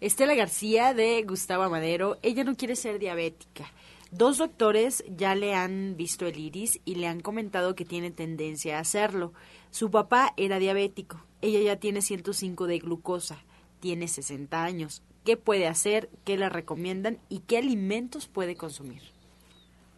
Estela 0.00 0.34
García 0.34 0.94
de 0.94 1.22
Gustavo 1.22 1.68
Madero, 1.68 2.16
ella 2.22 2.42
no 2.42 2.56
quiere 2.56 2.74
ser 2.74 2.98
diabética. 2.98 3.70
Dos 4.10 4.38
doctores 4.38 5.04
ya 5.08 5.36
le 5.36 5.54
han 5.54 5.96
visto 5.96 6.26
el 6.26 6.36
iris 6.36 6.80
y 6.84 6.96
le 6.96 7.06
han 7.06 7.20
comentado 7.20 7.76
que 7.76 7.84
tiene 7.84 8.10
tendencia 8.10 8.78
a 8.78 8.80
hacerlo. 8.80 9.32
Su 9.70 9.90
papá 9.90 10.34
era 10.36 10.58
diabético, 10.58 11.24
ella 11.42 11.60
ya 11.60 11.76
tiene 11.76 12.02
105 12.02 12.66
de 12.66 12.78
glucosa, 12.78 13.38
tiene 13.80 14.08
60 14.08 14.62
años. 14.62 15.02
¿Qué 15.24 15.36
puede 15.36 15.66
hacer? 15.66 16.08
¿Qué 16.24 16.36
le 16.36 16.48
recomiendan? 16.48 17.18
¿Y 17.28 17.40
qué 17.40 17.58
alimentos 17.58 18.26
puede 18.26 18.56
consumir? 18.56 19.02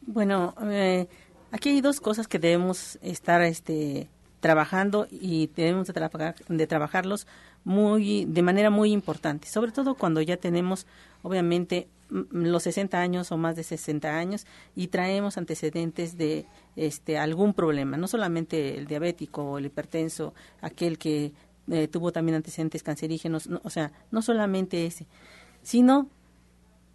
Bueno, 0.03 0.55
eh, 0.63 1.07
aquí 1.53 1.71
hay 1.71 1.81
dos 1.81 2.01
cosas 2.01 2.27
que 2.27 2.39
debemos 2.39 2.99
estar 3.03 3.41
este, 3.43 4.09
trabajando 4.41 5.07
y 5.11 5.49
debemos 5.55 5.87
de, 5.87 6.35
de 6.49 6.67
trabajarlos 6.67 7.27
muy, 7.65 8.25
de 8.25 8.43
manera 8.43 8.71
muy 8.71 8.93
importante, 8.93 9.47
sobre 9.49 9.71
todo 9.71 9.95
cuando 9.95 10.21
ya 10.21 10.37
tenemos, 10.37 10.87
obviamente, 11.23 11.89
los 12.31 12.63
60 12.65 13.01
años 13.01 13.33
o 13.33 13.37
más 13.37 13.57
de 13.57 13.63
60 13.63 14.17
años 14.17 14.47
y 14.77 14.89
traemos 14.89 15.39
antecedentes 15.39 16.17
de 16.17 16.47
este 16.77 17.19
algún 17.19 17.55
problema, 17.55 17.97
no 17.97 18.09
solamente 18.09 18.77
el 18.79 18.87
diabético 18.87 19.43
o 19.43 19.59
el 19.59 19.67
hipertenso, 19.67 20.35
aquel 20.61 20.99
que 20.99 21.33
eh, 21.71 21.89
tuvo 21.89 22.13
también 22.13 22.37
antecedentes 22.37 22.83
cancerígenos, 22.83 23.49
o 23.63 23.71
sea, 23.71 23.93
no 24.11 24.23
solamente 24.23 24.87
ese, 24.87 25.07
sino 25.63 26.09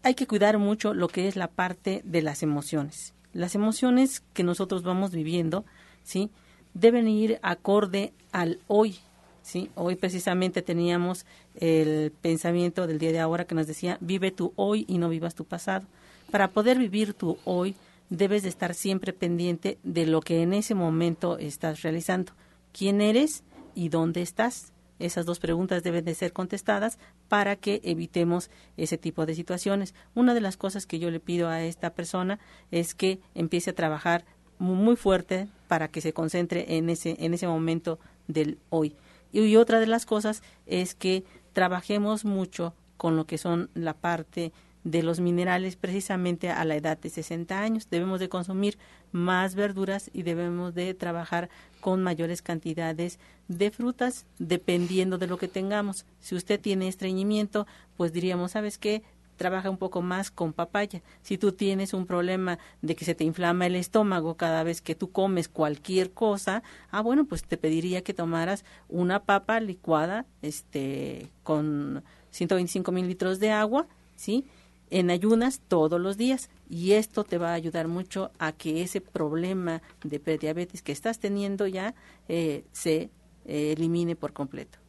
hay 0.03 0.13
que 0.13 0.27
cuidar 0.27 0.57
mucho 0.57 0.93
lo 0.93 1.07
que 1.07 1.27
es 1.27 1.35
la 1.35 1.47
parte 1.47 2.01
de 2.05 2.21
las 2.21 2.43
emociones. 2.43 3.13
Las 3.33 3.55
emociones 3.55 4.23
que 4.33 4.43
nosotros 4.43 4.83
vamos 4.83 5.11
viviendo, 5.11 5.65
¿sí? 6.03 6.31
deben 6.73 7.07
ir 7.07 7.39
acorde 7.41 8.13
al 8.31 8.59
hoy, 8.67 8.99
¿sí? 9.47 9.71
Hoy 9.75 9.95
precisamente 9.95 10.61
teníamos 10.61 11.25
el 11.55 12.11
pensamiento 12.21 12.85
del 12.85 12.99
día 12.99 13.13
de 13.13 13.21
ahora 13.21 13.45
que 13.45 13.55
nos 13.55 13.65
decía, 13.65 13.97
vive 14.01 14.31
tu 14.31 14.51
hoy 14.57 14.85
y 14.89 14.97
no 14.97 15.07
vivas 15.07 15.35
tu 15.35 15.45
pasado. 15.45 15.87
Para 16.31 16.49
poder 16.49 16.77
vivir 16.77 17.13
tu 17.13 17.37
hoy, 17.45 17.73
debes 18.09 18.43
de 18.43 18.49
estar 18.49 18.73
siempre 18.73 19.13
pendiente 19.13 19.77
de 19.83 20.05
lo 20.05 20.19
que 20.19 20.41
en 20.41 20.51
ese 20.51 20.75
momento 20.75 21.37
estás 21.37 21.81
realizando. 21.81 22.33
¿Quién 22.73 22.99
eres 22.99 23.43
y 23.73 23.87
dónde 23.87 24.21
estás? 24.21 24.73
Esas 24.99 25.25
dos 25.25 25.39
preguntas 25.39 25.81
deben 25.81 26.03
de 26.03 26.15
ser 26.15 26.33
contestadas 26.33 26.99
para 27.29 27.55
que 27.55 27.79
evitemos 27.85 28.49
ese 28.75 28.97
tipo 28.97 29.25
de 29.25 29.35
situaciones. 29.35 29.93
Una 30.13 30.33
de 30.33 30.41
las 30.41 30.57
cosas 30.57 30.85
que 30.85 30.99
yo 30.99 31.09
le 31.09 31.21
pido 31.21 31.47
a 31.47 31.63
esta 31.63 31.91
persona 31.91 32.39
es 32.71 32.93
que 32.93 33.19
empiece 33.33 33.69
a 33.69 33.75
trabajar 33.75 34.25
muy 34.59 34.97
fuerte 34.97 35.47
para 35.69 35.87
que 35.87 36.01
se 36.01 36.11
concentre 36.11 36.77
en 36.77 36.89
ese, 36.89 37.15
en 37.19 37.33
ese 37.33 37.47
momento 37.47 37.97
del 38.27 38.57
hoy. 38.69 38.95
Y 39.31 39.55
otra 39.55 39.79
de 39.79 39.87
las 39.87 40.05
cosas 40.05 40.41
es 40.65 40.95
que 40.95 41.23
trabajemos 41.53 42.25
mucho 42.25 42.73
con 42.97 43.15
lo 43.15 43.25
que 43.25 43.37
son 43.37 43.69
la 43.73 43.93
parte 43.93 44.51
de 44.83 45.03
los 45.03 45.19
minerales 45.19 45.75
precisamente 45.75 46.49
a 46.49 46.63
la 46.63 46.75
edad 46.75 46.97
de 46.97 47.09
60 47.09 47.59
años. 47.59 47.89
Debemos 47.89 48.19
de 48.19 48.29
consumir 48.29 48.77
más 49.11 49.55
verduras 49.55 50.09
y 50.13 50.23
debemos 50.23 50.73
de 50.73 50.93
trabajar 50.93 51.49
con 51.81 52.03
mayores 52.03 52.41
cantidades 52.41 53.19
de 53.47 53.69
frutas 53.69 54.25
dependiendo 54.39 55.17
de 55.17 55.27
lo 55.27 55.37
que 55.37 55.47
tengamos. 55.47 56.05
Si 56.19 56.35
usted 56.35 56.59
tiene 56.59 56.87
estreñimiento, 56.87 57.67
pues 57.97 58.13
diríamos, 58.13 58.51
¿sabes 58.51 58.77
qué? 58.77 59.03
Trabaja 59.37 59.69
un 59.69 59.77
poco 59.77 60.01
más 60.01 60.31
con 60.31 60.51
papaya. 60.51 61.01
Si 61.21 61.37
tú 61.37 61.53
tienes 61.53 61.93
un 61.93 62.05
problema 62.05 62.59
de 62.81 62.95
que 62.95 63.05
se 63.05 63.15
te 63.15 63.23
inflama 63.23 63.67
el 63.67 63.75
estómago 63.75 64.35
cada 64.35 64.63
vez 64.63 64.81
que 64.81 64.95
tú 64.95 65.11
comes 65.11 65.47
cualquier 65.47 66.11
cosa, 66.11 66.63
ah, 66.91 67.01
bueno, 67.01 67.25
pues 67.25 67.43
te 67.43 67.57
pediría 67.57 68.01
que 68.01 68.13
tomaras 68.13 68.65
una 68.89 69.23
papa 69.23 69.59
licuada 69.59 70.25
este, 70.41 71.31
con 71.43 72.03
125 72.31 72.91
mililitros 72.91 73.39
de 73.39 73.51
agua, 73.51 73.87
¿sí? 74.15 74.45
En 74.89 75.09
ayunas 75.09 75.61
todos 75.67 75.99
los 76.01 76.17
días. 76.17 76.49
Y 76.69 76.93
esto 76.93 77.23
te 77.23 77.37
va 77.37 77.51
a 77.51 77.53
ayudar 77.53 77.87
mucho 77.87 78.31
a 78.39 78.51
que 78.51 78.81
ese 78.81 78.99
problema 78.99 79.81
de 80.03 80.19
prediabetes 80.19 80.81
que 80.81 80.91
estás 80.91 81.19
teniendo 81.19 81.67
ya 81.67 81.93
eh, 82.27 82.65
se 82.71 83.09
eh, 83.45 83.73
elimine 83.77 84.15
por 84.15 84.33
completo. 84.33 84.79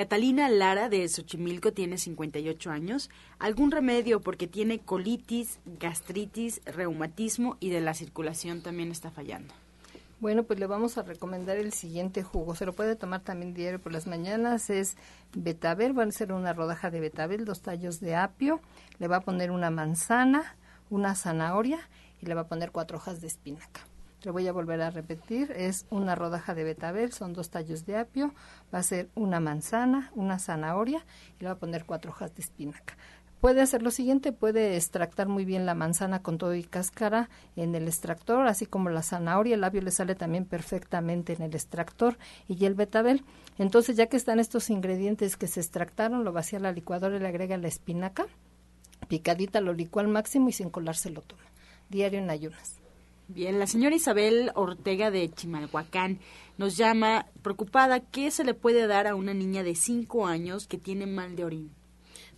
Catalina 0.00 0.48
Lara 0.48 0.88
de 0.88 1.06
Xochimilco 1.06 1.74
tiene 1.74 1.98
58 1.98 2.70
años. 2.70 3.10
¿Algún 3.38 3.70
remedio 3.70 4.22
porque 4.22 4.46
tiene 4.46 4.78
colitis, 4.78 5.58
gastritis, 5.78 6.62
reumatismo 6.64 7.58
y 7.60 7.68
de 7.68 7.82
la 7.82 7.92
circulación 7.92 8.62
también 8.62 8.90
está 8.90 9.10
fallando? 9.10 9.52
Bueno, 10.18 10.44
pues 10.44 10.58
le 10.58 10.66
vamos 10.66 10.96
a 10.96 11.02
recomendar 11.02 11.58
el 11.58 11.74
siguiente 11.74 12.22
jugo. 12.22 12.54
Se 12.54 12.64
lo 12.64 12.72
puede 12.72 12.96
tomar 12.96 13.20
también 13.20 13.52
diario 13.52 13.78
por 13.78 13.92
las 13.92 14.06
mañanas. 14.06 14.70
Es 14.70 14.96
betabel, 15.34 15.98
va 15.98 16.04
a 16.04 16.12
ser 16.12 16.32
una 16.32 16.54
rodaja 16.54 16.90
de 16.90 17.00
betabel, 17.00 17.44
dos 17.44 17.60
tallos 17.60 18.00
de 18.00 18.16
apio. 18.16 18.62
Le 19.00 19.06
va 19.06 19.16
a 19.16 19.20
poner 19.20 19.50
una 19.50 19.68
manzana, 19.68 20.56
una 20.88 21.14
zanahoria 21.14 21.78
y 22.22 22.24
le 22.24 22.32
va 22.32 22.40
a 22.40 22.48
poner 22.48 22.70
cuatro 22.70 22.96
hojas 22.96 23.20
de 23.20 23.26
espinaca. 23.26 23.82
Le 24.22 24.30
voy 24.30 24.46
a 24.46 24.52
volver 24.52 24.82
a 24.82 24.90
repetir, 24.90 25.50
es 25.52 25.86
una 25.88 26.14
rodaja 26.14 26.54
de 26.54 26.64
betabel, 26.64 27.12
son 27.12 27.32
dos 27.32 27.48
tallos 27.48 27.86
de 27.86 27.96
apio, 27.96 28.34
va 28.72 28.80
a 28.80 28.82
ser 28.82 29.08
una 29.14 29.40
manzana, 29.40 30.12
una 30.14 30.38
zanahoria 30.38 31.06
y 31.38 31.42
le 31.42 31.46
va 31.46 31.54
a 31.54 31.58
poner 31.58 31.86
cuatro 31.86 32.10
hojas 32.10 32.34
de 32.34 32.42
espinaca. 32.42 32.96
Puede 33.40 33.62
hacer 33.62 33.80
lo 33.80 33.90
siguiente, 33.90 34.32
puede 34.32 34.76
extractar 34.76 35.26
muy 35.26 35.46
bien 35.46 35.64
la 35.64 35.74
manzana 35.74 36.22
con 36.22 36.36
todo 36.36 36.54
y 36.54 36.62
cáscara 36.62 37.30
en 37.56 37.74
el 37.74 37.88
extractor, 37.88 38.46
así 38.46 38.66
como 38.66 38.90
la 38.90 39.02
zanahoria, 39.02 39.54
el 39.54 39.62
labio 39.62 39.80
le 39.80 39.90
sale 39.90 40.14
también 40.14 40.44
perfectamente 40.44 41.32
en 41.32 41.40
el 41.40 41.54
extractor 41.54 42.18
y 42.46 42.66
el 42.66 42.74
betabel. 42.74 43.24
Entonces, 43.56 43.96
ya 43.96 44.08
que 44.08 44.18
están 44.18 44.40
estos 44.40 44.68
ingredientes 44.68 45.38
que 45.38 45.46
se 45.46 45.60
extractaron, 45.60 46.24
lo 46.24 46.32
vacía 46.32 46.60
la 46.60 46.72
licuadora 46.72 47.16
y 47.16 47.20
le 47.20 47.28
agrega 47.28 47.56
la 47.56 47.68
espinaca, 47.68 48.26
picadita, 49.08 49.62
lo 49.62 49.72
licúa 49.72 50.02
al 50.02 50.08
máximo 50.08 50.50
y 50.50 50.52
sin 50.52 50.68
colarse 50.68 51.08
lo 51.08 51.22
toma. 51.22 51.42
Diario 51.88 52.18
en 52.18 52.28
ayunas. 52.28 52.79
Bien, 53.32 53.60
la 53.60 53.68
señora 53.68 53.94
Isabel 53.94 54.50
Ortega 54.56 55.12
de 55.12 55.30
Chimalhuacán 55.30 56.18
nos 56.58 56.76
llama 56.76 57.26
preocupada. 57.42 58.00
¿Qué 58.00 58.32
se 58.32 58.42
le 58.42 58.54
puede 58.54 58.88
dar 58.88 59.06
a 59.06 59.14
una 59.14 59.34
niña 59.34 59.62
de 59.62 59.76
5 59.76 60.26
años 60.26 60.66
que 60.66 60.78
tiene 60.78 61.06
mal 61.06 61.36
de 61.36 61.44
orina? 61.44 61.79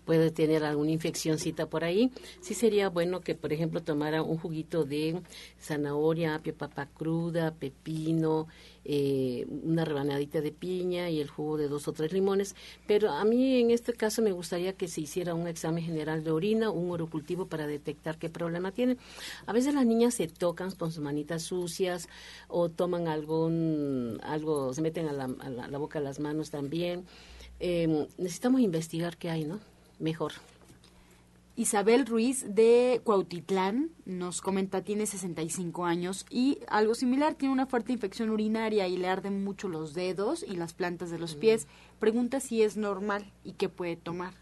Puede 0.04 0.30
tener 0.30 0.64
alguna 0.64 0.90
infeccióncita 0.90 1.66
por 1.66 1.84
ahí, 1.84 2.10
sí 2.40 2.54
sería 2.54 2.88
bueno 2.88 3.20
que, 3.20 3.34
por 3.34 3.52
ejemplo, 3.52 3.82
tomara 3.82 4.22
un 4.22 4.38
juguito 4.38 4.84
de 4.84 5.22
zanahoria, 5.60 6.34
apio, 6.34 6.54
papa 6.54 6.86
cruda, 6.86 7.54
pepino, 7.54 8.48
eh, 8.84 9.46
una 9.48 9.84
rebanadita 9.84 10.40
de 10.40 10.50
piña 10.50 11.08
y 11.08 11.20
el 11.20 11.28
jugo 11.28 11.56
de 11.56 11.68
dos 11.68 11.86
o 11.86 11.92
tres 11.92 12.12
limones. 12.12 12.56
Pero 12.86 13.10
a 13.10 13.24
mí 13.24 13.60
en 13.60 13.70
este 13.70 13.92
caso 13.92 14.22
me 14.22 14.32
gustaría 14.32 14.72
que 14.72 14.88
se 14.88 15.02
hiciera 15.02 15.34
un 15.34 15.46
examen 15.46 15.84
general 15.84 16.24
de 16.24 16.30
orina, 16.32 16.70
un 16.70 16.90
orocultivo 16.90 17.46
para 17.46 17.66
detectar 17.66 18.18
qué 18.18 18.28
problema 18.28 18.72
tienen. 18.72 18.98
A 19.46 19.52
veces 19.52 19.74
las 19.74 19.86
niñas 19.86 20.14
se 20.14 20.26
tocan 20.26 20.72
con 20.72 20.90
sus 20.90 21.02
manitas 21.02 21.42
sucias 21.44 22.08
o 22.48 22.68
toman 22.68 23.08
algún, 23.08 24.18
algo, 24.22 24.74
se 24.74 24.82
meten 24.82 25.08
a 25.08 25.12
la, 25.12 25.24
a 25.24 25.68
la, 25.68 25.78
boca 25.78 26.00
las 26.00 26.18
manos 26.18 26.50
también. 26.50 27.04
Eh, 27.60 28.08
necesitamos 28.18 28.60
investigar 28.60 29.16
qué 29.16 29.30
hay, 29.30 29.44
¿no? 29.44 29.60
Mejor. 30.02 30.32
Isabel 31.54 32.06
Ruiz 32.06 32.46
de 32.54 33.02
Cuautitlán 33.04 33.90
nos 34.06 34.40
comenta, 34.40 34.82
tiene 34.82 35.04
65 35.04 35.84
años 35.84 36.24
y 36.30 36.58
algo 36.66 36.94
similar, 36.94 37.34
tiene 37.34 37.52
una 37.52 37.66
fuerte 37.66 37.92
infección 37.92 38.30
urinaria 38.30 38.88
y 38.88 38.96
le 38.96 39.08
arden 39.08 39.44
mucho 39.44 39.68
los 39.68 39.92
dedos 39.92 40.42
y 40.42 40.56
las 40.56 40.72
plantas 40.72 41.10
de 41.10 41.18
los 41.18 41.34
pies. 41.34 41.66
Pregunta 41.98 42.40
si 42.40 42.62
es 42.62 42.78
normal 42.78 43.30
y 43.44 43.52
qué 43.52 43.68
puede 43.68 43.96
tomar. 43.96 44.32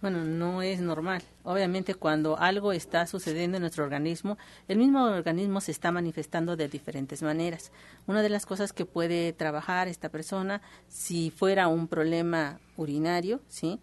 Bueno, 0.00 0.24
no 0.24 0.62
es 0.62 0.80
normal. 0.80 1.22
Obviamente 1.44 1.94
cuando 1.94 2.36
algo 2.38 2.72
está 2.72 3.06
sucediendo 3.06 3.58
en 3.58 3.60
nuestro 3.60 3.84
organismo, 3.84 4.36
el 4.68 4.78
mismo 4.78 5.04
organismo 5.04 5.60
se 5.60 5.70
está 5.70 5.92
manifestando 5.92 6.56
de 6.56 6.66
diferentes 6.66 7.22
maneras. 7.22 7.70
Una 8.06 8.22
de 8.22 8.30
las 8.30 8.46
cosas 8.46 8.72
que 8.72 8.86
puede 8.86 9.32
trabajar 9.32 9.86
esta 9.86 10.08
persona, 10.08 10.62
si 10.88 11.30
fuera 11.30 11.68
un 11.68 11.86
problema 11.88 12.58
urinario, 12.76 13.40
¿sí? 13.48 13.78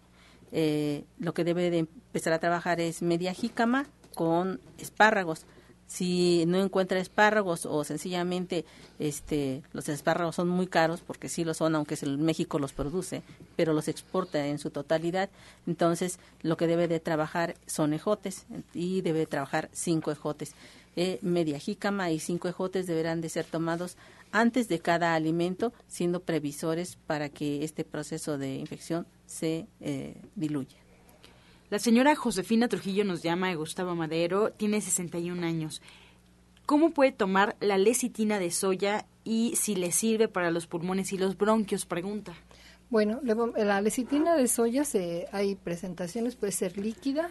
Eh, 0.52 1.04
lo 1.18 1.34
que 1.34 1.44
debe 1.44 1.70
de 1.70 1.78
empezar 1.78 2.32
a 2.32 2.38
trabajar 2.38 2.80
es 2.80 3.02
media 3.02 3.32
jícama 3.32 3.86
con 4.14 4.60
espárragos. 4.78 5.46
Si 5.86 6.44
no 6.46 6.62
encuentra 6.62 7.00
espárragos 7.00 7.66
o 7.66 7.82
sencillamente 7.82 8.64
este, 9.00 9.62
los 9.72 9.88
espárragos 9.88 10.36
son 10.36 10.48
muy 10.48 10.68
caros, 10.68 11.00
porque 11.00 11.28
sí 11.28 11.42
lo 11.42 11.52
son, 11.52 11.74
aunque 11.74 11.96
el 12.02 12.16
México 12.16 12.60
los 12.60 12.72
produce, 12.72 13.24
pero 13.56 13.72
los 13.72 13.88
exporta 13.88 14.46
en 14.46 14.60
su 14.60 14.70
totalidad, 14.70 15.30
entonces 15.66 16.20
lo 16.42 16.56
que 16.56 16.68
debe 16.68 16.86
de 16.86 17.00
trabajar 17.00 17.56
son 17.66 17.92
ejotes 17.92 18.46
y 18.72 19.00
debe 19.00 19.26
trabajar 19.26 19.68
cinco 19.72 20.12
ejotes. 20.12 20.54
Eh, 20.94 21.18
media 21.22 21.58
jícama 21.58 22.12
y 22.12 22.20
cinco 22.20 22.46
ejotes 22.46 22.86
deberán 22.86 23.20
de 23.20 23.28
ser 23.28 23.44
tomados 23.44 23.96
antes 24.32 24.68
de 24.68 24.78
cada 24.80 25.14
alimento, 25.14 25.72
siendo 25.86 26.20
previsores 26.22 26.96
para 27.06 27.28
que 27.28 27.64
este 27.64 27.84
proceso 27.84 28.38
de 28.38 28.54
infección 28.54 29.06
se 29.26 29.66
eh, 29.80 30.20
diluya. 30.34 30.78
La 31.70 31.78
señora 31.78 32.16
Josefina 32.16 32.68
Trujillo 32.68 33.04
nos 33.04 33.22
llama 33.22 33.48
de 33.48 33.54
Gustavo 33.54 33.94
Madero, 33.94 34.50
tiene 34.50 34.80
61 34.80 35.46
años. 35.46 35.80
¿Cómo 36.66 36.90
puede 36.90 37.12
tomar 37.12 37.56
la 37.60 37.78
lecitina 37.78 38.38
de 38.38 38.50
soya 38.50 39.06
y 39.24 39.54
si 39.56 39.74
le 39.76 39.92
sirve 39.92 40.28
para 40.28 40.50
los 40.50 40.66
pulmones 40.66 41.12
y 41.12 41.18
los 41.18 41.36
bronquios? 41.36 41.86
Pregunta. 41.86 42.34
Bueno, 42.90 43.20
la 43.56 43.80
lecitina 43.80 44.34
de 44.34 44.48
soya 44.48 44.84
se, 44.84 45.28
hay 45.30 45.54
presentaciones, 45.54 46.34
puede 46.34 46.52
ser 46.52 46.76
líquida, 46.76 47.30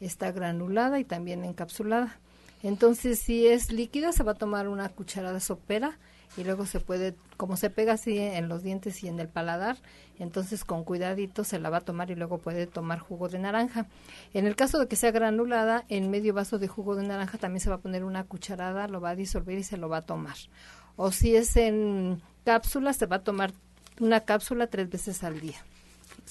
está 0.00 0.32
granulada 0.32 0.98
y 0.98 1.04
también 1.04 1.44
encapsulada. 1.44 2.18
Entonces, 2.62 3.18
si 3.18 3.46
es 3.46 3.70
líquida, 3.70 4.12
se 4.12 4.22
va 4.22 4.32
a 4.32 4.36
tomar 4.36 4.68
una 4.68 4.88
cucharada 4.88 5.40
sopera 5.40 5.98
y 6.36 6.44
luego 6.44 6.66
se 6.66 6.80
puede, 6.80 7.14
como 7.36 7.56
se 7.56 7.70
pega 7.70 7.94
así 7.94 8.18
en 8.18 8.48
los 8.48 8.62
dientes 8.62 9.02
y 9.02 9.08
en 9.08 9.18
el 9.20 9.28
paladar, 9.28 9.78
entonces 10.18 10.64
con 10.64 10.84
cuidadito 10.84 11.44
se 11.44 11.58
la 11.58 11.70
va 11.70 11.78
a 11.78 11.80
tomar 11.82 12.10
y 12.10 12.14
luego 12.14 12.38
puede 12.38 12.66
tomar 12.66 12.98
jugo 12.98 13.28
de 13.28 13.38
naranja. 13.38 13.86
En 14.34 14.46
el 14.46 14.56
caso 14.56 14.78
de 14.78 14.88
que 14.88 14.96
sea 14.96 15.10
granulada, 15.10 15.84
en 15.88 16.10
medio 16.10 16.34
vaso 16.34 16.58
de 16.58 16.68
jugo 16.68 16.96
de 16.96 17.06
naranja 17.06 17.38
también 17.38 17.60
se 17.60 17.70
va 17.70 17.76
a 17.76 17.80
poner 17.80 18.04
una 18.04 18.24
cucharada, 18.24 18.88
lo 18.88 19.00
va 19.00 19.10
a 19.10 19.16
disolver 19.16 19.58
y 19.58 19.62
se 19.62 19.76
lo 19.76 19.88
va 19.88 19.98
a 19.98 20.02
tomar. 20.02 20.36
O 20.96 21.10
si 21.10 21.36
es 21.36 21.56
en 21.56 22.22
cápsula, 22.44 22.92
se 22.92 23.06
va 23.06 23.16
a 23.16 23.24
tomar 23.24 23.52
una 24.00 24.20
cápsula 24.20 24.66
tres 24.66 24.88
veces 24.90 25.24
al 25.24 25.40
día. 25.40 25.58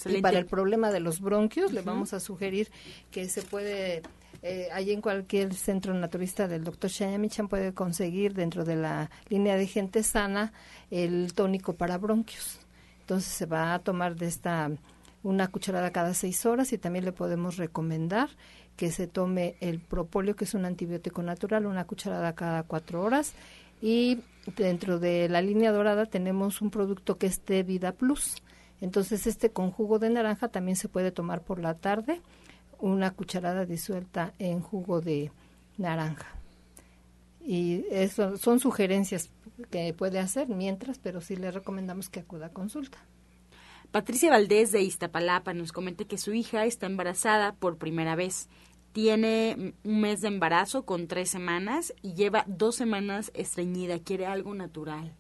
Y 0.06 0.22
para 0.22 0.39
el 0.39 0.46
problema 0.46 0.91
de 0.91 1.00
los 1.00 1.22
bronquios, 1.22 1.72
le 1.72 1.82
vamos 1.82 2.14
a 2.14 2.20
sugerir 2.20 2.70
que 3.12 3.30
se 3.30 3.41
puede 3.41 4.02
eh, 4.42 4.70
allí 4.72 4.92
en 4.92 5.02
cualquier 5.02 5.54
centro 5.54 5.94
naturista 5.94 6.48
del 6.48 6.64
doctor 6.64 6.90
Shayamichan 6.90 7.48
puede 7.48 7.74
conseguir 7.74 8.34
dentro 8.34 8.66
de 8.66 8.76
la 8.76 9.10
línea 9.30 9.56
de 9.56 9.68
gente 9.68 10.04
sana 10.04 10.54
el 10.92 11.34
tónico 11.34 11.74
para 11.74 11.98
bronquios. 11.98 12.60
Entonces 13.02 13.32
se 13.32 13.46
va 13.46 13.74
a 13.74 13.80
tomar 13.80 14.16
de 14.16 14.28
esta 14.28 14.72
una 15.24 15.48
cucharada 15.48 15.92
cada 15.92 16.14
seis 16.14 16.46
horas 16.46 16.72
y 16.72 16.78
también 16.78 17.04
le 17.04 17.12
podemos 17.12 17.58
recomendar 17.58 18.30
que 18.78 18.92
se 18.92 19.08
tome 19.08 19.56
el 19.60 19.80
propóleo, 19.80 20.36
que 20.36 20.46
es 20.46 20.54
un 20.54 20.66
antibiótico 20.66 21.24
natural, 21.24 21.66
una 21.66 21.86
cucharada 21.86 22.36
cada 22.36 22.64
cuatro 22.64 23.02
horas. 23.02 23.34
Y 23.82 24.20
dentro 24.56 25.00
de 25.00 25.28
la 25.30 25.42
línea 25.42 25.72
dorada 25.72 26.06
tenemos 26.06 26.62
un 26.62 26.70
producto 26.70 27.18
que 27.18 27.28
es 27.28 27.44
de 27.46 27.64
Vida 27.64 27.92
Plus. 27.92 28.36
Entonces 28.82 29.26
este 29.26 29.50
con 29.50 29.72
jugo 29.72 30.00
de 30.00 30.10
naranja 30.10 30.50
también 30.50 30.76
se 30.76 30.90
puede 30.90 31.12
tomar 31.12 31.42
por 31.42 31.60
la 31.60 31.74
tarde 31.76 32.22
una 32.80 33.11
cucharada 33.11 33.65
disuelta 33.65 34.34
en 34.39 34.61
jugo 34.61 35.01
de 35.01 35.32
naranja. 35.78 36.28
Y 37.41 37.86
eso 37.91 38.38
son 38.38 38.59
sugerencias 38.59 39.30
que 39.69 39.93
puede 39.93 40.19
hacer 40.19 40.47
mientras, 40.47 40.97
pero 40.97 41.21
sí 41.21 41.36
le 41.36 41.51
recomendamos 41.51 42.09
que 42.09 42.21
acuda 42.21 42.47
a 42.47 42.53
consulta. 42.53 42.97
Patricia 43.91 44.32
Valdés 44.32 44.71
de 44.71 44.82
Iztapalapa 44.82 45.53
nos 45.53 45.71
comenta 45.71 46.05
que 46.05 46.17
su 46.17 46.34
hija 46.34 46.65
está 46.65 46.88
embarazada 46.88 47.53
por 47.53 47.78
primera 47.78 48.15
vez. 48.15 48.49
Tiene 48.91 49.73
un 49.84 50.01
mes 50.01 50.21
de 50.21 50.30
embarazo 50.30 50.86
con 50.86 51.07
tres 51.07 51.30
semanas 51.30 51.93
y 52.01 52.13
lleva 52.13 52.45
dos 52.47 52.76
semanas 52.76 53.32
estreñida. 53.36 53.99
Quiere 53.99 54.26
algo 54.26 54.53
natural 54.55 55.15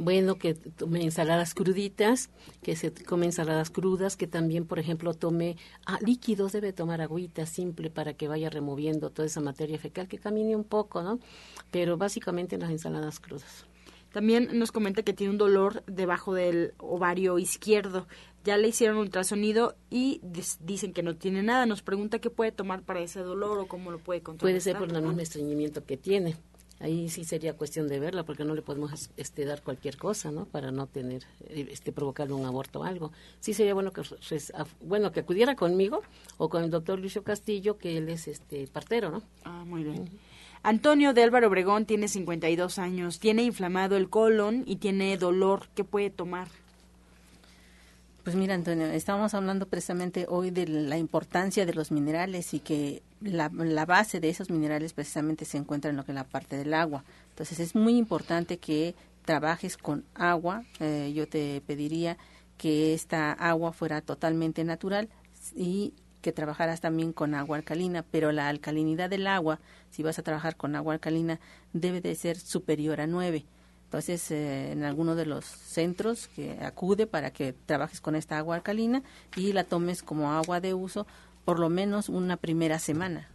bueno 0.00 0.36
que 0.36 0.54
tome 0.54 1.02
ensaladas 1.02 1.52
cruditas, 1.52 2.30
que 2.62 2.74
se 2.74 2.90
come 3.04 3.26
ensaladas 3.26 3.68
crudas, 3.68 4.16
que 4.16 4.26
también, 4.26 4.64
por 4.64 4.78
ejemplo, 4.78 5.12
tome 5.12 5.56
ah, 5.84 5.98
líquidos, 6.00 6.52
debe 6.52 6.72
tomar 6.72 7.02
agüita 7.02 7.44
simple 7.44 7.90
para 7.90 8.14
que 8.14 8.26
vaya 8.26 8.48
removiendo 8.48 9.10
toda 9.10 9.26
esa 9.26 9.42
materia 9.42 9.78
fecal, 9.78 10.08
que 10.08 10.18
camine 10.18 10.56
un 10.56 10.64
poco, 10.64 11.02
¿no? 11.02 11.20
Pero 11.70 11.98
básicamente 11.98 12.56
las 12.56 12.70
ensaladas 12.70 13.20
crudas. 13.20 13.66
También 14.10 14.58
nos 14.58 14.72
comenta 14.72 15.02
que 15.02 15.12
tiene 15.12 15.32
un 15.32 15.38
dolor 15.38 15.84
debajo 15.86 16.34
del 16.34 16.72
ovario 16.78 17.38
izquierdo. 17.38 18.08
Ya 18.42 18.56
le 18.56 18.68
hicieron 18.68 18.96
ultrasonido 18.96 19.76
y 19.90 20.20
dicen 20.60 20.94
que 20.94 21.02
no 21.02 21.14
tiene 21.14 21.42
nada. 21.42 21.66
Nos 21.66 21.82
pregunta 21.82 22.18
qué 22.18 22.30
puede 22.30 22.52
tomar 22.52 22.82
para 22.82 23.00
ese 23.00 23.20
dolor 23.20 23.58
o 23.58 23.68
cómo 23.68 23.90
lo 23.92 23.98
puede 23.98 24.22
controlar. 24.22 24.52
Puede 24.52 24.60
ser 24.60 24.78
por 24.78 24.90
el 24.90 25.02
mismo 25.02 25.20
estreñimiento 25.20 25.84
que 25.84 25.96
tiene 25.96 26.36
ahí 26.80 27.08
sí 27.08 27.24
sería 27.24 27.56
cuestión 27.56 27.86
de 27.88 28.00
verla 28.00 28.24
porque 28.24 28.44
no 28.44 28.54
le 28.54 28.62
podemos 28.62 29.10
este 29.16 29.44
dar 29.44 29.62
cualquier 29.62 29.96
cosa 29.96 30.30
no 30.32 30.46
para 30.46 30.72
no 30.72 30.86
tener 30.86 31.24
este 31.48 31.92
provocarle 31.92 32.34
un 32.34 32.46
aborto 32.46 32.80
o 32.80 32.84
algo. 32.84 33.12
Sí 33.38 33.54
sería 33.54 33.74
bueno 33.74 33.92
que 33.92 34.02
bueno 34.82 35.12
que 35.12 35.20
acudiera 35.20 35.54
conmigo 35.54 36.02
o 36.38 36.48
con 36.48 36.64
el 36.64 36.70
doctor 36.70 36.98
Lucio 36.98 37.22
Castillo 37.22 37.78
que 37.78 37.98
él 37.98 38.08
es 38.08 38.26
este 38.26 38.66
partero 38.66 39.10
no 39.10 39.22
ah 39.44 39.64
muy 39.64 39.84
bien. 39.84 40.08
Antonio 40.62 41.14
de 41.14 41.22
Álvaro 41.22 41.48
Obregón 41.48 41.86
tiene 41.86 42.08
52 42.08 42.78
años 42.78 43.18
tiene 43.18 43.42
inflamado 43.42 43.96
el 43.96 44.10
colon 44.10 44.64
y 44.66 44.76
tiene 44.76 45.16
dolor. 45.16 45.68
Qué 45.74 45.84
puede 45.84 46.10
tomar 46.10 46.48
pues 48.30 48.38
mira, 48.38 48.54
Antonio, 48.54 48.86
estábamos 48.86 49.34
hablando 49.34 49.66
precisamente 49.66 50.24
hoy 50.28 50.52
de 50.52 50.64
la 50.68 50.96
importancia 50.96 51.66
de 51.66 51.74
los 51.74 51.90
minerales 51.90 52.54
y 52.54 52.60
que 52.60 53.02
la, 53.20 53.48
base 53.48 54.20
de 54.20 54.28
esos 54.28 54.50
minerales 54.50 54.92
precisamente 54.92 55.44
se 55.44 55.58
encuentra 55.58 55.90
en 55.90 55.96
lo 55.96 56.04
que 56.04 56.12
es 56.12 56.14
la 56.14 56.22
parte 56.22 56.56
del 56.56 56.72
agua. 56.74 57.02
Entonces 57.30 57.58
es 57.58 57.74
muy 57.74 57.96
importante 57.96 58.58
que 58.58 58.94
trabajes 59.24 59.76
con 59.76 60.04
agua. 60.14 60.62
Eh, 60.78 61.12
yo 61.12 61.28
te 61.28 61.60
pediría 61.66 62.18
que 62.56 62.94
esta 62.94 63.32
agua 63.32 63.72
fuera 63.72 64.00
totalmente 64.00 64.62
natural 64.62 65.08
y 65.56 65.94
que 66.22 66.30
trabajaras 66.30 66.80
también 66.80 67.12
con 67.12 67.34
agua 67.34 67.56
alcalina, 67.56 68.04
pero 68.12 68.30
la 68.30 68.48
alcalinidad 68.48 69.10
del 69.10 69.26
agua, 69.26 69.58
si 69.90 70.04
vas 70.04 70.20
a 70.20 70.22
trabajar 70.22 70.54
con 70.54 70.76
agua 70.76 70.94
alcalina, 70.94 71.40
debe 71.72 72.00
de 72.00 72.14
ser 72.14 72.38
superior 72.38 73.00
a 73.00 73.08
9 73.08 73.44
entonces, 73.90 74.30
eh, 74.30 74.70
en 74.70 74.84
alguno 74.84 75.16
de 75.16 75.26
los 75.26 75.44
centros 75.44 76.28
que 76.28 76.52
acude 76.62 77.08
para 77.08 77.32
que 77.32 77.52
trabajes 77.52 78.00
con 78.00 78.14
esta 78.14 78.38
agua 78.38 78.54
alcalina 78.54 79.02
y 79.34 79.52
la 79.52 79.64
tomes 79.64 80.04
como 80.04 80.30
agua 80.30 80.60
de 80.60 80.74
uso 80.74 81.08
por 81.44 81.58
lo 81.58 81.68
menos 81.70 82.08
una 82.08 82.36
primera 82.36 82.78
semana. 82.78 83.28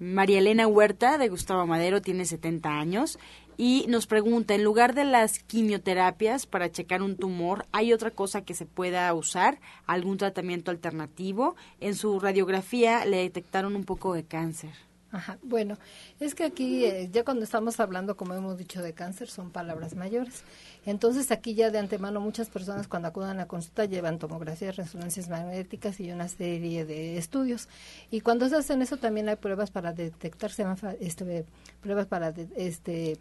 María 0.00 0.40
Elena 0.40 0.66
Huerta 0.66 1.16
de 1.16 1.28
Gustavo 1.28 1.64
Madero 1.64 2.02
tiene 2.02 2.24
70 2.24 2.68
años 2.70 3.20
y 3.56 3.84
nos 3.88 4.08
pregunta, 4.08 4.56
en 4.56 4.64
lugar 4.64 4.96
de 4.96 5.04
las 5.04 5.38
quimioterapias 5.38 6.46
para 6.46 6.72
checar 6.72 7.00
un 7.00 7.16
tumor, 7.16 7.66
¿hay 7.70 7.92
otra 7.92 8.10
cosa 8.10 8.44
que 8.44 8.54
se 8.54 8.66
pueda 8.66 9.14
usar? 9.14 9.60
¿Algún 9.86 10.16
tratamiento 10.16 10.72
alternativo? 10.72 11.54
En 11.78 11.94
su 11.94 12.18
radiografía 12.18 13.04
le 13.04 13.18
detectaron 13.18 13.76
un 13.76 13.84
poco 13.84 14.12
de 14.12 14.24
cáncer. 14.24 14.72
Ajá. 15.16 15.38
Bueno, 15.42 15.78
es 16.20 16.34
que 16.34 16.44
aquí 16.44 16.84
eh, 16.84 17.08
ya 17.10 17.24
cuando 17.24 17.42
estamos 17.42 17.80
hablando, 17.80 18.18
como 18.18 18.34
hemos 18.34 18.58
dicho, 18.58 18.82
de 18.82 18.92
cáncer, 18.92 19.28
son 19.28 19.50
palabras 19.50 19.94
mayores. 19.96 20.44
Entonces 20.84 21.30
aquí 21.30 21.54
ya 21.54 21.70
de 21.70 21.78
antemano 21.78 22.20
muchas 22.20 22.50
personas 22.50 22.86
cuando 22.86 23.08
acudan 23.08 23.40
a 23.40 23.48
consulta 23.48 23.86
llevan 23.86 24.18
tomografías, 24.18 24.76
resonancias 24.76 25.30
magnéticas 25.30 26.00
y 26.00 26.12
una 26.12 26.28
serie 26.28 26.84
de 26.84 27.16
estudios. 27.16 27.66
Y 28.10 28.20
cuando 28.20 28.46
se 28.50 28.56
hacen 28.56 28.82
eso 28.82 28.98
también 28.98 29.30
hay 29.30 29.36
pruebas 29.36 29.70
para 29.70 29.94
detectarse, 29.94 30.66
este, 31.00 31.46
pruebas 31.80 32.06
para 32.06 32.34
este 32.54 33.16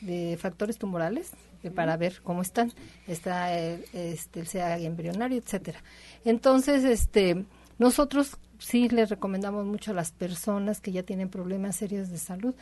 de 0.00 0.36
factores 0.40 0.78
tumorales 0.78 1.30
eh, 1.62 1.70
para 1.70 1.96
ver 1.96 2.22
cómo 2.24 2.42
están, 2.42 2.72
está 3.06 3.56
el, 3.56 3.84
este, 3.92 4.40
el 4.40 4.48
sea 4.48 4.76
embrionario, 4.78 5.38
etcétera. 5.38 5.78
Entonces, 6.24 6.82
este, 6.82 7.44
nosotros 7.78 8.38
sí 8.58 8.88
les 8.88 9.10
recomendamos 9.10 9.66
mucho 9.66 9.90
a 9.90 9.94
las 9.94 10.12
personas 10.12 10.80
que 10.80 10.92
ya 10.92 11.02
tienen 11.02 11.28
problemas 11.28 11.76
serios 11.76 12.10
de 12.10 12.18
salud 12.18 12.54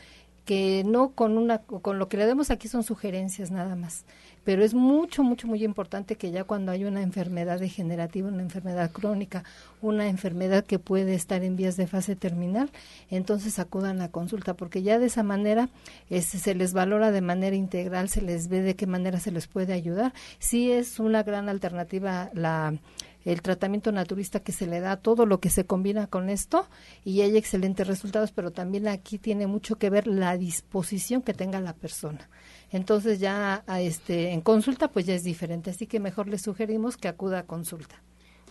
que 0.45 0.83
no 0.85 1.09
con 1.09 1.37
una 1.37 1.57
con 1.57 1.97
lo 1.97 2.07
que 2.07 2.17
le 2.17 2.27
demos 2.27 2.51
aquí 2.51 2.67
son 2.67 2.83
sugerencias 2.83 3.51
nada 3.51 3.75
más. 3.75 4.05
Pero 4.43 4.63
es 4.63 4.75
mucho 4.75 5.23
mucho 5.23 5.47
muy 5.47 5.63
importante 5.63 6.17
que 6.17 6.29
ya 6.29 6.43
cuando 6.43 6.71
hay 6.71 6.85
una 6.85 7.01
enfermedad 7.01 7.59
degenerativa 7.59 8.29
una 8.29 8.43
enfermedad 8.43 8.91
crónica 8.91 9.43
una 9.81 10.07
enfermedad 10.07 10.63
que 10.63 10.77
puede 10.77 11.15
estar 11.15 11.43
en 11.43 11.55
vías 11.55 11.77
de 11.77 11.87
fase 11.87 12.15
terminal 12.15 12.69
entonces 13.09 13.57
acudan 13.57 14.01
a 14.01 14.11
consulta 14.11 14.53
porque 14.53 14.83
ya 14.83 14.99
de 14.99 15.07
esa 15.07 15.23
manera 15.23 15.69
este, 16.11 16.37
se 16.37 16.53
les 16.53 16.73
valora 16.73 17.09
de 17.09 17.21
manera 17.21 17.55
integral 17.55 18.07
se 18.07 18.21
les 18.21 18.47
ve 18.47 18.61
de 18.61 18.75
qué 18.75 18.85
manera 18.85 19.19
se 19.19 19.31
les 19.31 19.47
puede 19.47 19.73
ayudar. 19.73 20.13
Sí 20.37 20.71
es 20.71 20.99
una 20.99 21.23
gran 21.23 21.49
alternativa 21.49 22.29
la 22.33 22.75
el 23.25 23.41
tratamiento 23.41 23.91
naturista 23.91 24.39
que 24.39 24.51
se 24.51 24.67
le 24.67 24.79
da, 24.79 24.97
todo 24.97 25.25
lo 25.25 25.39
que 25.39 25.49
se 25.49 25.65
combina 25.65 26.07
con 26.07 26.29
esto 26.29 26.67
y 27.03 27.21
hay 27.21 27.35
excelentes 27.35 27.87
resultados, 27.87 28.31
pero 28.31 28.51
también 28.51 28.87
aquí 28.87 29.17
tiene 29.17 29.47
mucho 29.47 29.77
que 29.77 29.89
ver 29.89 30.07
la 30.07 30.37
disposición 30.37 31.23
que 31.23 31.33
tenga 31.33 31.59
la 31.59 31.73
persona. 31.73 32.29
Entonces 32.71 33.19
ya 33.19 33.63
a 33.67 33.81
este 33.81 34.31
en 34.31 34.41
consulta 34.41 34.89
pues 34.89 35.05
ya 35.05 35.15
es 35.15 35.23
diferente, 35.23 35.71
así 35.71 35.87
que 35.87 35.99
mejor 35.99 36.27
le 36.27 36.37
sugerimos 36.37 36.97
que 36.97 37.07
acuda 37.07 37.39
a 37.39 37.45
consulta. 37.45 38.01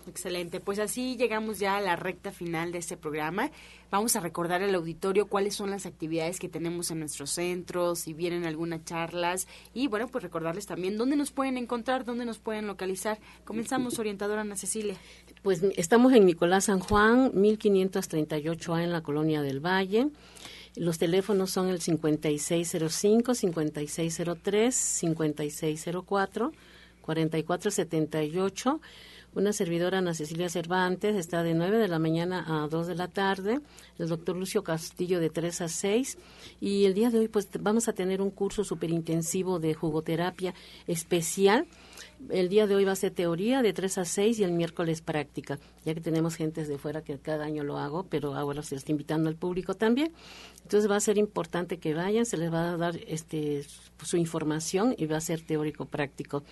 Excelente, 0.06 0.60
pues 0.60 0.78
así 0.78 1.16
llegamos 1.16 1.58
ya 1.58 1.76
a 1.76 1.80
la 1.80 1.96
recta 1.96 2.30
final 2.30 2.72
de 2.72 2.78
este 2.78 2.96
programa. 2.96 3.50
Vamos 3.90 4.16
a 4.16 4.20
recordar 4.20 4.62
al 4.62 4.74
auditorio 4.74 5.26
cuáles 5.26 5.54
son 5.54 5.70
las 5.70 5.86
actividades 5.86 6.38
que 6.38 6.48
tenemos 6.48 6.90
en 6.90 6.98
nuestros 6.98 7.30
centros, 7.30 8.00
si 8.00 8.12
vienen 8.12 8.44
algunas 8.44 8.84
charlas 8.84 9.46
y 9.72 9.86
bueno, 9.86 10.08
pues 10.08 10.22
recordarles 10.22 10.66
también 10.66 10.98
dónde 10.98 11.16
nos 11.16 11.30
pueden 11.30 11.56
encontrar, 11.56 12.04
dónde 12.04 12.24
nos 12.26 12.38
pueden 12.38 12.66
localizar. 12.66 13.18
Comenzamos, 13.44 13.98
orientadora 13.98 14.42
Ana 14.42 14.56
Cecilia. 14.56 14.96
Pues 15.42 15.62
estamos 15.76 16.12
en 16.12 16.26
Nicolás 16.26 16.64
San 16.64 16.80
Juan, 16.80 17.32
1538A 17.32 18.82
en 18.82 18.92
la 18.92 19.02
Colonia 19.02 19.40
del 19.40 19.60
Valle. 19.64 20.08
Los 20.76 20.98
teléfonos 20.98 21.50
son 21.50 21.68
el 21.68 21.80
5605, 21.80 23.34
5603, 23.34 24.74
5604, 24.74 26.52
4478 27.00 28.80
una 29.34 29.52
servidora, 29.52 29.98
Ana 29.98 30.14
Cecilia 30.14 30.48
Cervantes, 30.48 31.16
está 31.16 31.42
de 31.42 31.54
9 31.54 31.78
de 31.78 31.88
la 31.88 31.98
mañana 31.98 32.44
a 32.46 32.68
2 32.68 32.86
de 32.86 32.94
la 32.94 33.08
tarde. 33.08 33.60
El 33.98 34.08
doctor 34.08 34.36
Lucio 34.36 34.62
Castillo 34.62 35.20
de 35.20 35.30
3 35.30 35.62
a 35.62 35.68
6. 35.68 36.18
Y 36.60 36.84
el 36.84 36.94
día 36.94 37.10
de 37.10 37.18
hoy, 37.18 37.28
pues 37.28 37.48
vamos 37.60 37.88
a 37.88 37.92
tener 37.92 38.22
un 38.22 38.30
curso 38.30 38.64
súper 38.64 38.90
intensivo 38.90 39.58
de 39.58 39.74
jugoterapia 39.74 40.54
especial 40.86 41.66
el 42.30 42.48
día 42.48 42.66
de 42.66 42.74
hoy 42.74 42.84
va 42.84 42.92
a 42.92 42.96
ser 42.96 43.12
teoría 43.12 43.62
de 43.62 43.72
3 43.72 43.98
a 43.98 44.04
6 44.04 44.38
y 44.38 44.44
el 44.44 44.52
miércoles 44.52 45.00
práctica, 45.00 45.58
ya 45.84 45.94
que 45.94 46.00
tenemos 46.00 46.36
gentes 46.36 46.68
de 46.68 46.78
fuera 46.78 47.02
que 47.02 47.18
cada 47.18 47.44
año 47.44 47.64
lo 47.64 47.78
hago, 47.78 48.04
pero 48.04 48.34
ahora 48.34 48.62
se 48.62 48.76
está 48.76 48.92
invitando 48.92 49.28
al 49.28 49.36
público 49.36 49.74
también. 49.74 50.12
Entonces 50.62 50.90
va 50.90 50.96
a 50.96 51.00
ser 51.00 51.18
importante 51.18 51.78
que 51.78 51.94
vayan, 51.94 52.26
se 52.26 52.36
les 52.36 52.52
va 52.52 52.72
a 52.72 52.76
dar 52.76 52.96
este 53.06 53.64
su 54.02 54.16
información 54.16 54.94
y 54.98 55.06
va 55.06 55.16
a 55.16 55.20
ser 55.20 55.40
teórico 55.40 55.86
práctico. 55.86 56.42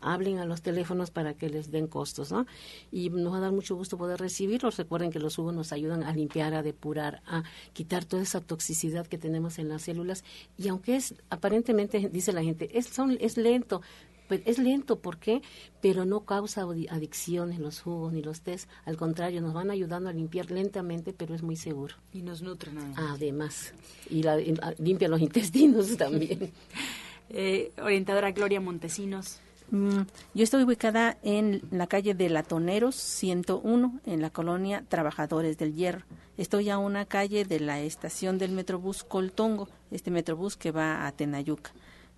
Hablen 0.00 0.38
a 0.38 0.46
los 0.46 0.62
teléfonos 0.62 1.10
para 1.10 1.34
que 1.34 1.48
les 1.48 1.70
den 1.70 1.86
costos, 1.86 2.32
¿no? 2.32 2.46
Y 2.90 3.10
nos 3.10 3.32
va 3.32 3.38
a 3.38 3.40
dar 3.40 3.52
mucho 3.52 3.76
gusto 3.76 3.98
poder 3.98 4.18
recibirlos. 4.18 4.76
Recuerden 4.76 5.10
que 5.10 5.18
los 5.18 5.36
jugos 5.36 5.54
nos 5.54 5.72
ayudan 5.72 6.02
a 6.04 6.12
limpiar, 6.14 6.54
a 6.54 6.62
depurar, 6.62 7.22
a 7.26 7.42
quitar 7.72 8.04
toda 8.04 8.22
esa 8.22 8.40
toxicidad 8.40 9.06
que 9.06 9.18
tenemos 9.18 9.58
en 9.58 9.68
las 9.68 9.82
células. 9.82 10.24
Y 10.56 10.68
aunque 10.68 10.96
es, 10.96 11.14
aparentemente, 11.28 12.08
dice 12.10 12.32
la 12.32 12.42
gente, 12.42 12.78
es, 12.78 12.86
son, 12.86 13.18
es 13.20 13.36
lento, 13.36 13.82
pues, 14.28 14.40
es 14.44 14.58
lento, 14.58 15.00
¿por 15.00 15.18
qué? 15.18 15.42
Pero 15.80 16.04
no 16.04 16.24
causa 16.24 16.62
adicciones 16.62 17.58
los 17.58 17.80
jugos 17.80 18.12
ni 18.12 18.22
los 18.22 18.40
test. 18.40 18.68
Al 18.84 18.96
contrario, 18.96 19.40
nos 19.40 19.52
van 19.52 19.70
ayudando 19.70 20.08
a 20.08 20.12
limpiar 20.12 20.50
lentamente, 20.50 21.12
pero 21.12 21.34
es 21.34 21.42
muy 21.42 21.56
seguro. 21.56 21.96
Y 22.12 22.22
nos 22.22 22.42
nutren 22.42 22.78
además. 22.96 23.74
y, 24.08 24.22
la, 24.22 24.36
limpia 24.78 25.08
los 25.08 25.20
intestinos 25.20 25.96
también. 25.98 26.52
eh, 27.30 27.72
orientadora 27.82 28.32
Gloria 28.32 28.60
Montesinos. 28.60 29.40
Mm, 29.72 30.02
yo 30.34 30.44
estoy 30.44 30.64
ubicada 30.64 31.16
en 31.22 31.62
la 31.70 31.86
calle 31.86 32.12
de 32.12 32.28
Latoneros 32.28 32.94
101, 32.94 34.00
en 34.04 34.20
la 34.20 34.28
colonia 34.28 34.84
Trabajadores 34.86 35.56
del 35.56 35.74
Hierro. 35.74 36.04
Estoy 36.36 36.68
a 36.68 36.76
una 36.76 37.06
calle 37.06 37.46
de 37.46 37.58
la 37.58 37.80
estación 37.80 38.36
del 38.36 38.52
Metrobús 38.52 39.02
Coltongo, 39.02 39.70
este 39.90 40.10
Metrobús 40.10 40.58
que 40.58 40.72
va 40.72 41.06
a 41.06 41.12
Tenayuca. 41.12 41.72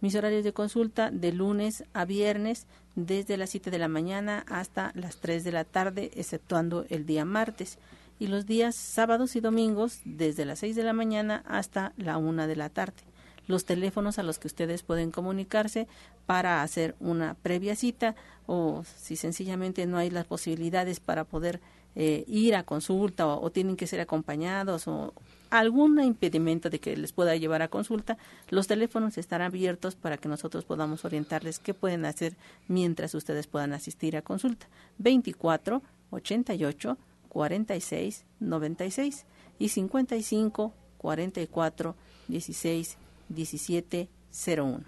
Mis 0.05 0.15
horarios 0.17 0.45
de 0.45 0.53
consulta 0.53 1.11
de 1.11 1.33
lunes 1.33 1.83
a 1.95 2.05
viernes 2.05 2.67
desde 2.95 3.39
las 3.39 3.49
7 3.49 3.71
de 3.71 3.79
la 3.79 3.89
mañana 3.89 4.45
hasta 4.51 4.93
las 4.95 5.17
3 5.17 5.45
de 5.45 5.51
la 5.51 5.65
tarde, 5.65 6.11
exceptuando 6.15 6.85
el 6.91 7.07
día 7.07 7.25
martes. 7.25 7.79
Y 8.19 8.27
los 8.27 8.45
días 8.45 8.75
sábados 8.75 9.35
y 9.35 9.41
domingos 9.41 10.03
desde 10.05 10.45
las 10.45 10.59
6 10.59 10.77
de 10.77 10.83
la 10.83 10.93
mañana 10.93 11.43
hasta 11.47 11.95
la 11.97 12.19
1 12.19 12.47
de 12.47 12.55
la 12.55 12.69
tarde. 12.69 13.01
Los 13.47 13.65
teléfonos 13.65 14.19
a 14.19 14.23
los 14.23 14.39
que 14.39 14.47
ustedes 14.47 14.83
pueden 14.83 15.11
comunicarse 15.11 15.89
para 16.27 16.63
hacer 16.63 16.97
una 17.01 17.33
previa 17.43 17.75
cita 17.75 18.15
o 18.45 18.85
si 18.99 19.17
sencillamente 19.17 19.87
no 19.87 19.97
hay 19.97 20.11
las 20.11 20.27
posibilidades 20.27 21.01
para 21.01 21.25
poder 21.25 21.63
eh, 21.97 22.25
ir 22.29 22.57
a 22.57 22.65
consulta 22.65 23.27
o, 23.27 23.51
tienen 23.51 23.77
que 23.77 23.87
ser 23.87 24.01
acompañados 24.01 24.87
o 24.87 25.15
algún 25.59 26.03
impedimento 26.03 26.69
de 26.69 26.81
que 26.81 26.97
les 26.97 27.13
pueda 27.13 27.37
llevar 27.37 27.63
a 27.63 27.69
consulta, 27.69 28.19
los 28.51 28.67
teléfonos 28.67 29.19
estarán 29.19 29.47
abiertos 29.47 29.95
para 29.95 30.17
que 30.17 30.29
nosotros 30.29 30.65
podamos 30.65 31.05
orientarles 31.05 31.61
qué 31.61 31.75
pueden 31.75 32.05
hacer 32.07 32.37
mientras 32.67 33.15
ustedes 33.15 33.47
puedan 33.47 33.73
asistir 33.73 34.17
a 34.17 34.23
consulta. 34.23 34.67
24 34.99 35.81
88 36.11 36.99
46 37.29 38.25
96 38.41 39.27
y 39.59 39.69
55 39.69 40.73
44 40.99 41.97
16 42.27 42.97
17 43.29 44.09
01. 44.57 44.81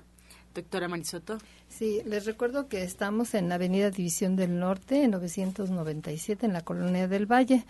Doctora 0.52 0.88
Marisoto. 0.88 1.38
Sí, 1.68 2.00
les 2.06 2.24
recuerdo 2.24 2.66
que 2.66 2.82
estamos 2.82 3.34
en 3.34 3.48
la 3.48 3.56
Avenida 3.56 3.90
División 3.90 4.34
del 4.34 4.58
Norte, 4.58 5.04
en 5.04 5.12
997, 5.12 6.46
en 6.46 6.52
la 6.52 6.62
Colonia 6.62 7.06
del 7.06 7.30
Valle. 7.30 7.64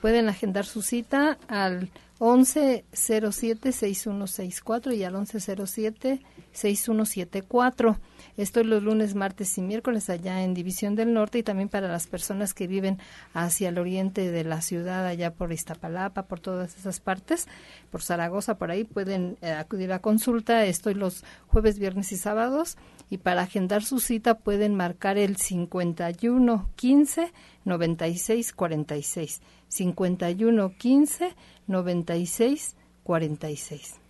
Pueden 0.00 0.28
agendar 0.28 0.66
su 0.66 0.82
cita 0.82 1.38
al 1.48 1.90
1107-6164 2.18 4.96
y 4.96 5.04
al 5.04 5.14
1107-6174. 5.14 7.98
Estoy 8.36 8.64
los 8.64 8.82
lunes, 8.82 9.14
martes 9.14 9.56
y 9.56 9.62
miércoles 9.62 10.10
allá 10.10 10.42
en 10.42 10.54
División 10.54 10.94
del 10.94 11.14
Norte 11.14 11.38
y 11.38 11.42
también 11.42 11.68
para 11.68 11.88
las 11.88 12.06
personas 12.06 12.54
que 12.54 12.66
viven 12.66 12.98
hacia 13.32 13.70
el 13.70 13.78
oriente 13.78 14.30
de 14.30 14.44
la 14.44 14.60
ciudad, 14.60 15.06
allá 15.06 15.32
por 15.32 15.52
Iztapalapa, 15.52 16.24
por 16.24 16.40
todas 16.40 16.76
esas 16.76 17.00
partes, 17.00 17.48
por 17.90 18.02
Zaragoza, 18.02 18.58
por 18.58 18.70
ahí 18.70 18.84
pueden 18.84 19.38
eh, 19.40 19.52
acudir 19.52 19.92
a 19.92 20.00
consulta. 20.00 20.66
Estoy 20.66 20.94
los 20.94 21.24
jueves, 21.48 21.78
viernes 21.78 22.12
y 22.12 22.16
sábados 22.16 22.76
y 23.08 23.18
para 23.18 23.42
agendar 23.42 23.84
su 23.84 24.00
cita 24.00 24.38
pueden 24.38 24.74
marcar 24.74 25.16
el 25.16 25.36
51 25.36 26.70
15 26.76 27.32
96 27.64 28.52
46. 28.52 29.40
51 29.68 30.74
15 30.76 31.34
96 31.66 32.76
46. 33.02 34.00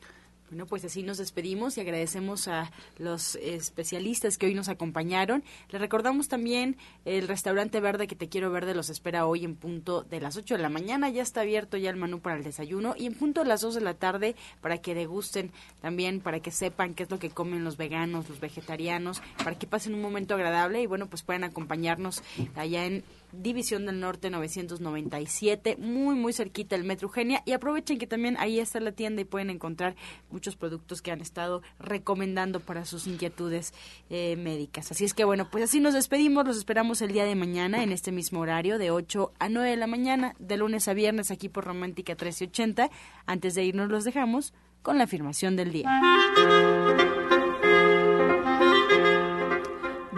Bueno, 0.48 0.66
pues 0.66 0.84
así 0.84 1.02
nos 1.02 1.18
despedimos 1.18 1.76
y 1.76 1.80
agradecemos 1.80 2.46
a 2.46 2.70
los 2.98 3.34
especialistas 3.34 4.38
que 4.38 4.46
hoy 4.46 4.54
nos 4.54 4.68
acompañaron. 4.68 5.42
Les 5.70 5.80
recordamos 5.80 6.28
también 6.28 6.76
el 7.04 7.26
restaurante 7.26 7.80
verde 7.80 8.06
que 8.06 8.14
te 8.14 8.28
quiero 8.28 8.52
verde 8.52 8.72
los 8.72 8.88
espera 8.88 9.26
hoy 9.26 9.44
en 9.44 9.56
punto 9.56 10.02
de 10.04 10.20
las 10.20 10.36
8 10.36 10.54
de 10.54 10.62
la 10.62 10.68
mañana. 10.68 11.10
Ya 11.10 11.22
está 11.22 11.40
abierto 11.40 11.76
ya 11.78 11.90
el 11.90 11.96
menú 11.96 12.20
para 12.20 12.36
el 12.36 12.44
desayuno 12.44 12.94
y 12.96 13.06
en 13.06 13.14
punto 13.14 13.42
de 13.42 13.48
las 13.48 13.60
2 13.60 13.74
de 13.74 13.80
la 13.80 13.94
tarde 13.94 14.36
para 14.60 14.78
que 14.78 14.94
degusten 14.94 15.50
también, 15.80 16.20
para 16.20 16.38
que 16.38 16.52
sepan 16.52 16.94
qué 16.94 17.02
es 17.02 17.10
lo 17.10 17.18
que 17.18 17.30
comen 17.30 17.64
los 17.64 17.76
veganos, 17.76 18.28
los 18.28 18.38
vegetarianos, 18.38 19.22
para 19.38 19.58
que 19.58 19.66
pasen 19.66 19.94
un 19.94 20.02
momento 20.02 20.34
agradable 20.34 20.80
y 20.80 20.86
bueno, 20.86 21.08
pues 21.08 21.22
puedan 21.22 21.42
acompañarnos 21.42 22.22
allá 22.54 22.86
en 22.86 23.02
División 23.32 23.86
del 23.86 24.00
Norte 24.00 24.30
997, 24.30 25.76
muy 25.78 26.14
muy 26.14 26.32
cerquita 26.32 26.76
del 26.76 26.84
Metro 26.84 27.08
Eugenia 27.08 27.42
y 27.44 27.52
aprovechen 27.52 27.98
que 27.98 28.06
también 28.06 28.36
ahí 28.38 28.58
está 28.58 28.80
la 28.80 28.92
tienda 28.92 29.22
y 29.22 29.24
pueden 29.24 29.50
encontrar 29.50 29.96
muchos 30.30 30.56
productos 30.56 31.02
que 31.02 31.10
han 31.10 31.20
estado 31.20 31.62
recomendando 31.78 32.60
para 32.60 32.84
sus 32.84 33.06
inquietudes 33.06 33.74
eh, 34.10 34.36
médicas. 34.36 34.90
Así 34.90 35.04
es 35.04 35.14
que 35.14 35.24
bueno, 35.24 35.48
pues 35.50 35.64
así 35.64 35.80
nos 35.80 35.94
despedimos, 35.94 36.46
los 36.46 36.56
esperamos 36.56 37.02
el 37.02 37.12
día 37.12 37.24
de 37.24 37.34
mañana 37.34 37.82
en 37.82 37.92
este 37.92 38.12
mismo 38.12 38.40
horario 38.40 38.78
de 38.78 38.90
8 38.90 39.32
a 39.38 39.48
9 39.48 39.70
de 39.70 39.76
la 39.76 39.86
mañana, 39.86 40.34
de 40.38 40.56
lunes 40.56 40.88
a 40.88 40.94
viernes 40.94 41.30
aquí 41.30 41.48
por 41.48 41.64
Romántica 41.64 42.12
1380. 42.12 42.90
Antes 43.26 43.54
de 43.54 43.64
irnos 43.64 43.90
los 43.90 44.04
dejamos 44.04 44.54
con 44.82 44.98
la 44.98 45.04
afirmación 45.04 45.56
del 45.56 45.72
día. 45.72 45.88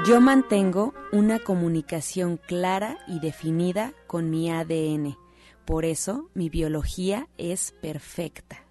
Yo 0.08 0.22
mantengo 0.22 0.94
una 1.12 1.38
comunicación 1.38 2.38
clara 2.38 2.96
y 3.06 3.20
definida 3.20 3.92
con 4.06 4.30
mi 4.30 4.50
ADN. 4.50 5.18
Por 5.66 5.84
eso 5.84 6.30
mi 6.32 6.48
biología 6.48 7.28
es 7.36 7.72
perfecta. 7.82 8.64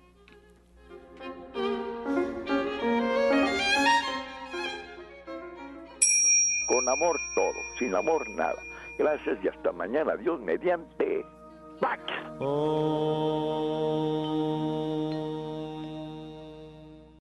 Con 6.67 6.89
amor 6.89 7.19
todo, 7.35 7.53
sin 7.77 7.93
amor 7.93 8.27
nada. 8.31 8.59
Gracias 8.97 9.37
y 9.43 9.47
hasta 9.47 9.71
mañana. 9.71 10.15
Dios 10.15 10.41
mediante. 10.41 11.23
¡Pax! 11.79 12.01
Oh. 12.39 13.77